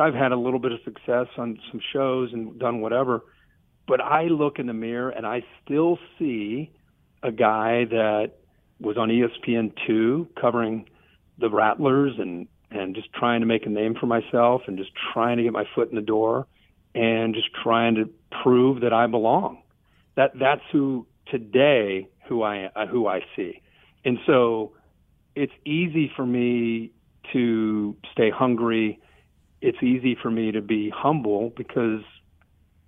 I've 0.00 0.14
had 0.14 0.32
a 0.32 0.36
little 0.36 0.60
bit 0.60 0.72
of 0.72 0.78
success 0.84 1.26
on 1.36 1.58
some 1.70 1.80
shows 1.92 2.32
and 2.32 2.58
done 2.58 2.80
whatever, 2.80 3.24
but 3.86 4.00
I 4.00 4.24
look 4.24 4.58
in 4.58 4.66
the 4.66 4.72
mirror 4.72 5.10
and 5.10 5.26
I 5.26 5.42
still 5.64 5.98
see 6.18 6.70
a 7.22 7.32
guy 7.32 7.84
that 7.86 8.32
was 8.80 8.96
on 8.96 9.08
ESPN 9.08 9.72
two 9.86 10.28
covering 10.40 10.86
the 11.38 11.50
Rattlers 11.50 12.12
and 12.18 12.46
and 12.70 12.94
just 12.94 13.12
trying 13.12 13.40
to 13.40 13.46
make 13.46 13.66
a 13.66 13.68
name 13.68 13.94
for 13.94 14.06
myself 14.06 14.62
and 14.66 14.76
just 14.76 14.90
trying 15.12 15.36
to 15.36 15.44
get 15.44 15.52
my 15.52 15.64
foot 15.74 15.90
in 15.90 15.94
the 15.94 16.02
door 16.02 16.46
and 16.94 17.34
just 17.34 17.48
trying 17.62 17.96
to 17.96 18.08
prove 18.42 18.80
that 18.82 18.92
I 18.92 19.06
belong. 19.06 19.62
That 20.16 20.32
that's 20.38 20.62
who 20.70 21.06
today 21.26 22.08
who 22.28 22.42
I 22.42 22.70
uh, 22.74 22.86
who 22.86 23.06
I 23.06 23.20
see, 23.36 23.60
and 24.04 24.18
so 24.26 24.72
it's 25.34 25.52
easy 25.64 26.10
for 26.14 26.24
me 26.24 26.92
to 27.32 27.96
stay 28.12 28.30
hungry. 28.30 29.00
It's 29.60 29.82
easy 29.82 30.16
for 30.20 30.30
me 30.30 30.52
to 30.52 30.60
be 30.60 30.90
humble 30.90 31.52
because 31.56 32.02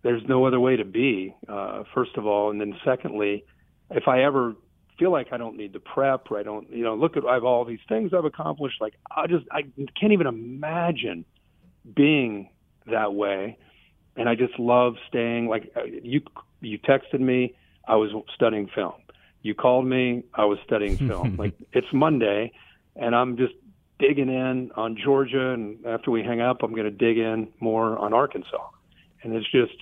there's 0.03 0.23
no 0.29 0.47
other 0.47 0.61
way 0.61 0.77
to 0.77 0.85
be. 0.85 1.35
Uh, 1.49 1.83
first 1.95 2.17
of 2.17 2.27
all, 2.27 2.51
and 2.51 2.61
then 2.61 2.77
secondly, 2.85 3.45
if 3.91 4.07
I 4.07 4.23
ever 4.23 4.55
feel 4.99 5.11
like 5.11 5.33
I 5.33 5.37
don't 5.37 5.57
need 5.57 5.73
to 5.73 5.81
prep 5.81 6.31
or 6.31 6.39
I 6.39 6.43
don't, 6.43 6.71
you 6.71 6.85
know, 6.85 6.95
look 6.95 7.17
at 7.17 7.25
I 7.25 7.35
have 7.35 7.45
all 7.45 7.65
these 7.65 7.81
things 7.89 8.13
I've 8.15 8.25
accomplished. 8.25 8.81
Like 8.81 8.95
I 9.15 9.27
just 9.27 9.45
I 9.51 9.63
can't 9.99 10.13
even 10.13 10.27
imagine 10.27 11.25
being 11.95 12.51
that 12.87 13.15
way 13.15 13.59
and 14.17 14.29
I 14.29 14.35
just 14.35 14.59
love 14.59 14.95
staying. 15.09 15.49
Like 15.49 15.73
uh, 15.77 15.85
you, 15.85 16.23
you 16.61 16.79
texted 16.79 17.21
me, 17.21 17.55
I 17.87 17.97
was 17.97 18.11
studying 18.35 18.69
film. 18.75 18.95
You 19.43 19.55
called 19.55 19.87
me, 19.87 20.25
I 20.35 20.45
was 20.45 20.59
studying 20.65 20.97
film. 20.97 21.37
like 21.39 21.55
it's 21.73 21.87
Monday, 21.93 22.53
and 22.97 23.15
I'm 23.15 23.37
just 23.37 23.55
digging 23.99 24.29
in 24.29 24.71
on 24.77 24.97
Georgia, 25.03 25.51
and 25.51 25.85
after 25.87 26.11
we 26.11 26.23
hang 26.23 26.41
up, 26.41 26.63
I'm 26.63 26.73
going 26.73 26.85
to 26.85 26.91
dig 26.91 27.19
in 27.19 27.49
more 27.61 27.99
on 27.99 28.13
Arkansas, 28.13 28.69
and 29.23 29.35
it's 29.35 29.51
just 29.51 29.77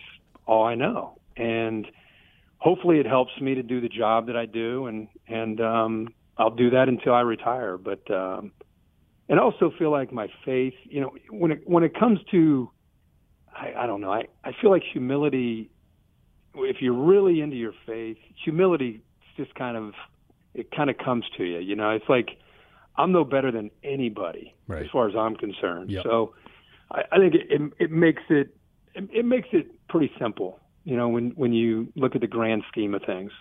all 0.46 0.64
I 0.64 0.74
know. 0.74 1.18
And 1.36 1.86
hopefully, 2.58 2.98
it 2.98 3.06
helps 3.06 3.32
me 3.40 3.54
to 3.54 3.62
do 3.62 3.80
the 3.80 3.88
job 3.88 4.26
that 4.26 4.36
I 4.36 4.46
do, 4.46 4.86
and 4.86 5.08
and 5.28 5.60
um, 5.60 6.08
I'll 6.36 6.54
do 6.54 6.70
that 6.70 6.88
until 6.88 7.14
I 7.14 7.20
retire. 7.20 7.78
But 7.78 8.08
um, 8.10 8.52
and 9.28 9.40
also 9.40 9.72
feel 9.78 9.90
like 9.90 10.12
my 10.12 10.28
faith, 10.44 10.74
you 10.84 11.00
know, 11.00 11.12
when 11.30 11.52
it 11.52 11.62
when 11.64 11.82
it 11.84 11.98
comes 11.98 12.20
to 12.30 12.70
I, 13.54 13.72
I 13.84 13.86
don't 13.86 14.00
know. 14.00 14.12
I, 14.12 14.24
I 14.44 14.52
feel 14.60 14.70
like 14.70 14.82
humility, 14.92 15.70
if 16.54 16.76
you're 16.80 16.92
really 16.92 17.40
into 17.40 17.56
your 17.56 17.72
faith, 17.86 18.18
humility 18.42 19.02
just 19.36 19.54
kind 19.54 19.76
of, 19.76 19.94
it 20.54 20.70
kind 20.70 20.90
of 20.90 20.98
comes 20.98 21.24
to 21.36 21.44
you. 21.44 21.58
You 21.58 21.76
know, 21.76 21.90
it's 21.90 22.08
like, 22.08 22.30
I'm 22.96 23.12
no 23.12 23.24
better 23.24 23.50
than 23.50 23.70
anybody 23.82 24.54
right. 24.68 24.84
as 24.84 24.90
far 24.90 25.08
as 25.08 25.16
I'm 25.16 25.36
concerned. 25.36 25.90
Yep. 25.90 26.04
So 26.04 26.34
I, 26.90 27.02
I 27.12 27.18
think 27.18 27.34
it, 27.34 27.50
it, 27.50 27.72
it 27.78 27.90
makes 27.90 28.22
it, 28.28 28.56
it, 28.94 29.08
it 29.12 29.24
makes 29.24 29.48
it 29.52 29.66
pretty 29.88 30.12
simple, 30.18 30.60
you 30.84 30.96
know, 30.96 31.08
when, 31.08 31.30
when 31.30 31.52
you 31.52 31.92
look 31.96 32.14
at 32.14 32.20
the 32.20 32.26
grand 32.26 32.62
scheme 32.68 32.94
of 32.94 33.02
things. 33.02 33.32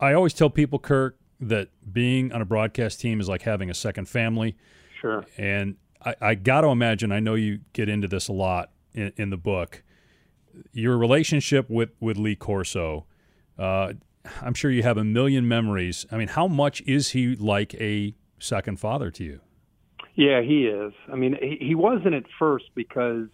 I 0.00 0.14
always 0.14 0.34
tell 0.34 0.50
people, 0.50 0.78
Kirk, 0.78 1.16
that 1.40 1.68
being 1.92 2.32
on 2.32 2.42
a 2.42 2.44
broadcast 2.44 3.00
team 3.00 3.20
is 3.20 3.28
like 3.28 3.42
having 3.42 3.70
a 3.70 3.74
second 3.74 4.08
family. 4.08 4.56
Sure. 5.00 5.24
And 5.36 5.76
I, 6.04 6.14
I 6.20 6.34
got 6.34 6.62
to 6.62 6.68
imagine, 6.68 7.12
I 7.12 7.20
know 7.20 7.34
you 7.34 7.60
get 7.72 7.88
into 7.88 8.08
this 8.08 8.26
a 8.26 8.32
lot 8.32 8.70
in, 8.94 9.12
in 9.16 9.30
the 9.30 9.36
book. 9.36 9.82
Your 10.72 10.96
relationship 10.98 11.68
with 11.70 11.90
with 12.00 12.16
Lee 12.16 12.34
Corso, 12.34 13.06
uh, 13.58 13.92
I'm 14.42 14.54
sure 14.54 14.70
you 14.70 14.82
have 14.82 14.96
a 14.96 15.04
million 15.04 15.46
memories. 15.46 16.06
I 16.10 16.16
mean, 16.16 16.28
how 16.28 16.48
much 16.48 16.80
is 16.82 17.10
he 17.10 17.36
like 17.36 17.74
a 17.74 18.14
second 18.38 18.80
father 18.80 19.10
to 19.12 19.24
you? 19.24 19.40
Yeah, 20.14 20.42
he 20.42 20.66
is. 20.66 20.92
I 21.12 21.16
mean, 21.16 21.36
he, 21.40 21.58
he 21.60 21.74
wasn't 21.74 22.14
at 22.14 22.24
first 22.38 22.64
because 22.74 23.28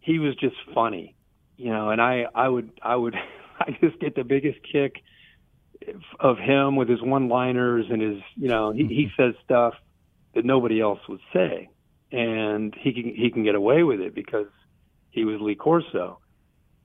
he 0.00 0.18
was 0.18 0.34
just 0.36 0.56
funny, 0.74 1.14
you 1.56 1.70
know. 1.70 1.90
And 1.90 2.00
I, 2.00 2.26
I 2.34 2.48
would, 2.48 2.70
I 2.82 2.96
would, 2.96 3.14
I 3.60 3.76
just 3.80 4.00
get 4.00 4.14
the 4.14 4.24
biggest 4.24 4.58
kick 4.70 5.02
of 6.18 6.38
him 6.38 6.76
with 6.76 6.88
his 6.88 7.02
one-liners 7.02 7.86
and 7.90 8.00
his, 8.00 8.22
you 8.36 8.48
know, 8.48 8.72
he, 8.72 8.86
he 8.86 9.10
says 9.16 9.34
stuff 9.44 9.74
that 10.34 10.44
nobody 10.44 10.80
else 10.80 11.00
would 11.08 11.20
say, 11.32 11.68
and 12.10 12.74
he 12.80 12.92
can 12.92 13.14
he 13.14 13.30
can 13.30 13.44
get 13.44 13.54
away 13.54 13.82
with 13.82 14.00
it 14.00 14.14
because 14.14 14.46
he 15.14 15.24
was 15.24 15.40
Lee 15.40 15.54
Corso. 15.54 16.18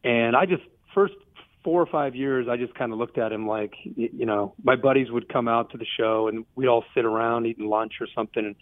And 0.03 0.35
I 0.35 0.45
just 0.45 0.61
first 0.93 1.15
four 1.63 1.81
or 1.81 1.87
five 1.87 2.15
years, 2.15 2.47
I 2.49 2.55
just 2.55 2.73
kind 2.75 2.93
of 2.93 2.99
looked 2.99 3.17
at 3.17 3.31
him 3.31 3.47
like, 3.47 3.73
you 3.83 4.25
know, 4.25 4.53
my 4.63 4.75
buddies 4.75 5.11
would 5.11 5.27
come 5.27 5.47
out 5.47 5.71
to 5.71 5.77
the 5.77 5.85
show 5.97 6.27
and 6.27 6.45
we'd 6.55 6.67
all 6.67 6.85
sit 6.95 7.05
around 7.05 7.47
eating 7.47 7.67
lunch 7.67 7.93
or 7.99 8.07
something, 8.15 8.45
and 8.45 8.55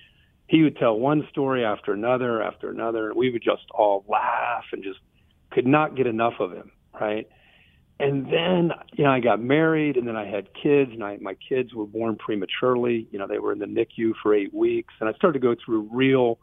he 0.47 0.63
would 0.63 0.77
tell 0.77 0.97
one 0.97 1.27
story 1.29 1.63
after 1.65 1.93
another 1.93 2.41
after 2.41 2.71
another, 2.71 3.09
and 3.09 3.17
we 3.17 3.29
would 3.29 3.43
just 3.43 3.63
all 3.71 4.05
laugh 4.07 4.63
and 4.71 4.83
just 4.83 4.99
could 5.51 5.67
not 5.67 5.95
get 5.95 6.07
enough 6.07 6.35
of 6.39 6.53
him, 6.53 6.71
right? 6.99 7.29
And 7.99 8.25
then, 8.27 8.71
you 8.93 9.03
know, 9.03 9.11
I 9.11 9.19
got 9.19 9.41
married, 9.41 9.97
and 9.97 10.07
then 10.07 10.15
I 10.15 10.25
had 10.25 10.47
kids, 10.53 10.91
and 10.93 11.03
I, 11.03 11.17
my 11.17 11.35
kids 11.49 11.73
were 11.73 11.87
born 11.87 12.15
prematurely. 12.15 13.07
You 13.11 13.19
know, 13.19 13.27
they 13.27 13.39
were 13.39 13.51
in 13.51 13.59
the 13.59 13.65
NICU 13.65 14.13
for 14.21 14.33
eight 14.33 14.53
weeks, 14.53 14.93
and 14.99 15.09
I 15.09 15.13
started 15.13 15.41
to 15.41 15.45
go 15.45 15.55
through 15.65 15.89
real 15.91 16.39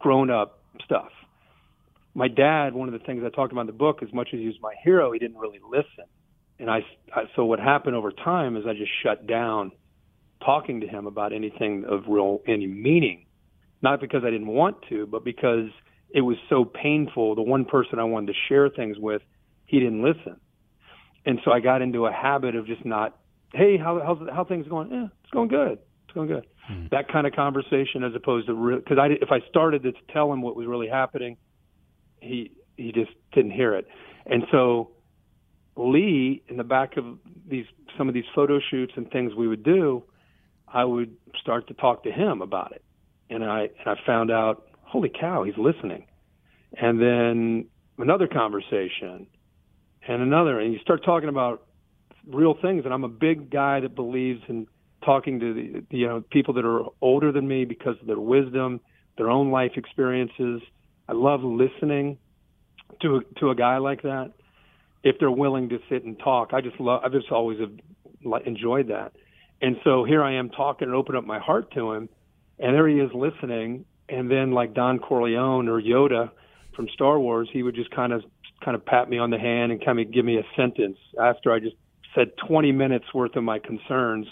grown-up 0.00 0.62
stuff 0.84 1.10
my 2.14 2.28
dad, 2.28 2.74
one 2.74 2.88
of 2.88 2.98
the 2.98 3.04
things 3.04 3.22
I 3.26 3.30
talked 3.30 3.52
about 3.52 3.62
in 3.62 3.66
the 3.66 3.72
book, 3.72 4.02
as 4.02 4.12
much 4.12 4.28
as 4.32 4.38
he 4.38 4.46
was 4.46 4.56
my 4.62 4.74
hero, 4.82 5.12
he 5.12 5.18
didn't 5.18 5.36
really 5.36 5.60
listen. 5.68 6.04
And 6.58 6.70
I, 6.70 6.80
I 7.12 7.24
so 7.34 7.44
what 7.44 7.58
happened 7.58 7.96
over 7.96 8.12
time 8.12 8.56
is 8.56 8.64
I 8.66 8.74
just 8.74 8.92
shut 9.02 9.26
down 9.26 9.72
talking 10.44 10.80
to 10.80 10.86
him 10.86 11.06
about 11.06 11.32
anything 11.32 11.84
of 11.88 12.04
real 12.06 12.40
any 12.46 12.68
meaning, 12.68 13.26
not 13.82 14.00
because 14.00 14.22
I 14.24 14.30
didn't 14.30 14.46
want 14.46 14.76
to, 14.88 15.06
but 15.06 15.24
because 15.24 15.68
it 16.10 16.20
was 16.20 16.36
so 16.48 16.64
painful. 16.64 17.34
The 17.34 17.42
one 17.42 17.64
person 17.64 17.98
I 17.98 18.04
wanted 18.04 18.28
to 18.28 18.38
share 18.48 18.68
things 18.68 18.96
with, 18.98 19.22
he 19.66 19.80
didn't 19.80 20.04
listen, 20.04 20.36
and 21.26 21.40
so 21.44 21.50
I 21.50 21.58
got 21.58 21.82
into 21.82 22.06
a 22.06 22.12
habit 22.12 22.54
of 22.54 22.68
just 22.68 22.84
not, 22.84 23.18
hey, 23.52 23.76
how 23.76 24.00
how's 24.04 24.28
how 24.32 24.44
things 24.44 24.68
going? 24.68 24.92
Yeah, 24.92 25.08
it's 25.24 25.32
going 25.32 25.48
good. 25.48 25.78
It's 26.04 26.14
going 26.14 26.28
good. 26.28 26.46
Hmm. 26.68 26.86
That 26.92 27.08
kind 27.08 27.26
of 27.26 27.32
conversation, 27.32 28.04
as 28.04 28.14
opposed 28.14 28.46
to 28.46 28.76
because 28.76 28.98
I 28.98 29.06
if 29.20 29.32
I 29.32 29.40
started 29.48 29.82
to 29.82 29.92
tell 30.12 30.32
him 30.32 30.40
what 30.40 30.54
was 30.54 30.68
really 30.68 30.88
happening 30.88 31.36
he 32.24 32.50
he 32.76 32.92
just 32.92 33.12
didn't 33.32 33.52
hear 33.52 33.74
it, 33.74 33.86
and 34.26 34.44
so 34.50 34.90
Lee 35.76 36.42
in 36.48 36.56
the 36.56 36.64
back 36.64 36.96
of 36.96 37.04
these 37.48 37.66
some 37.96 38.08
of 38.08 38.14
these 38.14 38.24
photo 38.34 38.58
shoots 38.70 38.92
and 38.96 39.10
things 39.10 39.34
we 39.34 39.46
would 39.46 39.62
do, 39.62 40.02
I 40.66 40.84
would 40.84 41.16
start 41.40 41.68
to 41.68 41.74
talk 41.74 42.02
to 42.04 42.12
him 42.12 42.42
about 42.42 42.72
it, 42.72 42.82
and 43.30 43.44
I 43.44 43.62
and 43.78 43.86
I 43.86 43.94
found 44.06 44.30
out, 44.30 44.66
holy 44.82 45.10
cow, 45.10 45.44
he's 45.44 45.58
listening, 45.58 46.06
and 46.76 47.00
then 47.00 47.66
another 47.98 48.26
conversation, 48.26 49.26
and 50.06 50.22
another, 50.22 50.60
and 50.60 50.72
you 50.72 50.78
start 50.80 51.04
talking 51.04 51.28
about 51.28 51.66
real 52.26 52.54
things, 52.60 52.84
and 52.84 52.94
I'm 52.94 53.04
a 53.04 53.08
big 53.08 53.50
guy 53.50 53.80
that 53.80 53.94
believes 53.94 54.42
in 54.48 54.66
talking 55.04 55.40
to 55.40 55.54
the 55.54 55.96
you 55.96 56.06
know 56.06 56.22
people 56.30 56.54
that 56.54 56.64
are 56.64 56.84
older 57.00 57.32
than 57.32 57.46
me 57.46 57.64
because 57.64 57.96
of 58.00 58.06
their 58.06 58.20
wisdom, 58.20 58.80
their 59.18 59.30
own 59.30 59.50
life 59.50 59.72
experiences, 59.76 60.62
I 61.08 61.12
love 61.12 61.42
listening 61.42 62.18
to 63.02 63.22
to 63.38 63.50
a 63.50 63.54
guy 63.54 63.78
like 63.78 64.02
that 64.02 64.32
if 65.02 65.16
they're 65.18 65.30
willing 65.30 65.68
to 65.68 65.78
sit 65.88 66.04
and 66.04 66.18
talk. 66.18 66.50
I 66.52 66.60
just 66.60 66.80
love. 66.80 67.02
I've 67.04 67.12
just 67.12 67.30
always 67.30 67.58
have 67.60 67.72
enjoyed 68.46 68.88
that. 68.88 69.12
And 69.60 69.76
so 69.84 70.04
here 70.04 70.22
I 70.22 70.34
am 70.34 70.50
talking 70.50 70.88
and 70.88 70.94
open 70.94 71.16
up 71.16 71.24
my 71.24 71.38
heart 71.38 71.72
to 71.74 71.92
him, 71.92 72.08
and 72.58 72.74
there 72.74 72.88
he 72.88 72.96
is 72.96 73.10
listening. 73.14 73.84
And 74.08 74.30
then 74.30 74.52
like 74.52 74.74
Don 74.74 74.98
Corleone 74.98 75.68
or 75.68 75.80
Yoda 75.80 76.30
from 76.76 76.88
Star 76.92 77.18
Wars, 77.18 77.48
he 77.52 77.62
would 77.62 77.74
just 77.74 77.90
kind 77.90 78.12
of 78.12 78.22
kind 78.64 78.74
of 78.74 78.84
pat 78.84 79.08
me 79.08 79.18
on 79.18 79.30
the 79.30 79.38
hand 79.38 79.72
and 79.72 79.84
kind 79.84 80.00
of 80.00 80.10
give 80.10 80.24
me 80.24 80.38
a 80.38 80.42
sentence 80.56 80.96
after 81.20 81.52
I 81.52 81.60
just 81.60 81.76
said 82.14 82.32
20 82.46 82.72
minutes 82.72 83.06
worth 83.12 83.36
of 83.36 83.44
my 83.44 83.58
concerns. 83.58 84.26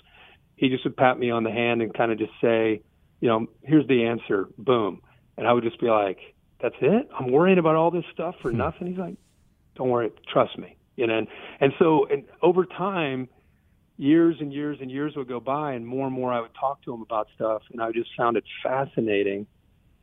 He 0.57 0.68
just 0.68 0.85
would 0.85 0.97
pat 0.97 1.18
me 1.18 1.31
on 1.31 1.45
the 1.45 1.51
hand 1.51 1.83
and 1.83 1.93
kind 1.93 2.12
of 2.12 2.18
just 2.18 2.33
say, 2.41 2.83
you 3.20 3.29
know, 3.29 3.47
here's 3.62 3.87
the 3.89 4.05
answer, 4.07 4.49
boom. 4.57 5.03
And 5.37 5.47
I 5.47 5.53
would 5.53 5.64
just 5.64 5.81
be 5.81 5.89
like, 5.89 6.18
that's 6.62 6.76
it. 6.80 7.08
I'm 7.18 7.30
worrying 7.30 7.58
about 7.58 7.74
all 7.74 7.90
this 7.90 8.04
stuff 8.12 8.36
for 8.40 8.50
hmm. 8.50 8.58
nothing. 8.58 8.86
He's 8.86 8.98
like, 8.98 9.16
don't 9.74 9.90
worry, 9.90 10.10
trust 10.32 10.56
me. 10.58 10.76
You 10.96 11.06
know, 11.06 11.18
and, 11.18 11.28
and 11.60 11.72
so 11.78 12.06
and 12.10 12.24
over 12.42 12.64
time, 12.64 13.28
years 13.96 14.36
and 14.40 14.52
years 14.52 14.78
and 14.80 14.90
years 14.90 15.14
would 15.16 15.28
go 15.28 15.40
by, 15.40 15.72
and 15.72 15.86
more 15.86 16.06
and 16.06 16.14
more 16.14 16.32
I 16.32 16.40
would 16.40 16.54
talk 16.58 16.82
to 16.84 16.94
him 16.94 17.02
about 17.02 17.28
stuff, 17.34 17.62
and 17.72 17.80
I 17.80 17.90
just 17.92 18.10
found 18.16 18.36
it 18.36 18.44
fascinating 18.62 19.46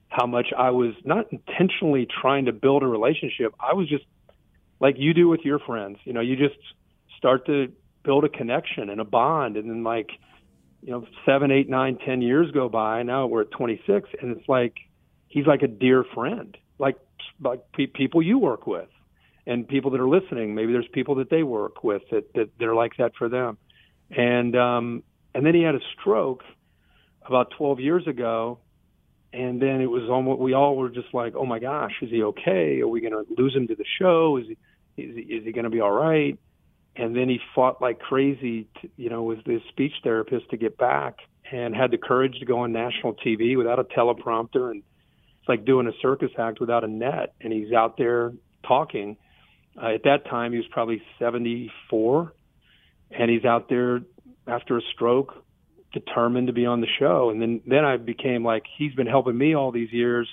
how 0.09 0.25
much 0.25 0.47
I 0.57 0.71
was 0.71 0.93
not 1.05 1.31
intentionally 1.31 2.07
trying 2.21 2.45
to 2.45 2.51
build 2.51 2.81
a 2.81 2.87
relationship. 2.87 3.53
I 3.59 3.73
was 3.73 3.87
just 3.87 4.05
like 4.79 4.95
you 4.97 5.13
do 5.13 5.27
with 5.27 5.41
your 5.43 5.59
friends. 5.59 5.97
You 6.03 6.13
know, 6.13 6.21
you 6.21 6.35
just 6.35 6.59
start 7.17 7.45
to 7.45 7.71
build 8.03 8.23
a 8.23 8.29
connection 8.29 8.89
and 8.89 8.99
a 8.99 9.05
bond, 9.05 9.57
and 9.57 9.69
then 9.69 9.83
like, 9.83 10.09
you 10.81 10.91
know, 10.91 11.05
seven, 11.25 11.51
eight, 11.51 11.69
nine, 11.69 11.99
ten 12.03 12.23
years 12.23 12.49
go 12.51 12.67
by. 12.67 13.03
Now 13.03 13.27
we're 13.27 13.41
at 13.41 13.51
26, 13.51 14.09
and 14.21 14.35
it's 14.35 14.49
like 14.49 14.75
he's 15.29 15.47
like 15.47 15.61
a 15.61 15.67
dear 15.67 16.03
friend, 16.13 16.57
like 16.77 16.97
like 17.41 17.61
pe- 17.71 17.87
people 17.87 18.21
you 18.21 18.37
work 18.37 18.67
with, 18.67 18.89
and 19.47 19.67
people 19.67 19.91
that 19.91 20.01
are 20.01 20.09
listening. 20.09 20.55
Maybe 20.55 20.73
there's 20.73 20.89
people 20.91 21.15
that 21.15 21.29
they 21.29 21.43
work 21.43 21.83
with 21.83 22.01
that 22.11 22.33
that 22.33 22.49
they're 22.59 22.75
like 22.75 22.97
that 22.97 23.13
for 23.17 23.29
them, 23.29 23.57
and 24.09 24.55
um, 24.55 25.03
and 25.33 25.45
then 25.45 25.55
he 25.55 25.61
had 25.61 25.75
a 25.75 25.81
stroke 25.99 26.43
about 27.25 27.51
12 27.57 27.79
years 27.79 28.07
ago 28.07 28.59
and 29.31 29.61
then 29.61 29.81
it 29.81 29.89
was 29.89 30.09
almost 30.09 30.39
we 30.39 30.53
all 30.53 30.75
were 30.75 30.89
just 30.89 31.13
like, 31.13 31.35
oh 31.35 31.45
my 31.45 31.59
gosh, 31.59 31.93
is 32.01 32.09
he 32.09 32.23
okay? 32.23 32.81
Are 32.81 32.87
we 32.87 33.01
going 33.01 33.13
to 33.13 33.25
lose 33.37 33.55
him 33.55 33.67
to 33.67 33.75
the 33.75 33.85
show? 33.99 34.37
Is 34.37 34.47
he 34.47 35.01
is 35.01 35.15
he, 35.15 35.21
is 35.21 35.45
he 35.45 35.51
going 35.51 35.65
to 35.65 35.69
be 35.69 35.81
all 35.81 35.91
right? 35.91 36.37
And 36.95 37.15
then 37.15 37.29
he 37.29 37.39
fought 37.53 37.81
like 37.81 37.99
crazy, 37.99 38.67
to, 38.81 38.89
you 38.97 39.09
know, 39.09 39.23
with 39.23 39.45
his 39.45 39.61
speech 39.69 39.93
therapist 40.03 40.49
to 40.49 40.57
get 40.57 40.77
back, 40.77 41.19
and 41.51 41.75
had 41.75 41.91
the 41.91 41.97
courage 41.97 42.39
to 42.39 42.45
go 42.45 42.59
on 42.59 42.71
national 42.71 43.13
TV 43.15 43.55
without 43.55 43.79
a 43.79 43.83
teleprompter, 43.83 44.71
and 44.71 44.83
it's 45.49 45.59
like 45.59 45.65
doing 45.65 45.87
a 45.87 45.91
circus 46.01 46.31
act 46.37 46.59
without 46.59 46.83
a 46.83 46.87
net. 46.87 47.33
And 47.41 47.51
he's 47.51 47.73
out 47.73 47.97
there 47.97 48.33
talking. 48.67 49.17
Uh, 49.81 49.93
at 49.95 50.03
that 50.03 50.25
time, 50.25 50.51
he 50.51 50.57
was 50.57 50.67
probably 50.71 51.01
74, 51.19 52.33
and 53.11 53.29
he's 53.29 53.45
out 53.45 53.69
there 53.69 54.01
after 54.47 54.77
a 54.77 54.81
stroke 54.93 55.43
determined 55.91 56.47
to 56.47 56.53
be 56.53 56.65
on 56.65 56.81
the 56.81 56.87
show. 56.99 57.29
And 57.29 57.41
then 57.41 57.61
then 57.65 57.83
I 57.85 57.97
became 57.97 58.43
like 58.43 58.63
he's 58.77 58.93
been 58.93 59.07
helping 59.07 59.37
me 59.37 59.55
all 59.55 59.71
these 59.71 59.91
years. 59.91 60.27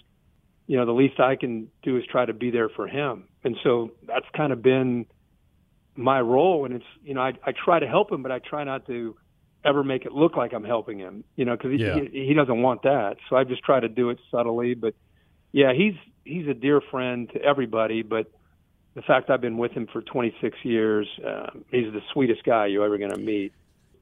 You 0.66 0.76
know, 0.78 0.84
the 0.84 0.92
least 0.92 1.20
I 1.20 1.36
can 1.36 1.68
do 1.82 1.96
is 1.96 2.04
try 2.10 2.26
to 2.26 2.32
be 2.32 2.50
there 2.50 2.68
for 2.68 2.88
him. 2.88 3.28
And 3.44 3.56
so 3.62 3.92
that's 4.06 4.26
kind 4.36 4.52
of 4.52 4.62
been 4.62 5.06
my 5.94 6.20
role. 6.20 6.64
And 6.66 6.74
it's 6.74 6.84
you 7.04 7.14
know 7.14 7.22
I 7.22 7.32
I 7.44 7.52
try 7.52 7.78
to 7.78 7.86
help 7.86 8.10
him, 8.12 8.22
but 8.22 8.32
I 8.32 8.40
try 8.40 8.64
not 8.64 8.86
to 8.86 9.16
ever 9.64 9.82
make 9.82 10.04
it 10.04 10.12
look 10.12 10.36
like 10.36 10.52
I'm 10.52 10.64
helping 10.64 10.98
him. 10.98 11.24
You 11.36 11.44
know, 11.44 11.56
because 11.56 11.72
he, 11.72 11.78
yeah. 11.78 12.00
he 12.00 12.26
he 12.26 12.34
doesn't 12.34 12.60
want 12.60 12.82
that. 12.82 13.16
So 13.30 13.36
I 13.36 13.44
just 13.44 13.62
try 13.62 13.80
to 13.80 13.88
do 13.88 14.10
it 14.10 14.18
subtly. 14.30 14.74
But 14.74 14.94
yeah, 15.52 15.72
he's 15.72 15.94
he's 16.24 16.46
a 16.48 16.54
dear 16.54 16.80
friend 16.90 17.28
to 17.30 17.42
everybody, 17.42 18.02
but 18.02 18.30
the 18.94 19.02
fact 19.02 19.30
I've 19.30 19.40
been 19.40 19.58
with 19.58 19.72
him 19.72 19.86
for 19.92 20.00
26 20.00 20.56
years, 20.62 21.06
uh, 21.26 21.50
he's 21.70 21.92
the 21.92 22.00
sweetest 22.12 22.44
guy 22.44 22.66
you're 22.66 22.84
ever 22.84 22.96
going 22.96 23.10
to 23.10 23.18
meet 23.18 23.52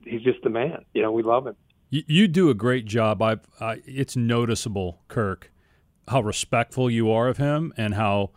he's 0.06 0.22
just 0.22 0.42
the 0.42 0.50
man. 0.50 0.84
You 0.94 1.02
know, 1.02 1.12
we 1.12 1.22
love 1.22 1.46
him. 1.46 1.56
You, 1.90 2.02
you 2.06 2.28
do 2.28 2.50
a 2.50 2.54
great 2.54 2.86
job. 2.86 3.22
I, 3.22 3.38
I, 3.60 3.82
it's 3.86 4.16
noticeable, 4.16 5.02
Kirk, 5.08 5.52
how 6.08 6.20
respectful 6.20 6.90
you 6.90 7.10
are 7.10 7.28
of 7.28 7.38
him, 7.38 7.72
and 7.76 7.94
how 7.94 8.30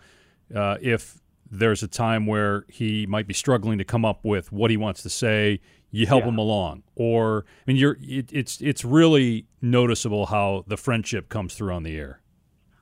uh, 0.55 0.77
if 0.81 1.19
there's 1.49 1.83
a 1.83 1.87
time 1.87 2.25
where 2.25 2.65
he 2.67 3.05
might 3.05 3.27
be 3.27 3.33
struggling 3.33 3.77
to 3.77 3.83
come 3.83 4.05
up 4.05 4.23
with 4.23 4.51
what 4.51 4.71
he 4.71 4.77
wants 4.77 5.01
to 5.03 5.09
say, 5.09 5.61
you 5.91 6.05
help 6.05 6.23
yeah. 6.23 6.29
him 6.29 6.37
along. 6.37 6.83
Or 6.95 7.45
I 7.67 7.71
mean, 7.71 7.77
you're 7.77 7.97
it, 8.01 8.31
it's 8.33 8.61
it's 8.61 8.83
really 8.83 9.45
noticeable 9.61 10.27
how 10.27 10.65
the 10.67 10.77
friendship 10.77 11.29
comes 11.29 11.55
through 11.55 11.73
on 11.73 11.83
the 11.83 11.97
air. 11.97 12.21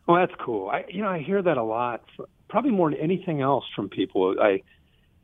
Well, 0.07 0.17
that's 0.17 0.39
cool. 0.43 0.69
I 0.69 0.85
you 0.89 1.01
know 1.01 1.09
I 1.09 1.19
hear 1.19 1.41
that 1.41 1.57
a 1.57 1.63
lot, 1.63 2.03
probably 2.49 2.71
more 2.71 2.91
than 2.91 2.99
anything 2.99 3.41
else 3.41 3.65
from 3.75 3.89
people. 3.89 4.35
I 4.41 4.61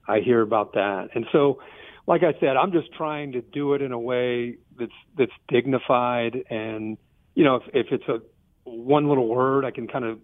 I 0.07 0.19
hear 0.19 0.41
about 0.41 0.73
that, 0.73 1.09
and 1.15 1.25
so 1.31 1.59
like 2.07 2.23
I 2.23 2.33
said, 2.39 2.57
I'm 2.57 2.71
just 2.71 2.91
trying 2.93 3.33
to 3.33 3.41
do 3.41 3.73
it 3.73 3.81
in 3.81 3.91
a 3.91 3.99
way 3.99 4.57
that's 4.79 4.91
that's 5.17 5.31
dignified. 5.47 6.43
And 6.49 6.97
you 7.35 7.43
know 7.43 7.57
if, 7.57 7.63
if 7.73 7.87
it's 7.91 8.07
a 8.07 8.21
one 8.63 9.07
little 9.07 9.27
word 9.27 9.65
I 9.65 9.71
can 9.71 9.87
kind 9.87 10.05
of 10.05 10.19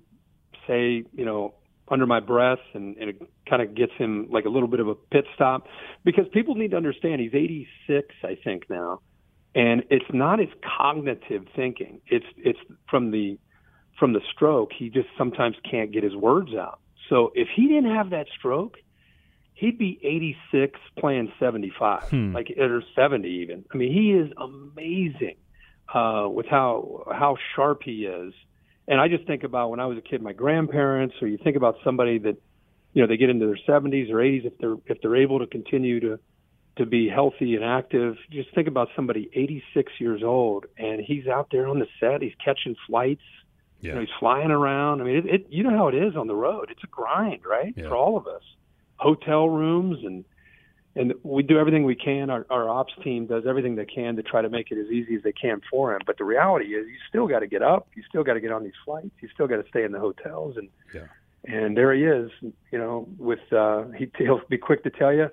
say 0.67 1.03
you 1.13 1.25
know 1.25 1.53
under 1.89 2.05
my 2.05 2.19
breath 2.19 2.59
and, 2.73 2.97
and 2.97 3.09
it 3.09 3.21
kind 3.49 3.61
of 3.61 3.73
gets 3.73 3.93
him 3.97 4.27
like 4.29 4.43
a 4.45 4.49
little 4.49 4.67
bit 4.67 4.81
of 4.81 4.89
a 4.89 4.95
pit 4.95 5.25
stop. 5.35 5.67
Because 6.03 6.25
people 6.33 6.55
need 6.55 6.71
to 6.71 6.77
understand 6.77 7.21
he's 7.21 7.33
86 7.33 8.15
I 8.23 8.37
think 8.43 8.69
now. 8.69 9.01
And 9.55 9.83
it's 9.89 10.05
not 10.11 10.39
his 10.39 10.49
cognitive 10.77 11.45
thinking. 11.55 12.01
It's 12.07 12.25
it's 12.37 12.59
from 12.89 13.11
the 13.11 13.39
from 13.99 14.13
the 14.13 14.21
stroke 14.33 14.71
he 14.77 14.89
just 14.89 15.07
sometimes 15.17 15.55
can't 15.69 15.91
get 15.91 16.03
his 16.03 16.15
words 16.15 16.53
out 16.53 16.79
so 17.09 17.31
if 17.35 17.47
he 17.55 17.67
didn't 17.67 17.93
have 17.93 18.09
that 18.11 18.27
stroke 18.37 18.77
he'd 19.57 19.77
be 19.77 19.99
86 20.03 20.79
playing 20.97 21.31
75, 21.39 22.03
hmm. 22.09 22.33
like 22.33 22.53
or 22.57 22.83
70 22.95 23.27
even. 23.27 23.65
I 23.73 23.77
mean, 23.77 23.91
he 23.91 24.11
is 24.11 24.31
amazing 24.37 25.35
uh, 25.93 26.27
with 26.29 26.45
how 26.45 27.03
how 27.11 27.37
sharp 27.55 27.81
he 27.83 28.05
is. 28.05 28.33
And 28.87 29.01
I 29.01 29.09
just 29.09 29.25
think 29.27 29.43
about 29.43 29.69
when 29.69 29.79
I 29.79 29.85
was 29.85 29.97
a 29.97 30.01
kid, 30.01 30.21
my 30.21 30.31
grandparents, 30.31 31.15
or 31.21 31.27
you 31.27 31.37
think 31.43 31.57
about 31.57 31.75
somebody 31.83 32.19
that, 32.19 32.37
you 32.93 33.01
know, 33.01 33.07
they 33.07 33.17
get 33.17 33.29
into 33.29 33.45
their 33.47 33.59
70s 33.67 34.09
or 34.09 34.15
80s 34.15 34.45
if 34.45 34.57
they're 34.59 34.77
if 34.85 35.01
they're 35.01 35.17
able 35.17 35.39
to 35.39 35.47
continue 35.47 35.99
to 36.01 36.19
to 36.77 36.85
be 36.85 37.09
healthy 37.09 37.55
and 37.55 37.65
active. 37.65 38.15
Just 38.29 38.53
think 38.53 38.67
about 38.67 38.89
somebody 38.95 39.29
86 39.33 39.91
years 39.99 40.21
old 40.23 40.67
and 40.77 41.01
he's 41.01 41.27
out 41.27 41.49
there 41.51 41.67
on 41.67 41.79
the 41.79 41.87
set. 41.99 42.21
He's 42.21 42.35
catching 42.43 42.75
flights. 42.85 43.23
Yeah. 43.81 43.89
You 43.89 43.95
know, 43.95 44.01
he's 44.01 44.09
flying 44.19 44.51
around. 44.51 45.01
I 45.01 45.03
mean, 45.03 45.17
it, 45.17 45.25
it, 45.25 45.47
you 45.49 45.63
know 45.63 45.75
how 45.75 45.87
it 45.87 45.95
is 45.95 46.15
on 46.15 46.27
the 46.27 46.35
road. 46.35 46.69
It's 46.71 46.83
a 46.83 46.87
grind, 46.87 47.41
right, 47.45 47.73
yeah. 47.75 47.87
for 47.87 47.95
all 47.95 48.17
of 48.17 48.27
us 48.27 48.41
hotel 48.97 49.47
rooms 49.47 49.99
and 50.03 50.25
and 50.95 51.13
we 51.21 51.43
do 51.43 51.59
everything 51.59 51.83
we 51.83 51.93
can. 51.93 52.31
Our, 52.31 52.47
our 52.49 52.67
ops 52.67 52.93
team 53.03 53.27
does 53.27 53.43
everything 53.47 53.75
they 53.75 53.85
can 53.85 54.15
to 54.15 54.23
try 54.23 54.41
to 54.41 54.49
make 54.49 54.71
it 54.71 54.79
as 54.79 54.87
easy 54.91 55.13
as 55.13 55.21
they 55.21 55.31
can 55.31 55.61
for 55.69 55.93
him. 55.93 56.01
But 56.07 56.17
the 56.17 56.23
reality 56.23 56.73
is, 56.73 56.87
you 56.87 56.95
still 57.07 57.27
got 57.27 57.41
to 57.41 57.47
get 57.47 57.61
up. 57.61 57.87
You 57.95 58.01
still 58.09 58.23
got 58.23 58.33
to 58.33 58.39
get 58.39 58.51
on 58.51 58.63
these 58.63 58.73
flights. 58.83 59.11
You 59.19 59.29
still 59.31 59.45
got 59.45 59.57
to 59.57 59.69
stay 59.69 59.83
in 59.83 59.91
the 59.91 59.99
hotels. 59.99 60.57
And 60.57 60.69
yeah. 60.95 61.01
and 61.43 61.77
there 61.77 61.93
he 61.93 62.03
is. 62.03 62.31
You 62.71 62.79
know, 62.79 63.07
with 63.19 63.53
uh, 63.53 63.89
he, 63.95 64.09
he'll 64.17 64.41
be 64.49 64.57
quick 64.57 64.83
to 64.85 64.89
tell 64.89 65.13
you, 65.13 65.29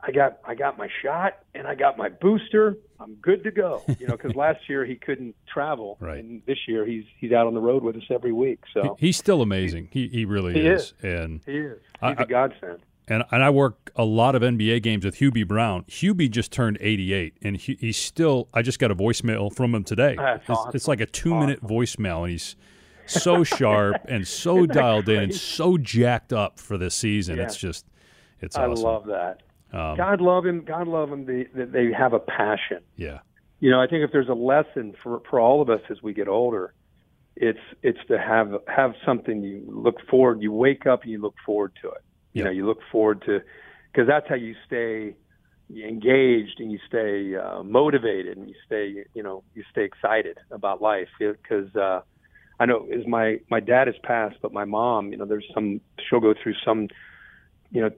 I 0.00 0.12
got 0.12 0.38
I 0.44 0.54
got 0.54 0.78
my 0.78 0.88
shot 1.02 1.38
and 1.54 1.66
I 1.66 1.74
got 1.74 1.96
my 1.96 2.08
booster. 2.08 2.76
I'm 3.00 3.14
good 3.16 3.44
to 3.44 3.50
go. 3.50 3.82
You 3.98 4.06
know, 4.06 4.16
because 4.16 4.34
last 4.36 4.68
year 4.68 4.84
he 4.84 4.96
couldn't 4.96 5.34
travel, 5.52 5.96
right. 6.00 6.22
and 6.22 6.42
this 6.46 6.58
year 6.66 6.86
he's 6.86 7.04
he's 7.18 7.32
out 7.32 7.46
on 7.46 7.54
the 7.54 7.60
road 7.60 7.82
with 7.82 7.96
us 7.96 8.04
every 8.10 8.32
week. 8.32 8.60
So 8.72 8.96
he, 8.98 9.06
he's 9.06 9.16
still 9.16 9.42
amazing. 9.42 9.88
He 9.90 10.08
he 10.08 10.24
really 10.24 10.54
he 10.54 10.66
is. 10.66 10.94
is. 11.02 11.04
and 11.04 11.40
he 11.44 11.58
is. 11.58 11.78
He's 12.00 12.16
I, 12.18 12.22
a 12.22 12.26
godsend 12.26 12.80
and 13.08 13.24
and 13.30 13.42
I 13.42 13.50
work 13.50 13.90
a 13.96 14.04
lot 14.04 14.34
of 14.34 14.42
NBA 14.42 14.82
games 14.82 15.04
with 15.04 15.16
Hubie 15.16 15.46
Brown. 15.46 15.84
Hubie 15.84 16.30
just 16.30 16.52
turned 16.52 16.78
88, 16.80 17.36
and 17.42 17.56
he, 17.56 17.76
he's 17.80 17.96
still. 17.96 18.48
I 18.52 18.62
just 18.62 18.78
got 18.78 18.90
a 18.90 18.94
voicemail 18.94 19.54
from 19.54 19.74
him 19.74 19.84
today. 19.84 20.16
It's, 20.18 20.50
awesome. 20.50 20.72
it's, 20.74 20.88
like 20.88 21.00
a 21.00 21.06
two 21.06 21.34
minute 21.34 21.62
voicemail, 21.62 22.22
and 22.22 22.30
he's 22.30 22.56
so 23.06 23.44
sharp 23.44 23.96
and 24.08 24.26
so 24.26 24.66
dialed 24.66 25.08
in 25.08 25.24
and 25.24 25.34
so 25.34 25.78
jacked 25.78 26.32
up 26.32 26.58
for 26.58 26.76
this 26.76 26.94
season. 26.94 27.36
Yeah. 27.36 27.44
It's 27.44 27.56
just, 27.56 27.86
it's 28.40 28.56
awesome. 28.56 28.84
I 28.84 28.88
love 28.88 29.06
that. 29.06 29.42
Um, 29.72 29.96
God 29.96 30.20
love 30.20 30.46
him. 30.46 30.64
God 30.64 30.88
love 30.88 31.10
him. 31.10 31.26
They, 31.26 31.46
they 31.52 31.92
have 31.92 32.12
a 32.12 32.20
passion. 32.20 32.80
Yeah. 32.96 33.20
You 33.60 33.70
know, 33.70 33.80
I 33.80 33.86
think 33.86 34.04
if 34.04 34.12
there's 34.12 34.28
a 34.28 34.34
lesson 34.34 34.94
for 35.02 35.22
for 35.30 35.40
all 35.40 35.62
of 35.62 35.70
us 35.70 35.80
as 35.90 36.02
we 36.02 36.12
get 36.12 36.28
older, 36.28 36.74
it's 37.34 37.58
it's 37.82 37.98
to 38.08 38.18
have 38.18 38.52
have 38.68 38.92
something 39.04 39.42
you 39.42 39.64
look 39.66 39.96
forward. 40.10 40.42
You 40.42 40.52
wake 40.52 40.86
up 40.86 41.02
and 41.02 41.10
you 41.10 41.20
look 41.20 41.36
forward 41.44 41.72
to 41.82 41.88
it 41.88 42.02
you 42.36 42.44
know, 42.44 42.50
you 42.50 42.66
look 42.66 42.80
forward 42.92 43.22
to 43.22 43.40
because 43.90 44.06
that's 44.06 44.28
how 44.28 44.34
you 44.34 44.54
stay 44.66 45.16
engaged 45.70 46.60
and 46.60 46.70
you 46.70 46.78
stay 46.86 47.34
uh, 47.34 47.62
motivated 47.62 48.36
and 48.36 48.48
you 48.48 48.54
stay, 48.66 49.04
you 49.14 49.22
know, 49.22 49.42
you 49.54 49.64
stay 49.70 49.84
excited 49.84 50.38
about 50.50 50.82
life. 50.82 51.08
Because 51.18 51.74
uh, 51.74 52.00
I 52.60 52.66
know 52.66 52.86
as 52.94 53.06
my 53.06 53.40
my 53.50 53.60
dad 53.60 53.86
has 53.86 53.96
passed, 54.02 54.36
but 54.42 54.52
my 54.52 54.66
mom, 54.66 55.12
you 55.12 55.16
know, 55.16 55.24
there's 55.24 55.46
some 55.54 55.80
she'll 56.08 56.20
go 56.20 56.34
through 56.40 56.54
some 56.64 56.88
you 57.70 57.80
know 57.80 57.90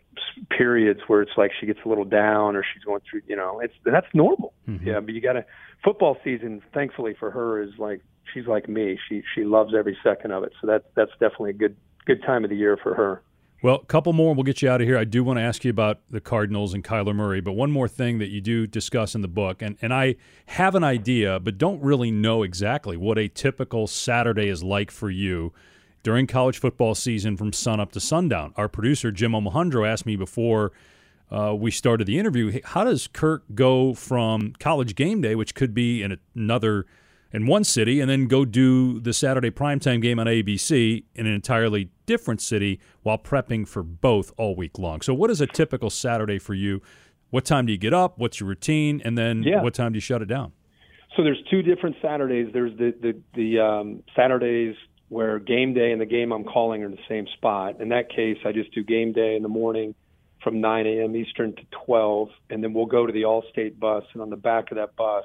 periods 0.50 1.00
where 1.06 1.22
it's 1.22 1.32
like 1.36 1.50
she 1.58 1.66
gets 1.66 1.78
a 1.84 1.88
little 1.88 2.04
down 2.04 2.56
or 2.56 2.64
she's 2.74 2.82
going 2.84 3.00
through 3.08 3.22
you 3.26 3.36
know 3.36 3.60
it's 3.60 3.74
that's 3.84 4.06
normal. 4.14 4.52
Mm-hmm. 4.68 4.86
yeah 4.86 5.00
but 5.00 5.14
you 5.14 5.20
got 5.20 5.34
to 5.34 5.44
football 5.84 6.16
season 6.24 6.62
thankfully 6.72 7.14
for 7.18 7.30
her 7.30 7.62
is 7.62 7.70
like 7.78 8.00
she's 8.32 8.46
like 8.46 8.68
me. 8.68 8.98
She 9.08 9.22
she 9.34 9.44
loves 9.44 9.74
every 9.76 9.96
second 10.02 10.32
of 10.32 10.44
it. 10.44 10.52
So 10.60 10.66
that's 10.66 10.84
that's 10.94 11.12
definitely 11.12 11.50
a 11.50 11.54
good 11.54 11.76
good 12.06 12.22
time 12.22 12.44
of 12.44 12.50
the 12.50 12.56
year 12.56 12.76
for 12.76 12.94
her. 12.94 13.22
Well, 13.60 13.80
a 13.82 13.86
couple 13.86 14.12
more, 14.12 14.36
we'll 14.36 14.44
get 14.44 14.62
you 14.62 14.70
out 14.70 14.80
of 14.80 14.86
here. 14.86 14.96
I 14.96 15.02
do 15.02 15.24
want 15.24 15.40
to 15.40 15.42
ask 15.42 15.64
you 15.64 15.70
about 15.70 15.98
the 16.08 16.20
Cardinals 16.20 16.74
and 16.74 16.84
Kyler 16.84 17.12
Murray, 17.12 17.40
but 17.40 17.54
one 17.54 17.72
more 17.72 17.88
thing 17.88 18.18
that 18.18 18.28
you 18.28 18.40
do 18.40 18.68
discuss 18.68 19.16
in 19.16 19.20
the 19.20 19.26
book, 19.26 19.62
and, 19.62 19.76
and 19.82 19.92
I 19.92 20.14
have 20.46 20.76
an 20.76 20.84
idea, 20.84 21.40
but 21.40 21.58
don't 21.58 21.82
really 21.82 22.12
know 22.12 22.44
exactly 22.44 22.96
what 22.96 23.18
a 23.18 23.26
typical 23.26 23.88
Saturday 23.88 24.46
is 24.46 24.62
like 24.62 24.92
for 24.92 25.10
you 25.10 25.52
during 26.02 26.26
college 26.26 26.58
football 26.58 26.94
season 26.94 27.36
from 27.36 27.52
sunup 27.52 27.92
to 27.92 28.00
sundown. 28.00 28.52
Our 28.56 28.68
producer, 28.68 29.10
Jim 29.10 29.32
Omahundro, 29.32 29.86
asked 29.86 30.06
me 30.06 30.16
before 30.16 30.72
uh, 31.30 31.54
we 31.54 31.70
started 31.70 32.06
the 32.06 32.18
interview, 32.18 32.60
how 32.64 32.84
does 32.84 33.06
Kirk 33.06 33.44
go 33.54 33.94
from 33.94 34.54
college 34.58 34.94
game 34.94 35.20
day, 35.20 35.34
which 35.34 35.54
could 35.54 35.74
be 35.74 36.02
in 36.02 36.18
another 36.34 36.86
in 37.32 37.46
one 37.46 37.64
city 37.64 38.00
and 38.00 38.08
then 38.08 38.26
go 38.26 38.44
do 38.44 39.00
the 39.00 39.12
Saturday 39.12 39.50
primetime 39.50 40.00
game 40.00 40.18
on 40.18 40.26
ABC 40.26 41.04
in 41.14 41.26
an 41.26 41.34
entirely 41.34 41.90
different 42.06 42.40
city 42.40 42.80
while 43.02 43.18
prepping 43.18 43.68
for 43.68 43.82
both 43.82 44.32
all 44.38 44.56
week 44.56 44.78
long. 44.78 45.00
So, 45.02 45.12
what 45.12 45.30
is 45.30 45.40
a 45.40 45.46
typical 45.46 45.90
Saturday 45.90 46.38
for 46.38 46.54
you? 46.54 46.80
What 47.30 47.44
time 47.44 47.66
do 47.66 47.72
you 47.72 47.78
get 47.78 47.92
up? 47.92 48.18
What's 48.18 48.40
your 48.40 48.48
routine? 48.48 49.02
And 49.04 49.18
then 49.18 49.42
yeah. 49.42 49.62
what 49.62 49.74
time 49.74 49.92
do 49.92 49.98
you 49.98 50.00
shut 50.00 50.22
it 50.22 50.28
down? 50.28 50.52
So 51.16 51.22
there's 51.22 51.42
two 51.50 51.62
different 51.62 51.96
Saturdays. 52.00 52.48
There's 52.52 52.76
the 52.78 52.94
the, 53.00 53.20
the 53.34 53.58
um, 53.58 54.02
Saturdays 54.16 54.76
where 55.08 55.38
game 55.38 55.74
day 55.74 55.92
and 55.92 56.00
the 56.00 56.06
game 56.06 56.32
I'm 56.32 56.44
calling 56.44 56.82
are 56.82 56.86
in 56.86 56.92
the 56.92 56.98
same 57.08 57.26
spot. 57.34 57.80
In 57.80 57.88
that 57.90 58.10
case, 58.10 58.38
I 58.44 58.52
just 58.52 58.72
do 58.72 58.82
game 58.82 59.12
day 59.12 59.36
in 59.36 59.42
the 59.42 59.48
morning 59.48 59.94
from 60.42 60.60
9 60.60 60.86
a.m. 60.86 61.16
Eastern 61.16 61.54
to 61.56 61.62
12, 61.86 62.28
and 62.50 62.62
then 62.62 62.72
we'll 62.72 62.86
go 62.86 63.06
to 63.06 63.12
the 63.12 63.22
Allstate 63.22 63.78
bus, 63.78 64.04
and 64.12 64.22
on 64.22 64.30
the 64.30 64.36
back 64.36 64.70
of 64.70 64.76
that 64.76 64.94
bus, 64.96 65.24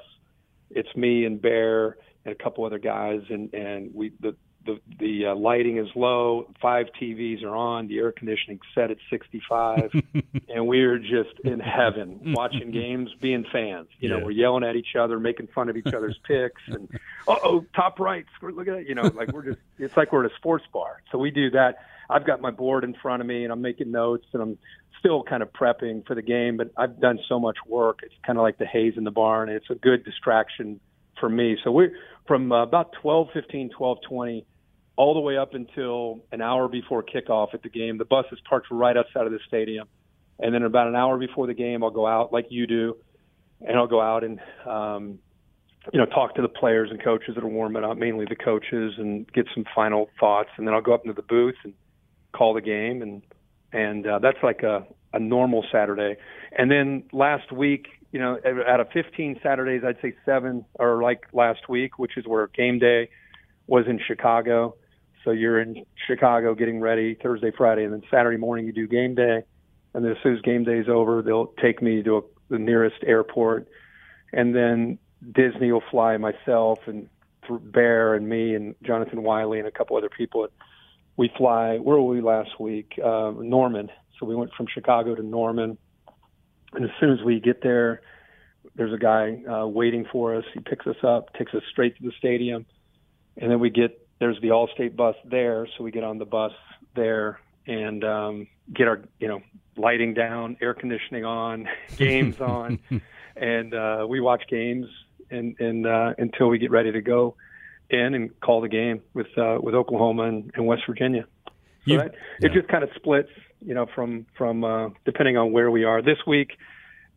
it's 0.70 0.94
me 0.96 1.24
and 1.24 1.40
Bear 1.40 1.96
and 2.24 2.32
a 2.32 2.42
couple 2.42 2.64
other 2.64 2.78
guys, 2.78 3.20
and 3.28 3.52
and 3.54 3.94
we 3.94 4.12
the 4.20 4.34
the 4.64 4.80
the 4.98 5.26
uh, 5.26 5.34
lighting 5.34 5.78
is 5.78 5.88
low, 5.94 6.50
five 6.60 6.86
TVs 7.00 7.42
are 7.42 7.54
on, 7.54 7.88
the 7.88 7.98
air 7.98 8.12
conditioning 8.12 8.60
set 8.74 8.90
at 8.90 8.98
65, 9.10 9.92
and 10.48 10.66
we're 10.66 10.98
just 10.98 11.38
in 11.44 11.60
heaven 11.60 12.34
watching 12.34 12.70
games, 12.72 13.10
being 13.20 13.44
fans. 13.52 13.88
You 14.00 14.08
know, 14.08 14.20
we're 14.20 14.30
yelling 14.30 14.64
at 14.64 14.76
each 14.76 14.96
other, 14.98 15.18
making 15.18 15.48
fun 15.54 15.68
of 15.68 15.76
each 15.76 15.92
other's 15.94 16.18
picks, 16.26 16.62
and 16.68 16.88
oh, 17.28 17.64
top 17.74 18.00
right, 18.00 18.24
look 18.42 18.68
at 18.68 18.74
that. 18.74 18.88
You 18.88 18.94
know, 18.94 19.10
like 19.14 19.32
we're 19.32 19.44
just 19.44 19.58
it's 19.78 19.96
like 19.96 20.12
we're 20.12 20.24
at 20.24 20.30
a 20.30 20.34
sports 20.36 20.64
bar. 20.72 21.02
So 21.12 21.18
we 21.18 21.30
do 21.30 21.50
that. 21.50 21.78
I've 22.08 22.26
got 22.26 22.40
my 22.40 22.50
board 22.50 22.84
in 22.84 22.94
front 22.94 23.22
of 23.22 23.26
me, 23.26 23.44
and 23.44 23.52
I'm 23.52 23.62
making 23.62 23.90
notes, 23.90 24.26
and 24.32 24.42
I'm 24.42 24.58
still 24.98 25.22
kind 25.22 25.42
of 25.42 25.52
prepping 25.52 26.06
for 26.06 26.14
the 26.14 26.22
game. 26.22 26.56
But 26.56 26.72
I've 26.76 27.00
done 27.00 27.18
so 27.28 27.38
much 27.38 27.58
work; 27.66 28.00
it's 28.02 28.14
kind 28.26 28.38
of 28.38 28.42
like 28.42 28.58
the 28.58 28.66
hay's 28.66 28.94
in 28.96 29.04
the 29.04 29.10
barn. 29.10 29.48
It's 29.48 29.70
a 29.70 29.74
good 29.74 30.04
distraction 30.04 30.80
for 31.18 31.28
me. 31.28 31.56
So 31.64 31.70
we're 31.70 31.92
from 32.26 32.52
uh, 32.52 32.62
about 32.62 32.92
12, 33.00 33.28
15, 33.32 33.70
12, 33.70 33.98
20 34.08 34.46
all 34.96 35.14
the 35.14 35.20
way 35.20 35.36
up 35.36 35.54
until 35.54 36.20
an 36.30 36.40
hour 36.40 36.68
before 36.68 37.02
kickoff 37.02 37.54
at 37.54 37.62
the 37.62 37.68
game. 37.68 37.98
The 37.98 38.04
bus 38.04 38.26
is 38.32 38.38
parked 38.48 38.68
right 38.70 38.96
outside 38.96 39.26
of 39.26 39.32
the 39.32 39.40
stadium. 39.46 39.88
And 40.38 40.54
then 40.54 40.62
about 40.62 40.88
an 40.88 40.96
hour 40.96 41.18
before 41.18 41.46
the 41.46 41.54
game, 41.54 41.82
I'll 41.82 41.90
go 41.90 42.06
out 42.06 42.32
like 42.32 42.46
you 42.50 42.66
do, 42.66 42.96
and 43.60 43.76
I'll 43.76 43.86
go 43.86 44.00
out 44.00 44.24
and, 44.24 44.40
um, 44.66 45.18
you 45.92 45.98
know, 45.98 46.06
talk 46.06 46.34
to 46.36 46.42
the 46.42 46.48
players 46.48 46.90
and 46.90 47.02
coaches 47.02 47.34
that 47.34 47.44
are 47.44 47.48
warming 47.48 47.84
up, 47.84 47.96
mainly 47.96 48.26
the 48.28 48.36
coaches, 48.36 48.94
and 48.98 49.30
get 49.32 49.46
some 49.54 49.64
final 49.74 50.08
thoughts. 50.18 50.50
And 50.56 50.66
then 50.66 50.74
I'll 50.74 50.82
go 50.82 50.94
up 50.94 51.02
into 51.04 51.14
the 51.14 51.22
booth 51.22 51.56
and 51.62 51.74
call 52.32 52.54
the 52.54 52.60
game. 52.60 53.02
And, 53.02 53.22
and 53.72 54.06
uh, 54.06 54.18
that's 54.20 54.38
like 54.42 54.62
a, 54.62 54.86
a 55.12 55.18
normal 55.18 55.64
Saturday. 55.70 56.16
And 56.56 56.70
then 56.70 57.04
last 57.12 57.52
week, 57.52 57.86
you 58.12 58.18
know, 58.18 58.38
out 58.68 58.80
of 58.80 58.88
15 58.92 59.40
Saturdays, 59.42 59.82
I'd 59.84 60.00
say 60.00 60.14
seven 60.24 60.64
are 60.78 61.02
like 61.02 61.24
last 61.32 61.68
week, 61.68 61.98
which 61.98 62.16
is 62.16 62.26
where 62.26 62.46
game 62.48 62.78
day 62.78 63.10
was 63.66 63.86
in 63.88 64.00
Chicago 64.04 64.76
so 65.24 65.30
you're 65.30 65.60
in 65.60 65.84
Chicago 66.06 66.54
getting 66.54 66.80
ready 66.80 67.14
Thursday, 67.14 67.50
Friday, 67.56 67.84
and 67.84 67.92
then 67.92 68.02
Saturday 68.10 68.36
morning 68.36 68.66
you 68.66 68.72
do 68.72 68.86
game 68.86 69.14
day. 69.14 69.42
And 69.94 70.04
then 70.04 70.12
as 70.12 70.18
soon 70.22 70.36
as 70.36 70.42
game 70.42 70.64
day 70.64 70.78
is 70.78 70.88
over, 70.88 71.22
they'll 71.22 71.52
take 71.62 71.80
me 71.80 72.02
to 72.02 72.16
a, 72.18 72.20
the 72.50 72.58
nearest 72.58 72.96
airport, 73.06 73.68
and 74.32 74.54
then 74.54 74.98
Disney 75.32 75.72
will 75.72 75.84
fly 75.90 76.16
myself 76.16 76.80
and 76.86 77.08
Bear 77.48 78.14
and 78.14 78.26
me 78.28 78.54
and 78.54 78.74
Jonathan 78.82 79.22
Wiley 79.22 79.58
and 79.58 79.68
a 79.68 79.70
couple 79.70 79.96
other 79.96 80.08
people. 80.08 80.48
We 81.16 81.30
fly. 81.36 81.76
Where 81.76 81.98
were 81.98 82.14
we 82.14 82.22
last 82.22 82.58
week? 82.58 82.98
Uh, 83.02 83.32
Norman. 83.36 83.90
So 84.18 84.26
we 84.26 84.34
went 84.34 84.52
from 84.54 84.66
Chicago 84.72 85.14
to 85.14 85.22
Norman, 85.22 85.76
and 86.72 86.84
as 86.84 86.90
soon 87.00 87.10
as 87.10 87.22
we 87.22 87.40
get 87.40 87.62
there, 87.62 88.00
there's 88.76 88.92
a 88.92 88.98
guy 88.98 89.42
uh, 89.44 89.66
waiting 89.66 90.06
for 90.10 90.36
us. 90.36 90.44
He 90.54 90.60
picks 90.60 90.86
us 90.86 90.96
up, 91.02 91.34
takes 91.34 91.52
us 91.54 91.62
straight 91.70 91.96
to 91.96 92.02
the 92.02 92.12
stadium, 92.18 92.64
and 93.36 93.50
then 93.50 93.60
we 93.60 93.70
get 93.70 94.03
there's 94.24 94.40
the 94.40 94.48
Allstate 94.48 94.96
bus 94.96 95.16
there, 95.26 95.68
so 95.76 95.84
we 95.84 95.90
get 95.90 96.02
on 96.02 96.16
the 96.16 96.24
bus 96.24 96.52
there 96.96 97.40
and 97.66 98.02
um, 98.04 98.46
get 98.72 98.88
our 98.88 99.02
you 99.20 99.28
know 99.28 99.42
lighting 99.76 100.14
down, 100.14 100.56
air 100.62 100.72
conditioning 100.72 101.26
on, 101.26 101.68
games 101.98 102.40
on, 102.40 102.78
and 103.36 103.74
uh, 103.74 104.06
we 104.08 104.22
watch 104.22 104.44
games 104.48 104.86
and 105.30 105.60
and 105.60 105.86
uh, 105.86 106.14
until 106.16 106.48
we 106.48 106.56
get 106.56 106.70
ready 106.70 106.90
to 106.90 107.02
go 107.02 107.36
in 107.90 108.14
and 108.14 108.40
call 108.40 108.62
the 108.62 108.68
game 108.68 109.02
with 109.12 109.26
uh, 109.36 109.58
with 109.60 109.74
Oklahoma 109.74 110.22
and, 110.22 110.50
and 110.54 110.66
West 110.66 110.84
Virginia. 110.86 111.26
So 111.86 111.98
that, 111.98 112.14
yeah. 112.40 112.48
it 112.48 112.54
just 112.54 112.68
kind 112.68 112.82
of 112.82 112.88
splits, 112.96 113.28
you 113.60 113.74
know, 113.74 113.84
from 113.94 114.24
from 114.38 114.64
uh, 114.64 114.88
depending 115.04 115.36
on 115.36 115.52
where 115.52 115.70
we 115.70 115.84
are. 115.84 116.00
This 116.00 116.16
week, 116.26 116.52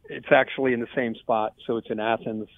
it's 0.09 0.27
actually 0.29 0.73
in 0.73 0.81
the 0.81 0.89
same 0.93 1.15
spot, 1.15 1.53
so 1.65 1.77
it's 1.77 1.89
in 1.89 2.01
Athens. 2.01 2.49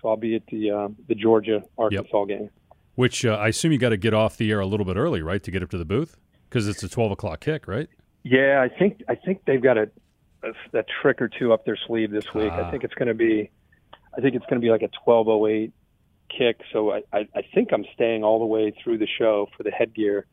So 0.00 0.10
I'll 0.10 0.16
be 0.16 0.36
at 0.36 0.46
the 0.46 0.70
uh, 0.70 0.88
the 1.08 1.16
Georgia 1.16 1.64
Arkansas 1.76 2.20
yep. 2.20 2.28
game. 2.28 2.50
Which 2.96 3.24
uh, 3.24 3.34
I 3.34 3.48
assume 3.48 3.72
you 3.72 3.78
got 3.78 3.90
to 3.90 3.96
get 3.96 4.14
off 4.14 4.36
the 4.36 4.50
air 4.50 4.60
a 4.60 4.66
little 4.66 4.86
bit 4.86 4.96
early, 4.96 5.22
right, 5.22 5.42
to 5.42 5.50
get 5.50 5.62
up 5.62 5.70
to 5.70 5.78
the 5.78 5.84
booth 5.84 6.16
because 6.48 6.66
it's 6.66 6.82
a 6.82 6.88
twelve 6.88 7.12
o'clock 7.12 7.40
kick, 7.40 7.68
right? 7.68 7.88
Yeah, 8.24 8.60
I 8.60 8.68
think 8.76 9.02
I 9.08 9.14
think 9.14 9.42
they've 9.46 9.62
got 9.62 9.78
a, 9.78 9.88
a, 10.42 10.78
a 10.78 10.84
trick 11.00 11.22
or 11.22 11.28
two 11.28 11.52
up 11.52 11.64
their 11.64 11.78
sleeve 11.86 12.10
this 12.10 12.34
week. 12.34 12.50
Ah. 12.52 12.66
I 12.66 12.70
think 12.70 12.82
it's 12.82 12.94
going 12.94 13.08
to 13.08 13.14
be, 13.14 13.50
I 14.16 14.20
think 14.20 14.34
it's 14.34 14.44
going 14.46 14.60
to 14.60 14.64
be 14.64 14.70
like 14.70 14.82
a 14.82 14.90
twelve 15.04 15.28
oh 15.28 15.46
eight 15.46 15.72
kick. 16.36 16.60
So 16.72 16.92
I, 16.92 17.02
I 17.12 17.28
I 17.34 17.42
think 17.54 17.72
I'm 17.72 17.84
staying 17.94 18.24
all 18.24 18.38
the 18.38 18.46
way 18.46 18.74
through 18.82 18.98
the 18.98 19.06
show 19.06 19.48
for 19.56 19.62
the 19.62 19.70
headgear. 19.70 20.26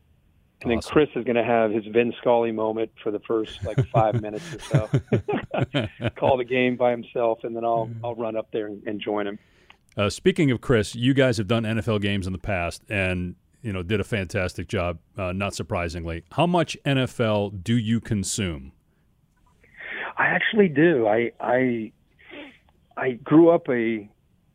And 0.62 0.72
awesome. 0.72 0.88
then 0.88 0.92
Chris 0.92 1.08
is 1.16 1.24
going 1.24 1.36
to 1.36 1.44
have 1.44 1.70
his 1.70 1.84
Vin 1.86 2.14
Scully 2.20 2.52
moment 2.52 2.90
for 3.02 3.10
the 3.10 3.20
first 3.20 3.64
like 3.64 3.86
five 3.88 4.20
minutes 4.22 4.54
or 4.54 4.60
so. 4.60 5.88
Call 6.16 6.38
the 6.38 6.44
game 6.44 6.76
by 6.76 6.90
himself, 6.90 7.40
and 7.44 7.54
then 7.54 7.64
I'll 7.64 7.90
I'll 8.02 8.14
run 8.14 8.36
up 8.36 8.48
there 8.52 8.66
and, 8.66 8.82
and 8.86 9.00
join 9.00 9.26
him. 9.26 9.38
Uh, 9.96 10.10
speaking 10.10 10.50
of 10.50 10.60
Chris, 10.60 10.94
you 10.94 11.14
guys 11.14 11.38
have 11.38 11.46
done 11.46 11.62
NFL 11.64 12.00
games 12.00 12.26
in 12.26 12.32
the 12.32 12.38
past 12.38 12.82
and 12.88 13.36
you 13.62 13.72
know 13.72 13.82
did 13.82 14.00
a 14.00 14.04
fantastic 14.04 14.68
job. 14.68 14.98
Uh, 15.16 15.32
not 15.32 15.54
surprisingly, 15.54 16.24
how 16.32 16.46
much 16.46 16.76
NFL 16.84 17.62
do 17.62 17.76
you 17.76 18.00
consume? 18.00 18.72
I 20.16 20.26
actually 20.26 20.68
do. 20.68 21.06
I 21.06 21.32
I 21.40 21.92
I 22.96 23.12
grew 23.12 23.50
up 23.50 23.68
a 23.68 24.08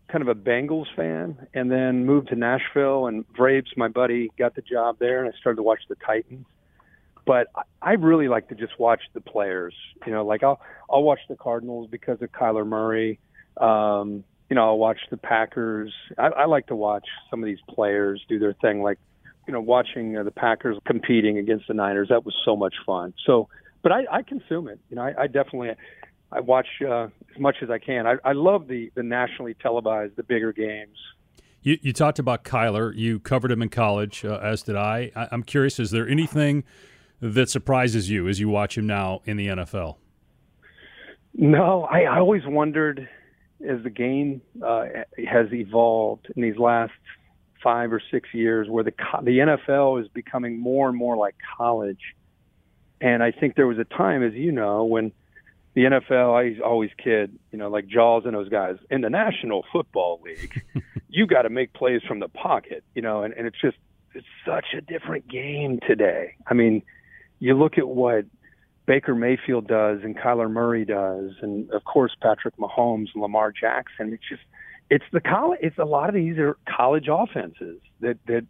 kind 0.10 0.22
of 0.22 0.28
a 0.28 0.36
Bengals 0.36 0.88
fan, 0.96 1.48
and 1.54 1.72
then 1.72 2.06
moved 2.06 2.30
to 2.30 2.36
Nashville. 2.36 3.08
And 3.08 3.26
Vrabes, 3.34 3.78
my 3.78 3.88
buddy, 3.88 4.32
got 4.38 4.56
the 4.56 4.62
job 4.62 4.98
there, 5.00 5.24
and 5.24 5.34
I 5.34 5.38
started 5.38 5.58
to 5.58 5.64
watch 5.64 5.82
the 5.88 5.96
Titans. 5.96 6.46
But 7.26 7.48
I 7.82 7.94
really 7.94 8.28
like 8.28 8.50
to 8.50 8.56
just 8.56 8.80
watch 8.80 9.02
the 9.14 9.22
players. 9.22 9.76
You 10.06 10.12
know, 10.12 10.26
like 10.26 10.44
I'll 10.44 10.60
I'll 10.90 11.04
watch 11.04 11.20
the 11.30 11.36
Cardinals 11.36 11.88
because 11.90 12.22
of 12.22 12.32
Kyler 12.32 12.66
Murray. 12.66 13.20
Um, 13.58 14.24
you 14.50 14.56
know, 14.56 14.66
I'll 14.66 14.78
watch 14.78 15.00
the 15.12 15.18
Packers. 15.18 15.94
I, 16.18 16.28
I 16.28 16.46
like 16.46 16.68
to 16.68 16.76
watch 16.76 17.08
some 17.30 17.42
of 17.42 17.48
these 17.48 17.60
players 17.70 18.24
do 18.28 18.40
their 18.40 18.54
thing, 18.54 18.82
like 18.82 18.98
you 19.48 19.54
know, 19.54 19.62
watching 19.62 20.18
uh, 20.18 20.24
the 20.24 20.32
Packers 20.32 20.78
competing 20.86 21.38
against 21.38 21.68
the 21.68 21.74
Niners. 21.74 22.10
That 22.10 22.26
was 22.26 22.36
so 22.46 22.56
much 22.56 22.76
fun. 22.86 23.14
So, 23.26 23.50
but 23.82 23.92
I, 23.92 24.06
I 24.12 24.22
consume 24.22 24.68
it. 24.68 24.80
You 24.90 24.96
know, 24.96 25.04
I, 25.04 25.24
I 25.24 25.28
definitely 25.28 25.72
I 26.32 26.40
watch 26.40 26.68
uh, 26.88 27.06
as 27.06 27.40
much 27.40 27.58
as 27.62 27.70
I 27.70 27.80
can. 27.80 28.06
I, 28.06 28.16
I 28.24 28.34
love 28.34 28.68
the 28.68 28.92
the 28.96 29.04
nationally 29.04 29.56
televised, 29.56 30.16
the 30.16 30.24
bigger 30.24 30.52
games. 30.54 30.98
You, 31.62 31.78
you 31.82 31.92
talked 31.92 32.20
about 32.20 32.44
Kyler. 32.46 32.96
You 32.96 33.20
covered 33.20 33.52
him 33.52 33.62
in 33.62 33.70
college, 33.70 34.24
uh, 34.24 34.40
as 34.42 34.64
did 34.64 34.76
I. 34.76 35.12
I. 35.16 35.28
I'm 35.32 35.44
curious. 35.44 35.80
Is 35.80 35.92
there 35.92 36.08
anything 36.08 36.64
that 37.22 37.50
surprises 37.50 38.10
you 38.10 38.28
as 38.28 38.40
you 38.40 38.50
watch 38.50 38.78
him 38.78 38.88
now 38.88 39.22
in 39.26 39.38
the 39.38 39.48
NFL? 39.48 39.98
No, 41.34 41.84
I, 41.84 42.02
I 42.02 42.20
always 42.20 42.46
wondered 42.46 43.08
as 43.68 43.84
the 43.84 43.90
game 43.90 44.42
uh, 44.66 44.86
has 45.28 45.52
evolved 45.52 46.28
in 46.36 46.42
these 46.42 46.58
last 46.58 46.94
five 47.64 47.92
or 47.92 48.02
six 48.12 48.30
years, 48.34 48.68
where 48.70 48.84
the 48.84 48.94
the 49.24 49.40
NFL 49.40 50.02
is 50.02 50.08
becoming 50.10 50.60
more 50.60 50.88
and 50.88 50.98
more 50.98 51.18
like 51.18 51.36
college. 51.58 52.16
And 53.02 53.24
I 53.24 53.32
think 53.32 53.56
there 53.56 53.68
was 53.68 53.78
a 53.80 53.86
time, 53.86 54.24
as 54.24 54.34
you 54.34 54.52
know, 54.52 54.84
when 54.86 55.12
the 55.74 55.84
NFL, 55.84 56.34
I 56.34 56.62
always 56.62 56.90
kid, 57.02 57.38
you 57.52 57.58
know, 57.58 57.70
like 57.70 57.88
Jaws 57.88 58.24
and 58.26 58.34
those 58.34 58.50
guys 58.50 58.78
in 58.90 59.02
the 59.02 59.10
National 59.10 59.66
Football 59.72 60.22
League, 60.24 60.62
you 61.10 61.28
got 61.28 61.44
to 61.44 61.50
make 61.50 61.74
plays 61.74 62.02
from 62.08 62.20
the 62.20 62.28
pocket, 62.28 62.84
you 62.96 63.02
know, 63.02 63.24
and, 63.24 63.34
and 63.34 63.48
it's 63.48 63.60
just 63.62 63.78
it's 64.14 64.28
such 64.46 64.74
a 64.78 64.82
different 64.82 65.28
game 65.28 65.80
today. 65.88 66.34
I 66.48 66.54
mean, 66.54 66.82
you 67.40 67.58
look 67.58 67.78
at 67.78 67.88
what 67.88 68.26
Baker 68.90 69.14
Mayfield 69.14 69.68
does 69.68 70.00
and 70.04 70.18
Kyler 70.18 70.50
Murray 70.50 70.84
does, 70.84 71.34
and 71.44 71.70
of 71.70 71.84
course 71.84 72.12
Patrick 72.24 72.58
Mahomes 72.58 73.10
and 73.14 73.22
Lamar 73.22 73.52
Jackson. 73.52 74.12
It's 74.14 74.28
just 74.28 74.42
it's 74.90 75.06
the 75.14 75.22
college. 75.22 75.60
It's 75.62 75.78
a 75.78 75.86
lot 75.86 76.10
of 76.10 76.16
these 76.16 76.40
are 76.40 76.58
college 76.68 77.06
offenses 77.08 77.80
that 78.00 78.18
that 78.26 78.48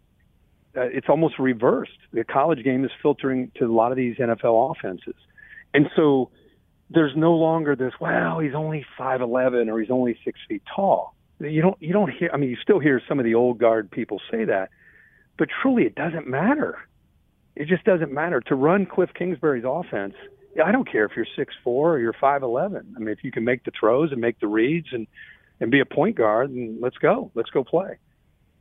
uh, 0.74 0.84
it's 0.84 1.10
almost 1.10 1.38
reversed. 1.38 1.98
The 2.14 2.24
college 2.24 2.64
game 2.64 2.86
is 2.86 2.90
filtering 3.02 3.52
to 3.56 3.66
a 3.66 3.74
lot 3.74 3.92
of 3.92 3.98
these 3.98 4.16
NFL 4.16 4.74
offenses, 4.74 5.20
and 5.74 5.90
so 5.94 6.30
there's 6.88 7.12
no 7.14 7.34
longer 7.34 7.76
this. 7.76 7.92
Well, 8.00 8.38
he's 8.38 8.54
only 8.54 8.86
five 8.96 9.20
eleven 9.20 9.68
or 9.68 9.78
he's 9.78 9.90
only 9.90 10.18
six 10.24 10.40
feet 10.48 10.62
tall. 10.74 11.14
You 11.38 11.60
don't 11.60 11.76
you 11.82 11.92
don't 11.92 12.10
hear. 12.10 12.30
I 12.32 12.38
mean, 12.38 12.48
you 12.48 12.56
still 12.62 12.78
hear 12.78 13.02
some 13.06 13.18
of 13.18 13.26
the 13.26 13.34
old 13.34 13.58
guard 13.58 13.90
people 13.90 14.22
say 14.30 14.46
that, 14.46 14.70
but 15.36 15.48
truly, 15.60 15.82
it 15.82 15.94
doesn't 15.94 16.26
matter 16.26 16.78
it 17.60 17.66
just 17.68 17.84
doesn't 17.84 18.12
matter 18.12 18.40
to 18.48 18.54
run 18.54 18.86
Kliff 18.86 19.12
Kingsbury's 19.14 19.64
offense. 19.66 20.14
I 20.68 20.72
don't 20.72 20.90
care 20.90 21.04
if 21.04 21.12
you're 21.16 21.32
six 21.40 21.54
four 21.64 21.84
or 21.94 21.98
you're 22.00 22.20
five 22.28 22.42
eleven. 22.42 22.94
I 22.96 22.98
mean, 22.98 23.14
if 23.18 23.22
you 23.22 23.32
can 23.36 23.44
make 23.44 23.62
the 23.64 23.72
throws 23.78 24.12
and 24.12 24.20
make 24.20 24.38
the 24.40 24.48
reads 24.48 24.88
and 24.92 25.06
and 25.60 25.70
be 25.70 25.80
a 25.80 25.84
point 25.98 26.16
guard, 26.16 26.50
and 26.50 26.80
let's 26.80 26.98
go, 26.98 27.30
let's 27.34 27.50
go 27.50 27.62
play. 27.64 27.92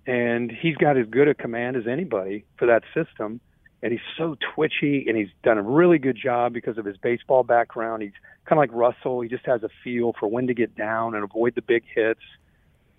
and 0.10 0.52
he's 0.52 0.76
got 0.78 0.98
as 0.98 1.06
good 1.08 1.28
a 1.28 1.36
command 1.36 1.78
as 1.78 1.86
anybody 1.88 2.44
for 2.58 2.66
that 2.66 2.84
system. 2.96 3.40
And 3.82 3.92
he's 3.94 4.02
so 4.18 4.36
twitchy, 4.56 5.06
and 5.08 5.16
he's 5.16 5.30
done 5.44 5.58
a 5.58 5.62
really 5.62 6.00
good 6.00 6.18
job 6.22 6.52
because 6.52 6.78
of 6.78 6.84
his 6.84 6.98
baseball 6.98 7.44
background. 7.44 8.02
He's 8.02 8.12
kind 8.46 8.58
of 8.58 8.64
like 8.64 8.72
Russell. 8.74 9.22
He 9.22 9.30
just 9.30 9.46
has 9.46 9.64
a 9.64 9.70
feel 9.84 10.14
for 10.20 10.28
when 10.28 10.48
to 10.48 10.54
get 10.54 10.76
down 10.76 11.16
and 11.16 11.24
avoid 11.24 11.56
the 11.56 11.62
big 11.62 11.84
hits. 11.96 12.20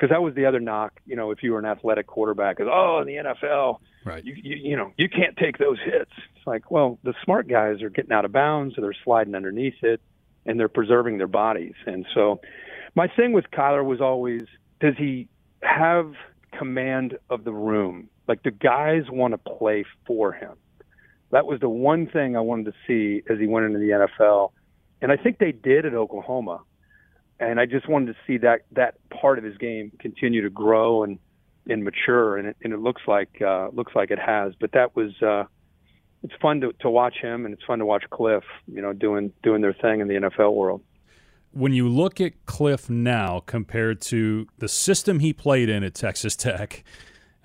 Because 0.01 0.15
that 0.15 0.23
was 0.23 0.35
the 0.35 0.47
other 0.47 0.61
knock, 0.61 0.99
you 1.05 1.15
know, 1.15 1.31
if 1.31 1.43
you 1.43 1.53
were 1.53 1.59
an 1.59 1.67
athletic 1.67 2.07
quarterback, 2.07 2.59
is 2.59 2.67
oh, 2.73 3.01
in 3.03 3.07
the 3.07 3.17
NFL, 3.17 3.81
right? 4.07 4.25
You, 4.25 4.35
you 4.35 4.57
you 4.71 4.77
know, 4.77 4.93
you 4.97 5.11
can't 5.11 5.37
take 5.37 5.59
those 5.59 5.79
hits. 5.85 6.11
It's 6.37 6.47
like, 6.47 6.71
well, 6.71 6.99
the 7.03 7.13
smart 7.23 7.49
guys 7.49 7.83
are 7.83 7.91
getting 7.91 8.11
out 8.11 8.25
of 8.25 8.33
bounds, 8.33 8.79
or 8.79 8.81
they're 8.81 8.95
sliding 9.05 9.35
underneath 9.35 9.83
it, 9.83 10.01
and 10.47 10.59
they're 10.59 10.71
preserving 10.71 11.19
their 11.19 11.27
bodies. 11.27 11.75
And 11.85 12.07
so, 12.15 12.41
my 12.95 13.09
thing 13.09 13.35
with 13.35 13.51
Kyler 13.51 13.85
was 13.85 14.01
always, 14.01 14.41
does 14.81 14.95
he 14.97 15.29
have 15.61 16.15
command 16.57 17.19
of 17.29 17.45
the 17.45 17.53
room? 17.53 18.09
Like 18.27 18.43
the 18.43 18.53
guys 18.53 19.03
want 19.11 19.35
to 19.35 19.39
play 19.39 19.85
for 20.07 20.33
him. 20.33 20.53
That 21.31 21.45
was 21.45 21.61
the 21.61 21.69
one 21.69 22.07
thing 22.07 22.37
I 22.37 22.41
wanted 22.41 22.73
to 22.73 22.75
see 22.87 23.23
as 23.31 23.39
he 23.39 23.47
went 23.47 23.67
into 23.67 23.79
the 23.79 23.91
NFL, 23.91 24.53
and 25.03 25.13
I 25.13 25.19
think 25.19 25.37
they 25.37 25.53
did 25.53 25.85
at 25.85 25.93
Oklahoma. 25.93 26.63
And 27.41 27.59
I 27.59 27.67
just 27.67 27.89
wanted 27.89 28.13
to 28.13 28.19
see 28.27 28.37
that 28.39 28.67
that 28.73 28.95
part 29.09 29.39
of 29.39 29.45
his 29.45 29.57
game 29.57 29.91
continue 29.99 30.43
to 30.43 30.51
grow 30.51 31.03
and 31.03 31.19
and 31.69 31.85
mature, 31.85 32.37
and 32.37 32.49
it, 32.49 32.57
and 32.63 32.73
it 32.73 32.81
looks 32.81 33.03
like 33.07 33.41
uh, 33.41 33.69
looks 33.73 33.95
like 33.95 34.11
it 34.11 34.19
has. 34.19 34.53
But 34.61 34.73
that 34.73 34.95
was 34.95 35.11
uh, 35.23 35.45
it's 36.23 36.35
fun 36.41 36.61
to, 36.61 36.73
to 36.81 36.91
watch 36.91 37.17
him, 37.21 37.45
and 37.45 37.55
it's 37.55 37.65
fun 37.65 37.79
to 37.79 37.87
watch 37.87 38.05
Kliff, 38.11 38.43
you 38.67 38.83
know, 38.83 38.93
doing 38.93 39.33
doing 39.43 39.63
their 39.63 39.73
thing 39.73 40.01
in 40.01 40.09
the 40.09 40.15
NFL 40.15 40.55
world. 40.55 40.83
When 41.53 41.73
you 41.73 41.89
look 41.89 42.21
at 42.21 42.45
Kliff 42.47 42.89
now 42.89 43.41
compared 43.41 44.01
to 44.03 44.47
the 44.59 44.69
system 44.69 45.19
he 45.19 45.33
played 45.33 45.69
in 45.69 45.83
at 45.83 45.95
Texas 45.95 46.37
Tech, 46.37 46.85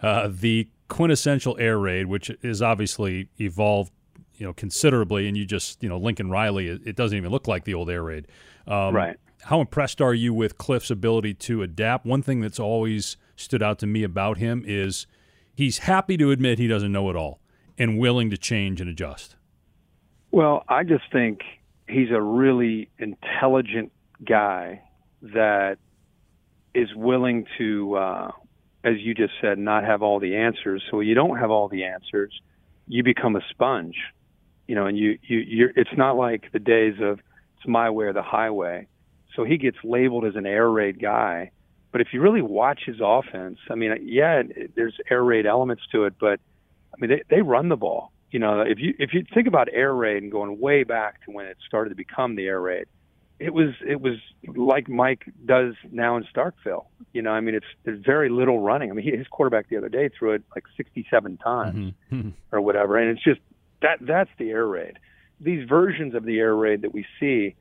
uh, 0.01 0.29
the 0.31 0.69
quintessential 0.89 1.57
air 1.59 1.79
raid, 1.79 2.05
which 2.05 2.29
is 2.43 2.61
obviously 2.61 3.29
evolved, 3.39 3.91
you 4.35 4.45
know, 4.45 4.53
considerably, 4.53 5.27
and 5.27 5.35
you 5.35 5.43
just, 5.43 5.81
you 5.81 5.89
know, 5.89 5.97
Lincoln 5.97 6.29
Riley, 6.29 6.67
it, 6.67 6.95
doesn't 6.95 7.17
even 7.17 7.31
look 7.31 7.47
like 7.47 7.63
the 7.63 7.73
old 7.73 7.89
air 7.89 8.03
raid. 8.03 8.27
Um, 8.67 8.95
right. 8.95 9.17
How 9.45 9.61
impressed 9.61 10.01
are 10.01 10.15
you 10.15 10.33
with 10.33 10.57
Kliff's 10.57 10.89
ability 10.89 11.35
to 11.35 11.61
adapt? 11.61 12.03
One 12.03 12.23
thing 12.23 12.41
that's 12.41 12.59
always 12.59 13.15
stood 13.35 13.61
out 13.61 13.77
to 13.77 13.85
me 13.85 14.01
about 14.01 14.39
him 14.39 14.63
is 14.65 15.05
he's 15.53 15.79
happy 15.79 16.17
to 16.17 16.31
admit 16.31 16.57
he 16.57 16.67
doesn't 16.67 16.91
know 16.91 17.11
it 17.11 17.15
all 17.15 17.39
and 17.77 17.99
willing 17.99 18.31
to 18.31 18.37
change 18.37 18.81
and 18.81 18.89
adjust. 18.89 19.35
Well, 20.31 20.63
I 20.67 20.83
just 20.83 21.03
think 21.11 21.41
he's 21.87 22.09
a 22.09 22.19
really 22.19 22.89
intelligent 22.97 23.91
guy 24.27 24.81
that 25.21 25.77
is 26.73 26.89
willing 26.95 27.45
to, 27.59 27.97
uh, 27.97 28.31
as 28.83 28.95
you 28.97 29.13
just 29.13 29.33
said, 29.41 29.59
not 29.59 29.83
have 29.83 30.01
all 30.01 30.19
the 30.19 30.37
answers. 30.37 30.81
So 30.89 31.01
you 31.01 31.13
don't 31.13 31.37
have 31.37 31.51
all 31.51 31.67
the 31.67 31.83
answers, 31.83 32.33
you 32.87 33.03
become 33.03 33.35
a 33.35 33.41
sponge, 33.51 33.95
you 34.67 34.73
know. 34.73 34.87
And 34.87 34.97
you 34.97 35.19
you 35.21 35.37
you're, 35.37 35.71
it's 35.75 35.95
not 35.95 36.17
like 36.17 36.51
the 36.51 36.59
days 36.59 36.95
of 36.99 37.19
it's 37.57 37.67
my 37.67 37.91
way 37.91 38.05
or 38.05 38.13
the 38.13 38.23
highway. 38.23 38.87
So 39.35 39.43
he 39.43 39.57
gets 39.57 39.77
labeled 39.83 40.25
as 40.25 40.35
an 40.35 40.45
air 40.45 40.69
raid 40.69 41.01
guy, 41.01 41.51
but 41.91 42.01
if 42.01 42.09
you 42.11 42.21
really 42.21 42.41
watch 42.41 42.81
his 42.85 42.97
offense, 43.01 43.59
I 43.69 43.75
mean, 43.75 43.97
yeah, 44.03 44.43
there's 44.75 44.97
air 45.09 45.23
raid 45.23 45.45
elements 45.45 45.83
to 45.91 46.05
it, 46.05 46.13
but 46.19 46.39
I 46.93 46.99
mean, 46.99 47.09
they 47.09 47.35
they 47.35 47.41
run 47.41 47.69
the 47.69 47.75
ball. 47.75 48.11
You 48.31 48.39
know, 48.39 48.61
if 48.61 48.79
you 48.79 48.93
if 48.99 49.13
you 49.13 49.25
think 49.33 49.47
about 49.47 49.69
air 49.71 49.93
raid 49.93 50.23
and 50.23 50.31
going 50.31 50.59
way 50.59 50.83
back 50.83 51.23
to 51.25 51.31
when 51.31 51.45
it 51.45 51.57
started 51.65 51.89
to 51.91 51.95
become 51.95 52.35
the 52.35 52.47
air 52.47 52.59
raid, 52.59 52.85
it 53.39 53.53
was 53.53 53.69
it 53.85 54.01
was 54.01 54.15
like 54.55 54.87
Mike 54.89 55.25
does 55.45 55.75
now 55.91 56.15
in 56.17 56.25
Starkville. 56.35 56.85
You 57.13 57.21
know, 57.21 57.31
I 57.31 57.41
mean, 57.41 57.55
it's 57.55 57.65
there's 57.83 58.03
very 58.03 58.29
little 58.29 58.59
running. 58.59 58.91
I 58.91 58.93
mean, 58.93 59.05
he, 59.05 59.15
his 59.15 59.27
quarterback 59.27 59.69
the 59.69 59.77
other 59.77 59.89
day 59.89 60.09
threw 60.09 60.33
it 60.33 60.43
like 60.55 60.63
67 60.77 61.37
times 61.37 61.93
mm-hmm. 62.11 62.29
or 62.51 62.61
whatever, 62.61 62.97
and 62.97 63.09
it's 63.09 63.23
just 63.23 63.41
that 63.81 63.99
that's 64.01 64.29
the 64.37 64.51
air 64.51 64.65
raid. 64.65 64.99
These 65.39 65.67
versions 65.67 66.15
of 66.15 66.23
the 66.23 66.39
air 66.39 66.55
raid 66.55 66.81
that 66.81 66.93
we 66.93 67.05
see, 67.19 67.55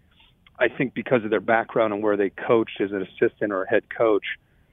I 0.59 0.69
think, 0.69 0.95
because 0.95 1.25
of 1.25 1.31
their 1.31 1.41
background 1.41 1.93
and 1.93 2.03
where 2.03 2.17
they 2.17 2.31
coached 2.31 2.81
as 2.81 2.93
an 2.93 3.03
assistant 3.03 3.53
or 3.53 3.65
a 3.65 3.69
head 3.69 3.85
coach, 3.97 4.25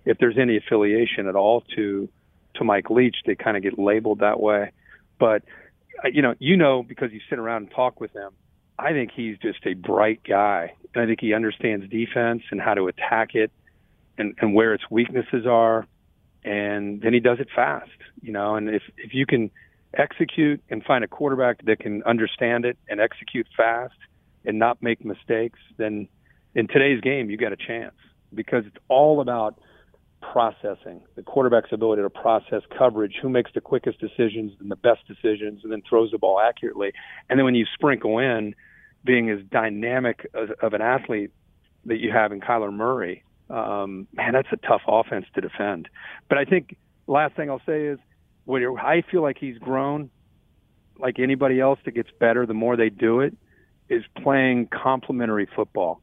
if 0.05 0.17
there's 0.19 0.37
any 0.37 0.57
affiliation 0.57 1.27
at 1.27 1.35
all 1.35 1.61
to 1.75 2.07
to 2.55 2.63
Mike 2.63 2.89
Leach, 2.89 3.15
they 3.25 3.35
kind 3.35 3.55
of 3.55 3.63
get 3.63 3.79
labeled 3.79 4.19
that 4.19 4.39
way. 4.39 4.71
But 5.19 5.43
uh, 6.03 6.09
you 6.09 6.21
know, 6.21 6.35
you 6.39 6.57
know, 6.57 6.83
because 6.83 7.11
you 7.11 7.19
sit 7.29 7.39
around 7.39 7.63
and 7.63 7.71
talk 7.71 7.99
with 7.99 8.11
him, 8.13 8.31
I 8.77 8.91
think 8.91 9.11
he's 9.15 9.37
just 9.37 9.65
a 9.65 9.73
bright 9.73 10.21
guy, 10.23 10.73
and 10.93 11.03
I 11.03 11.07
think 11.07 11.19
he 11.21 11.33
understands 11.33 11.89
defense 11.89 12.43
and 12.51 12.59
how 12.59 12.73
to 12.73 12.87
attack 12.87 13.35
it, 13.35 13.51
and 14.17 14.35
and 14.39 14.53
where 14.53 14.73
its 14.73 14.83
weaknesses 14.89 15.45
are, 15.47 15.87
and 16.43 17.01
then 17.01 17.13
he 17.13 17.19
does 17.19 17.39
it 17.39 17.47
fast. 17.55 17.89
You 18.21 18.33
know, 18.33 18.55
and 18.55 18.69
if 18.69 18.83
if 18.97 19.13
you 19.13 19.25
can 19.25 19.49
execute 19.93 20.61
and 20.69 20.83
find 20.83 21.03
a 21.03 21.07
quarterback 21.07 21.65
that 21.65 21.79
can 21.79 22.03
understand 22.03 22.65
it 22.65 22.77
and 22.87 23.01
execute 23.01 23.47
fast 23.57 23.95
and 24.45 24.59
not 24.59 24.81
make 24.81 25.03
mistakes, 25.05 25.59
then 25.77 26.07
in 26.55 26.67
today's 26.67 27.01
game 27.01 27.29
you 27.29 27.37
got 27.37 27.53
a 27.53 27.57
chance 27.57 27.95
because 28.33 28.65
it's 28.65 28.77
all 28.87 29.21
about 29.21 29.59
processing, 30.21 31.01
the 31.15 31.23
quarterback's 31.23 31.71
ability 31.71 32.01
to 32.01 32.09
process 32.09 32.61
coverage, 32.77 33.15
who 33.21 33.29
makes 33.29 33.51
the 33.53 33.61
quickest 33.61 33.99
decisions 33.99 34.53
and 34.59 34.69
the 34.69 34.75
best 34.75 35.05
decisions, 35.07 35.61
and 35.63 35.71
then 35.71 35.81
throws 35.87 36.11
the 36.11 36.17
ball 36.17 36.39
accurately. 36.39 36.93
And 37.29 37.39
then 37.39 37.45
when 37.45 37.55
you 37.55 37.65
sprinkle 37.73 38.19
in 38.19 38.55
being 39.03 39.29
as 39.29 39.39
dynamic 39.49 40.27
of 40.33 40.73
an 40.73 40.81
athlete 40.81 41.31
that 41.85 41.97
you 41.97 42.11
have 42.11 42.31
in 42.31 42.39
Kyler 42.39 42.71
Murray, 42.71 43.23
um, 43.49 44.07
man, 44.13 44.33
that's 44.33 44.47
a 44.51 44.57
tough 44.57 44.83
offense 44.87 45.25
to 45.35 45.41
defend. 45.41 45.89
But 46.29 46.37
I 46.37 46.45
think 46.45 46.77
last 47.07 47.35
thing 47.35 47.49
I'll 47.49 47.61
say 47.65 47.85
is, 47.85 47.99
what 48.45 48.61
I 48.61 49.03
feel 49.09 49.21
like 49.21 49.37
he's 49.39 49.57
grown, 49.57 50.09
like 50.97 51.19
anybody 51.19 51.59
else 51.59 51.79
that 51.85 51.91
gets 51.91 52.09
better 52.19 52.45
the 52.45 52.53
more 52.53 52.75
they 52.75 52.89
do 52.89 53.19
it, 53.19 53.35
is 53.91 54.03
playing 54.21 54.67
complementary 54.67 55.47
football. 55.55 56.01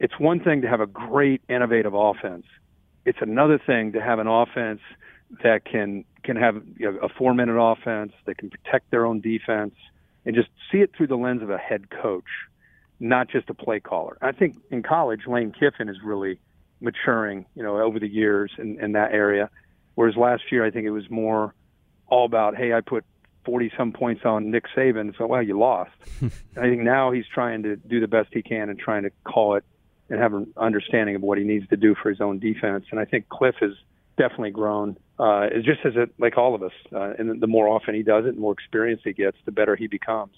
It's 0.00 0.18
one 0.18 0.40
thing 0.40 0.62
to 0.62 0.68
have 0.68 0.80
a 0.80 0.86
great 0.86 1.42
innovative 1.48 1.94
offense 1.94 2.44
it's 3.06 3.18
another 3.20 3.58
thing 3.64 3.92
to 3.92 4.02
have 4.02 4.18
an 4.18 4.26
offense 4.26 4.80
that 5.42 5.64
can 5.64 6.04
can 6.22 6.36
have 6.36 6.62
you 6.76 6.90
know, 6.92 6.98
a 6.98 7.08
four 7.08 7.32
minute 7.32 7.58
offense 7.58 8.12
that 8.26 8.36
can 8.36 8.50
protect 8.50 8.90
their 8.90 9.06
own 9.06 9.20
defense 9.20 9.74
and 10.26 10.34
just 10.34 10.48
see 10.70 10.78
it 10.78 10.90
through 10.94 11.06
the 11.06 11.16
lens 11.16 11.40
of 11.40 11.50
a 11.50 11.56
head 11.56 11.88
coach, 11.88 12.24
not 12.98 13.28
just 13.28 13.48
a 13.48 13.54
play 13.54 13.78
caller. 13.78 14.18
I 14.20 14.32
think 14.32 14.56
in 14.70 14.82
college, 14.82 15.20
Lane 15.26 15.52
Kiffin 15.52 15.88
is 15.88 15.98
really 16.04 16.40
maturing, 16.80 17.46
you 17.54 17.62
know, 17.62 17.78
over 17.78 18.00
the 18.00 18.08
years 18.08 18.50
in, 18.58 18.78
in 18.80 18.92
that 18.92 19.12
area. 19.12 19.48
Whereas 19.94 20.16
last 20.16 20.42
year, 20.50 20.64
I 20.64 20.70
think 20.70 20.84
it 20.84 20.90
was 20.90 21.08
more 21.08 21.54
all 22.08 22.26
about, 22.26 22.56
hey, 22.56 22.72
I 22.72 22.80
put 22.80 23.04
40 23.46 23.72
some 23.78 23.92
points 23.92 24.22
on 24.24 24.50
Nick 24.50 24.64
Saban, 24.76 25.16
so 25.16 25.26
well, 25.26 25.42
you 25.42 25.58
lost. 25.58 25.92
I 26.56 26.62
think 26.62 26.82
now 26.82 27.12
he's 27.12 27.24
trying 27.32 27.62
to 27.62 27.76
do 27.76 28.00
the 28.00 28.08
best 28.08 28.28
he 28.32 28.42
can 28.42 28.68
and 28.68 28.78
trying 28.78 29.04
to 29.04 29.10
call 29.24 29.54
it 29.54 29.64
and 30.10 30.20
have 30.20 30.34
an 30.34 30.52
understanding 30.56 31.16
of 31.16 31.22
what 31.22 31.38
he 31.38 31.44
needs 31.44 31.66
to 31.68 31.76
do 31.76 31.94
for 31.94 32.10
his 32.10 32.20
own 32.20 32.38
defense. 32.38 32.84
And 32.90 33.00
I 33.00 33.04
think 33.04 33.28
Kliff 33.28 33.54
has 33.60 33.72
definitely 34.18 34.50
grown. 34.50 34.96
Uh, 35.18 35.48
it's 35.50 35.64
just 35.64 35.80
as 35.84 35.94
it, 35.96 36.10
like 36.18 36.36
all 36.36 36.54
of 36.54 36.62
us, 36.62 36.72
uh, 36.92 37.14
and 37.18 37.40
the 37.40 37.46
more 37.46 37.68
often 37.68 37.94
he 37.94 38.02
does 38.02 38.26
it, 38.26 38.34
the 38.34 38.40
more 38.40 38.52
experience 38.52 39.00
he 39.04 39.12
gets, 39.12 39.36
the 39.46 39.52
better 39.52 39.76
he 39.76 39.86
becomes. 39.86 40.34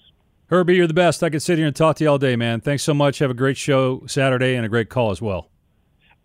Herbie, 0.47 0.75
you're 0.75 0.87
the 0.87 0.93
best. 0.93 1.21
I 1.21 1.29
could 1.29 1.41
sit 1.41 1.57
here 1.57 1.67
and 1.67 1.75
talk 1.75 1.97
to 1.97 2.03
you 2.03 2.09
all 2.09 2.17
day, 2.17 2.35
man. 2.35 2.61
Thanks 2.61 2.83
so 2.83 2.93
much. 2.93 3.19
Have 3.19 3.29
a 3.29 3.35
great 3.35 3.57
show 3.57 4.03
Saturday 4.07 4.55
and 4.55 4.65
a 4.65 4.69
great 4.69 4.89
call 4.89 5.11
as 5.11 5.21
well. 5.21 5.49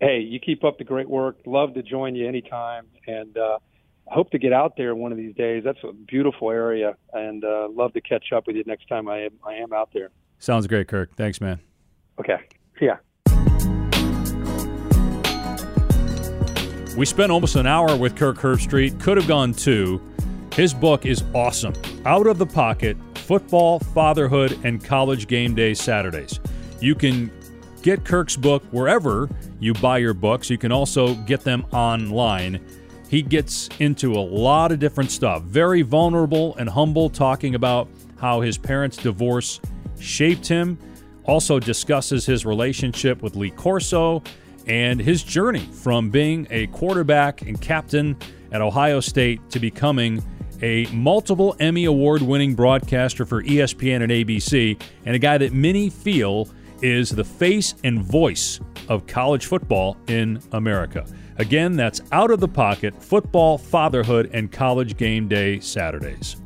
Hey, 0.00 0.20
you 0.20 0.40
keep 0.40 0.64
up 0.64 0.78
the 0.78 0.84
great 0.84 1.08
work. 1.08 1.36
Love 1.46 1.74
to 1.74 1.82
join 1.82 2.14
you 2.14 2.26
anytime, 2.26 2.86
and 3.06 3.36
uh, 3.36 3.58
hope 4.06 4.30
to 4.30 4.38
get 4.38 4.52
out 4.52 4.76
there 4.76 4.94
one 4.94 5.12
of 5.12 5.18
these 5.18 5.34
days. 5.34 5.62
That's 5.64 5.82
a 5.82 5.92
beautiful 5.92 6.50
area, 6.50 6.96
and 7.12 7.44
uh, 7.44 7.68
love 7.70 7.92
to 7.94 8.00
catch 8.00 8.32
up 8.32 8.46
with 8.46 8.56
you 8.56 8.64
next 8.66 8.88
time 8.88 9.08
I 9.08 9.24
am, 9.24 9.32
I 9.46 9.54
am 9.54 9.72
out 9.72 9.90
there. 9.92 10.10
Sounds 10.38 10.66
great, 10.66 10.88
Kirk. 10.88 11.14
Thanks, 11.16 11.40
man. 11.40 11.60
Okay. 12.18 12.36
See 12.78 12.86
ya. 12.86 12.96
We 16.96 17.06
spent 17.06 17.32
almost 17.32 17.56
an 17.56 17.66
hour 17.66 17.96
with 17.96 18.14
Kirk 18.14 18.36
Herbstreit. 18.36 19.00
Could 19.00 19.16
have 19.16 19.26
gone 19.26 19.52
two. 19.52 20.00
His 20.52 20.72
book 20.72 21.06
is 21.06 21.24
awesome. 21.34 21.74
Out 22.04 22.28
of 22.28 22.38
the 22.38 22.46
Pocket 22.46 22.96
Football, 23.16 23.80
Fatherhood, 23.80 24.58
and 24.64 24.84
College 24.84 25.26
Game 25.26 25.54
Day 25.54 25.74
Saturdays. 25.74 26.38
You 26.80 26.94
can 26.94 27.32
get 27.82 28.04
Kirk's 28.04 28.36
book 28.36 28.62
wherever 28.70 29.28
you 29.58 29.74
buy 29.74 29.98
your 29.98 30.14
books. 30.14 30.50
You 30.50 30.58
can 30.58 30.70
also 30.70 31.14
get 31.14 31.40
them 31.40 31.66
online. 31.72 32.64
He 33.14 33.22
gets 33.22 33.68
into 33.78 34.14
a 34.14 34.18
lot 34.18 34.72
of 34.72 34.80
different 34.80 35.08
stuff. 35.08 35.44
Very 35.44 35.82
vulnerable 35.82 36.56
and 36.56 36.68
humble, 36.68 37.08
talking 37.08 37.54
about 37.54 37.88
how 38.16 38.40
his 38.40 38.58
parents' 38.58 38.96
divorce 38.96 39.60
shaped 40.00 40.48
him. 40.48 40.76
Also 41.22 41.60
discusses 41.60 42.26
his 42.26 42.44
relationship 42.44 43.22
with 43.22 43.36
Lee 43.36 43.52
Corso 43.52 44.20
and 44.66 44.98
his 44.98 45.22
journey 45.22 45.64
from 45.66 46.10
being 46.10 46.48
a 46.50 46.66
quarterback 46.66 47.42
and 47.42 47.60
captain 47.60 48.16
at 48.50 48.60
Ohio 48.60 48.98
State 48.98 49.48
to 49.50 49.60
becoming 49.60 50.20
a 50.60 50.86
multiple 50.86 51.54
Emmy 51.60 51.84
Award 51.84 52.20
winning 52.20 52.56
broadcaster 52.56 53.24
for 53.24 53.44
ESPN 53.44 54.02
and 54.02 54.10
ABC, 54.10 54.76
and 55.06 55.14
a 55.14 55.20
guy 55.20 55.38
that 55.38 55.52
many 55.52 55.88
feel 55.88 56.48
is 56.82 57.10
the 57.10 57.22
face 57.22 57.76
and 57.84 58.02
voice 58.02 58.58
of 58.88 59.06
college 59.06 59.46
football 59.46 59.96
in 60.08 60.40
America. 60.50 61.06
Again, 61.38 61.74
that's 61.74 62.00
Out 62.12 62.30
of 62.30 62.38
the 62.38 62.48
Pocket 62.48 62.94
Football, 63.02 63.58
Fatherhood, 63.58 64.30
and 64.32 64.52
College 64.52 64.96
Game 64.96 65.26
Day 65.26 65.58
Saturdays. 65.58 66.36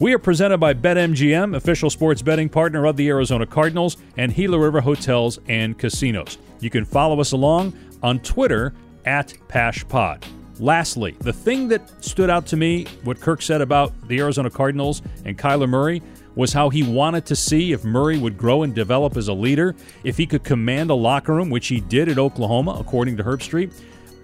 We 0.00 0.12
are 0.12 0.18
presented 0.18 0.58
by 0.58 0.74
BetMGM, 0.74 1.54
official 1.54 1.88
sports 1.88 2.20
betting 2.20 2.48
partner 2.48 2.84
of 2.84 2.96
the 2.96 3.08
Arizona 3.08 3.46
Cardinals, 3.46 3.96
and 4.16 4.34
Gila 4.34 4.58
River 4.58 4.80
Hotels 4.80 5.38
and 5.46 5.78
Casinos. 5.78 6.38
You 6.58 6.68
can 6.68 6.84
follow 6.84 7.20
us 7.20 7.30
along 7.30 7.74
on 8.02 8.18
Twitter 8.20 8.74
at 9.04 9.28
PaschPod. 9.48 10.24
Lastly, 10.58 11.16
the 11.20 11.32
thing 11.32 11.68
that 11.68 12.04
stood 12.04 12.28
out 12.28 12.44
to 12.46 12.56
me, 12.56 12.86
what 13.04 13.20
Kirk 13.20 13.40
said 13.40 13.60
about 13.60 13.92
the 14.08 14.18
Arizona 14.18 14.50
Cardinals 14.50 15.02
and 15.24 15.38
Kyler 15.38 15.68
Murray, 15.68 16.02
was 16.34 16.52
how 16.52 16.70
he 16.70 16.82
wanted 16.82 17.24
to 17.26 17.36
see 17.36 17.72
if 17.72 17.84
Murray 17.84 18.18
would 18.18 18.36
grow 18.36 18.64
and 18.64 18.74
develop 18.74 19.16
as 19.16 19.28
a 19.28 19.32
leader, 19.32 19.76
if 20.02 20.16
he 20.16 20.26
could 20.26 20.42
command 20.42 20.90
a 20.90 20.94
locker 20.94 21.34
room, 21.34 21.50
which 21.50 21.68
he 21.68 21.80
did 21.80 22.08
at 22.08 22.18
Oklahoma, 22.18 22.76
according 22.80 23.16
to 23.16 23.22
Herbstreit. 23.22 23.72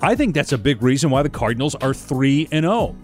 I 0.02 0.14
think 0.14 0.34
that's 0.34 0.52
a 0.52 0.58
big 0.58 0.82
reason 0.82 1.10
why 1.10 1.22
the 1.22 1.28
Cardinals 1.28 1.74
are 1.76 1.92
3 1.92 2.48
and 2.52 2.64
0. 2.64 2.96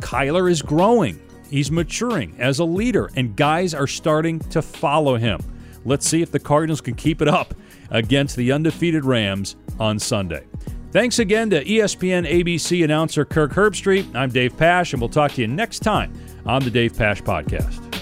Kyler 0.00 0.50
is 0.50 0.62
growing. 0.62 1.20
He's 1.48 1.70
maturing 1.70 2.34
as 2.40 2.58
a 2.58 2.64
leader, 2.64 3.10
and 3.14 3.36
guys 3.36 3.74
are 3.74 3.86
starting 3.86 4.40
to 4.50 4.60
follow 4.60 5.16
him. 5.16 5.38
Let's 5.84 6.08
see 6.08 6.22
if 6.22 6.32
the 6.32 6.40
Cardinals 6.40 6.80
can 6.80 6.94
keep 6.94 7.22
it 7.22 7.28
up 7.28 7.54
against 7.90 8.36
the 8.36 8.50
undefeated 8.50 9.04
Rams 9.04 9.54
on 9.78 9.98
Sunday. 9.98 10.44
Thanks 10.90 11.18
again 11.18 11.50
to 11.50 11.64
ESPN 11.64 12.28
ABC 12.28 12.82
announcer 12.84 13.24
Kirk 13.24 13.52
Herbstreit. 13.52 14.14
I'm 14.14 14.30
Dave 14.30 14.56
Pasch, 14.56 14.92
and 14.92 15.00
we'll 15.00 15.08
talk 15.08 15.32
to 15.32 15.40
you 15.40 15.48
next 15.48 15.80
time 15.80 16.12
on 16.46 16.62
the 16.62 16.70
Dave 16.70 16.96
Pasch 16.96 17.22
Podcast. 17.22 17.93